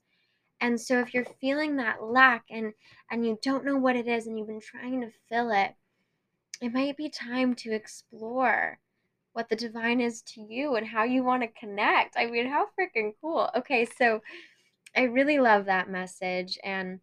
And 0.60 0.80
so 0.80 1.00
if 1.00 1.12
you're 1.12 1.26
feeling 1.40 1.74
that 1.76 2.04
lack 2.04 2.44
and 2.48 2.72
and 3.10 3.26
you 3.26 3.36
don't 3.42 3.64
know 3.64 3.76
what 3.76 3.96
it 3.96 4.06
is 4.06 4.28
and 4.28 4.38
you've 4.38 4.46
been 4.46 4.60
trying 4.60 5.00
to 5.00 5.10
fill 5.28 5.50
it, 5.50 5.74
it 6.60 6.72
might 6.72 6.96
be 6.96 7.08
time 7.08 7.56
to 7.56 7.72
explore 7.72 8.78
what 9.32 9.48
the 9.48 9.56
divine 9.56 10.00
is 10.00 10.22
to 10.22 10.40
you 10.40 10.76
and 10.76 10.86
how 10.86 11.02
you 11.02 11.24
want 11.24 11.42
to 11.42 11.60
connect. 11.60 12.16
I 12.16 12.26
mean, 12.26 12.48
how 12.48 12.66
freaking 12.78 13.14
cool. 13.20 13.50
Okay, 13.56 13.88
so 13.98 14.22
I 14.96 15.02
really 15.02 15.40
love 15.40 15.64
that 15.64 15.90
message 15.90 16.60
and 16.62 17.00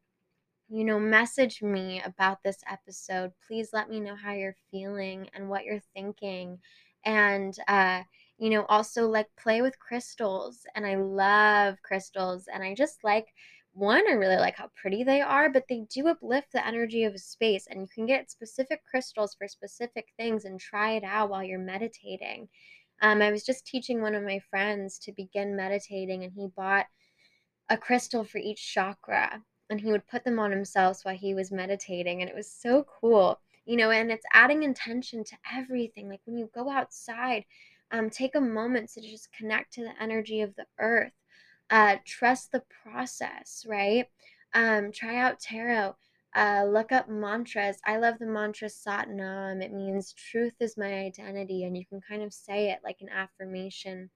you 0.68 0.84
know, 0.84 0.99
message 0.99 1.61
me 1.61 2.01
about 2.03 2.39
this 2.43 2.57
episode. 2.70 3.32
Please 3.47 3.70
let 3.72 3.89
me 3.89 3.99
know 3.99 4.16
how 4.16 4.34
you're 4.34 4.55
feeling 4.72 5.30
and 5.34 5.49
what 5.49 5.63
you're 5.63 5.82
thinking. 5.93 6.57
And, 7.05 7.55
uh, 7.68 8.01
you 8.38 8.49
know, 8.49 8.66
also 8.66 9.07
like 9.07 9.28
play 9.38 9.61
with 9.61 9.80
crystals. 9.80 10.66
And 10.76 10.86
I 10.86 10.95
love 10.95 11.76
crystals. 11.84 12.47
And 12.51 12.63
I 12.63 12.74
just 12.74 13.03
like, 13.03 13.28
one, 13.74 14.03
I 14.09 14.13
really 14.13 14.38
like 14.38 14.55
how 14.55 14.70
pretty 14.76 15.03
they 15.03 15.22
are, 15.22 15.49
but 15.51 15.66
they 15.70 15.86
do 15.93 16.07
uplift 16.07 16.53
the 16.53 16.66
energy 16.66 17.03
of 17.03 17.13
a 17.13 17.20
space. 17.20 17.68
And 17.70 17.82
you 17.82 17.88
can 17.93 18.05
get 18.05 18.32
specific 18.32 18.82
crystals 18.89 19.36
for 19.36 19.47
specific 19.47 20.07
things 20.18 20.45
and 20.45 20.59
try 20.59 20.93
it 20.93 21.03
out 21.03 21.30
while 21.30 21.43
you're 21.43 21.59
meditating. 21.59 22.47
Um, 23.01 23.22
I 23.22 23.32
was 23.32 23.43
just 23.43 23.68
teaching 23.68 24.01
one 24.01 24.16
of 24.16 24.24
my 24.24 24.39
friends 24.49 24.97
to 24.99 25.11
begin 25.11 25.55
meditating, 25.55 26.24
and 26.24 26.32
he 26.34 26.47
bought 26.55 26.86
a 27.70 27.78
crystal 27.78 28.24
for 28.24 28.38
each 28.38 28.74
chakra 28.74 29.41
and 29.70 29.82
he 29.82 29.91
would 29.91 30.07
put 30.07 30.24
them 30.24 30.39
on 30.39 30.51
himself 30.51 31.01
while 31.03 31.16
he 31.16 31.34
was 31.34 31.51
meditating 31.51 32.22
and 32.22 32.30
it 32.30 32.36
was 32.36 32.49
so 32.49 32.86
cool 33.01 33.39
you 33.66 33.76
know 33.76 33.91
and 33.91 34.11
it's 34.11 34.26
adding 34.34 34.63
intention 34.63 35.24
to 35.24 35.36
everything 35.53 36.09
like 36.09 36.22
when 36.26 36.38
you 36.38 36.49
go 36.53 36.70
outside 36.70 37.45
um, 37.91 38.09
take 38.09 38.36
a 38.36 38.41
moment 38.41 38.89
to 38.89 39.01
just 39.01 39.32
connect 39.32 39.74
to 39.74 39.82
the 39.82 40.01
energy 40.01 40.41
of 40.41 40.55
the 40.55 40.66
earth 40.80 41.13
uh, 41.70 41.95
trust 42.05 42.51
the 42.51 42.63
process 42.84 43.66
right? 43.68 44.05
Um, 44.53 44.91
try 44.91 45.18
out 45.18 45.39
tarot 45.39 45.95
uh, 46.36 46.66
look 46.68 46.91
up 46.91 47.07
mantras. 47.09 47.78
I 47.86 47.95
love 47.97 48.20
the 48.20 48.26
mantra 48.26 48.68
satnam. 48.68 49.63
It 49.63 49.72
means 49.72 50.13
truth 50.13 50.53
is 50.59 50.78
my 50.78 50.93
identity 50.93 51.63
and 51.63 51.78
you 51.78 51.86
can 51.86 52.01
kind 52.01 52.22
of 52.22 52.34
say 52.34 52.72
it 52.72 52.80
like 52.84 52.97
an 52.99 53.09
affirmation. 53.09 54.09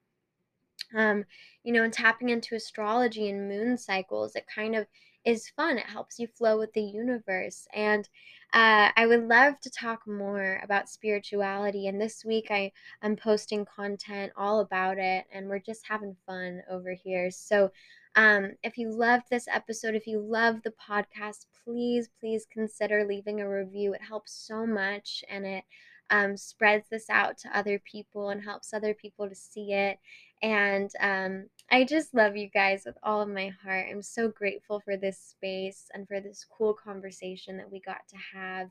Um, 0.94 1.24
you 1.64 1.72
know, 1.72 1.82
and 1.82 1.92
tapping 1.92 2.28
into 2.28 2.54
astrology 2.54 3.30
and 3.30 3.48
moon 3.48 3.78
cycles, 3.78 4.34
it 4.36 4.44
kind 4.54 4.76
of 4.76 4.86
is 5.24 5.50
fun. 5.50 5.78
It 5.78 5.86
helps 5.86 6.18
you 6.18 6.26
flow 6.26 6.58
with 6.58 6.72
the 6.72 6.82
universe. 6.82 7.66
And 7.74 8.08
uh, 8.52 8.90
I 8.96 9.06
would 9.06 9.28
love 9.28 9.60
to 9.60 9.70
talk 9.70 10.06
more 10.06 10.60
about 10.62 10.88
spirituality. 10.88 11.86
And 11.86 12.00
this 12.00 12.24
week 12.24 12.48
I, 12.50 12.72
I'm 13.02 13.16
posting 13.16 13.64
content 13.64 14.32
all 14.36 14.60
about 14.60 14.98
it, 14.98 15.26
and 15.32 15.48
we're 15.48 15.60
just 15.60 15.86
having 15.86 16.16
fun 16.26 16.62
over 16.70 16.92
here. 16.92 17.30
So 17.30 17.70
um, 18.16 18.52
if 18.62 18.76
you 18.76 18.90
loved 18.90 19.26
this 19.30 19.46
episode, 19.46 19.94
if 19.94 20.06
you 20.06 20.20
love 20.20 20.62
the 20.62 20.72
podcast, 20.72 21.46
please, 21.64 22.08
please 22.18 22.46
consider 22.50 23.04
leaving 23.04 23.40
a 23.40 23.48
review. 23.48 23.94
It 23.94 24.02
helps 24.02 24.32
so 24.32 24.66
much 24.66 25.22
and 25.28 25.46
it 25.46 25.64
um, 26.10 26.36
spreads 26.36 26.88
this 26.90 27.08
out 27.08 27.38
to 27.38 27.56
other 27.56 27.78
people 27.78 28.30
and 28.30 28.42
helps 28.42 28.74
other 28.74 28.94
people 28.94 29.28
to 29.28 29.34
see 29.34 29.72
it. 29.72 29.98
And 30.42 30.90
um, 30.98 31.46
I 31.70 31.84
just 31.84 32.14
love 32.14 32.36
you 32.36 32.48
guys 32.48 32.82
with 32.84 32.98
all 33.02 33.20
of 33.20 33.28
my 33.28 33.52
heart. 33.62 33.86
I'm 33.90 34.02
so 34.02 34.28
grateful 34.28 34.80
for 34.80 34.96
this 34.96 35.18
space 35.18 35.86
and 35.94 36.06
for 36.08 36.20
this 36.20 36.44
cool 36.44 36.74
conversation 36.74 37.56
that 37.58 37.70
we 37.70 37.80
got 37.80 38.08
to 38.08 38.16
have. 38.36 38.70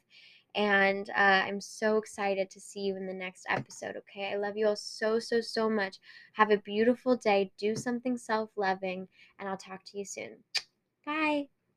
And 0.56 1.10
uh, 1.12 1.43
I'm 1.47 1.62
so 1.62 1.97
excited 1.97 2.50
to 2.50 2.60
see 2.60 2.82
you 2.82 2.97
in 2.97 3.06
the 3.06 3.14
next 3.14 3.45
episode. 3.47 3.95
Okay. 3.97 4.32
I 4.34 4.36
love 4.36 4.58
you 4.58 4.68
all 4.68 4.76
so, 4.76 5.20
so, 5.20 5.39
so 5.41 5.70
much. 5.70 5.97
Have 6.34 6.52
a 6.52 6.58
beautiful 6.58 7.16
day. 7.16 7.52
Do 7.58 7.76
something 7.76 8.18
self 8.18 8.50
loving, 8.58 9.08
and 9.39 9.47
I'll 9.47 9.58
talk 9.58 9.86
to 9.86 9.97
you 9.97 10.06
soon. 10.06 10.38
Bye. 11.06 11.50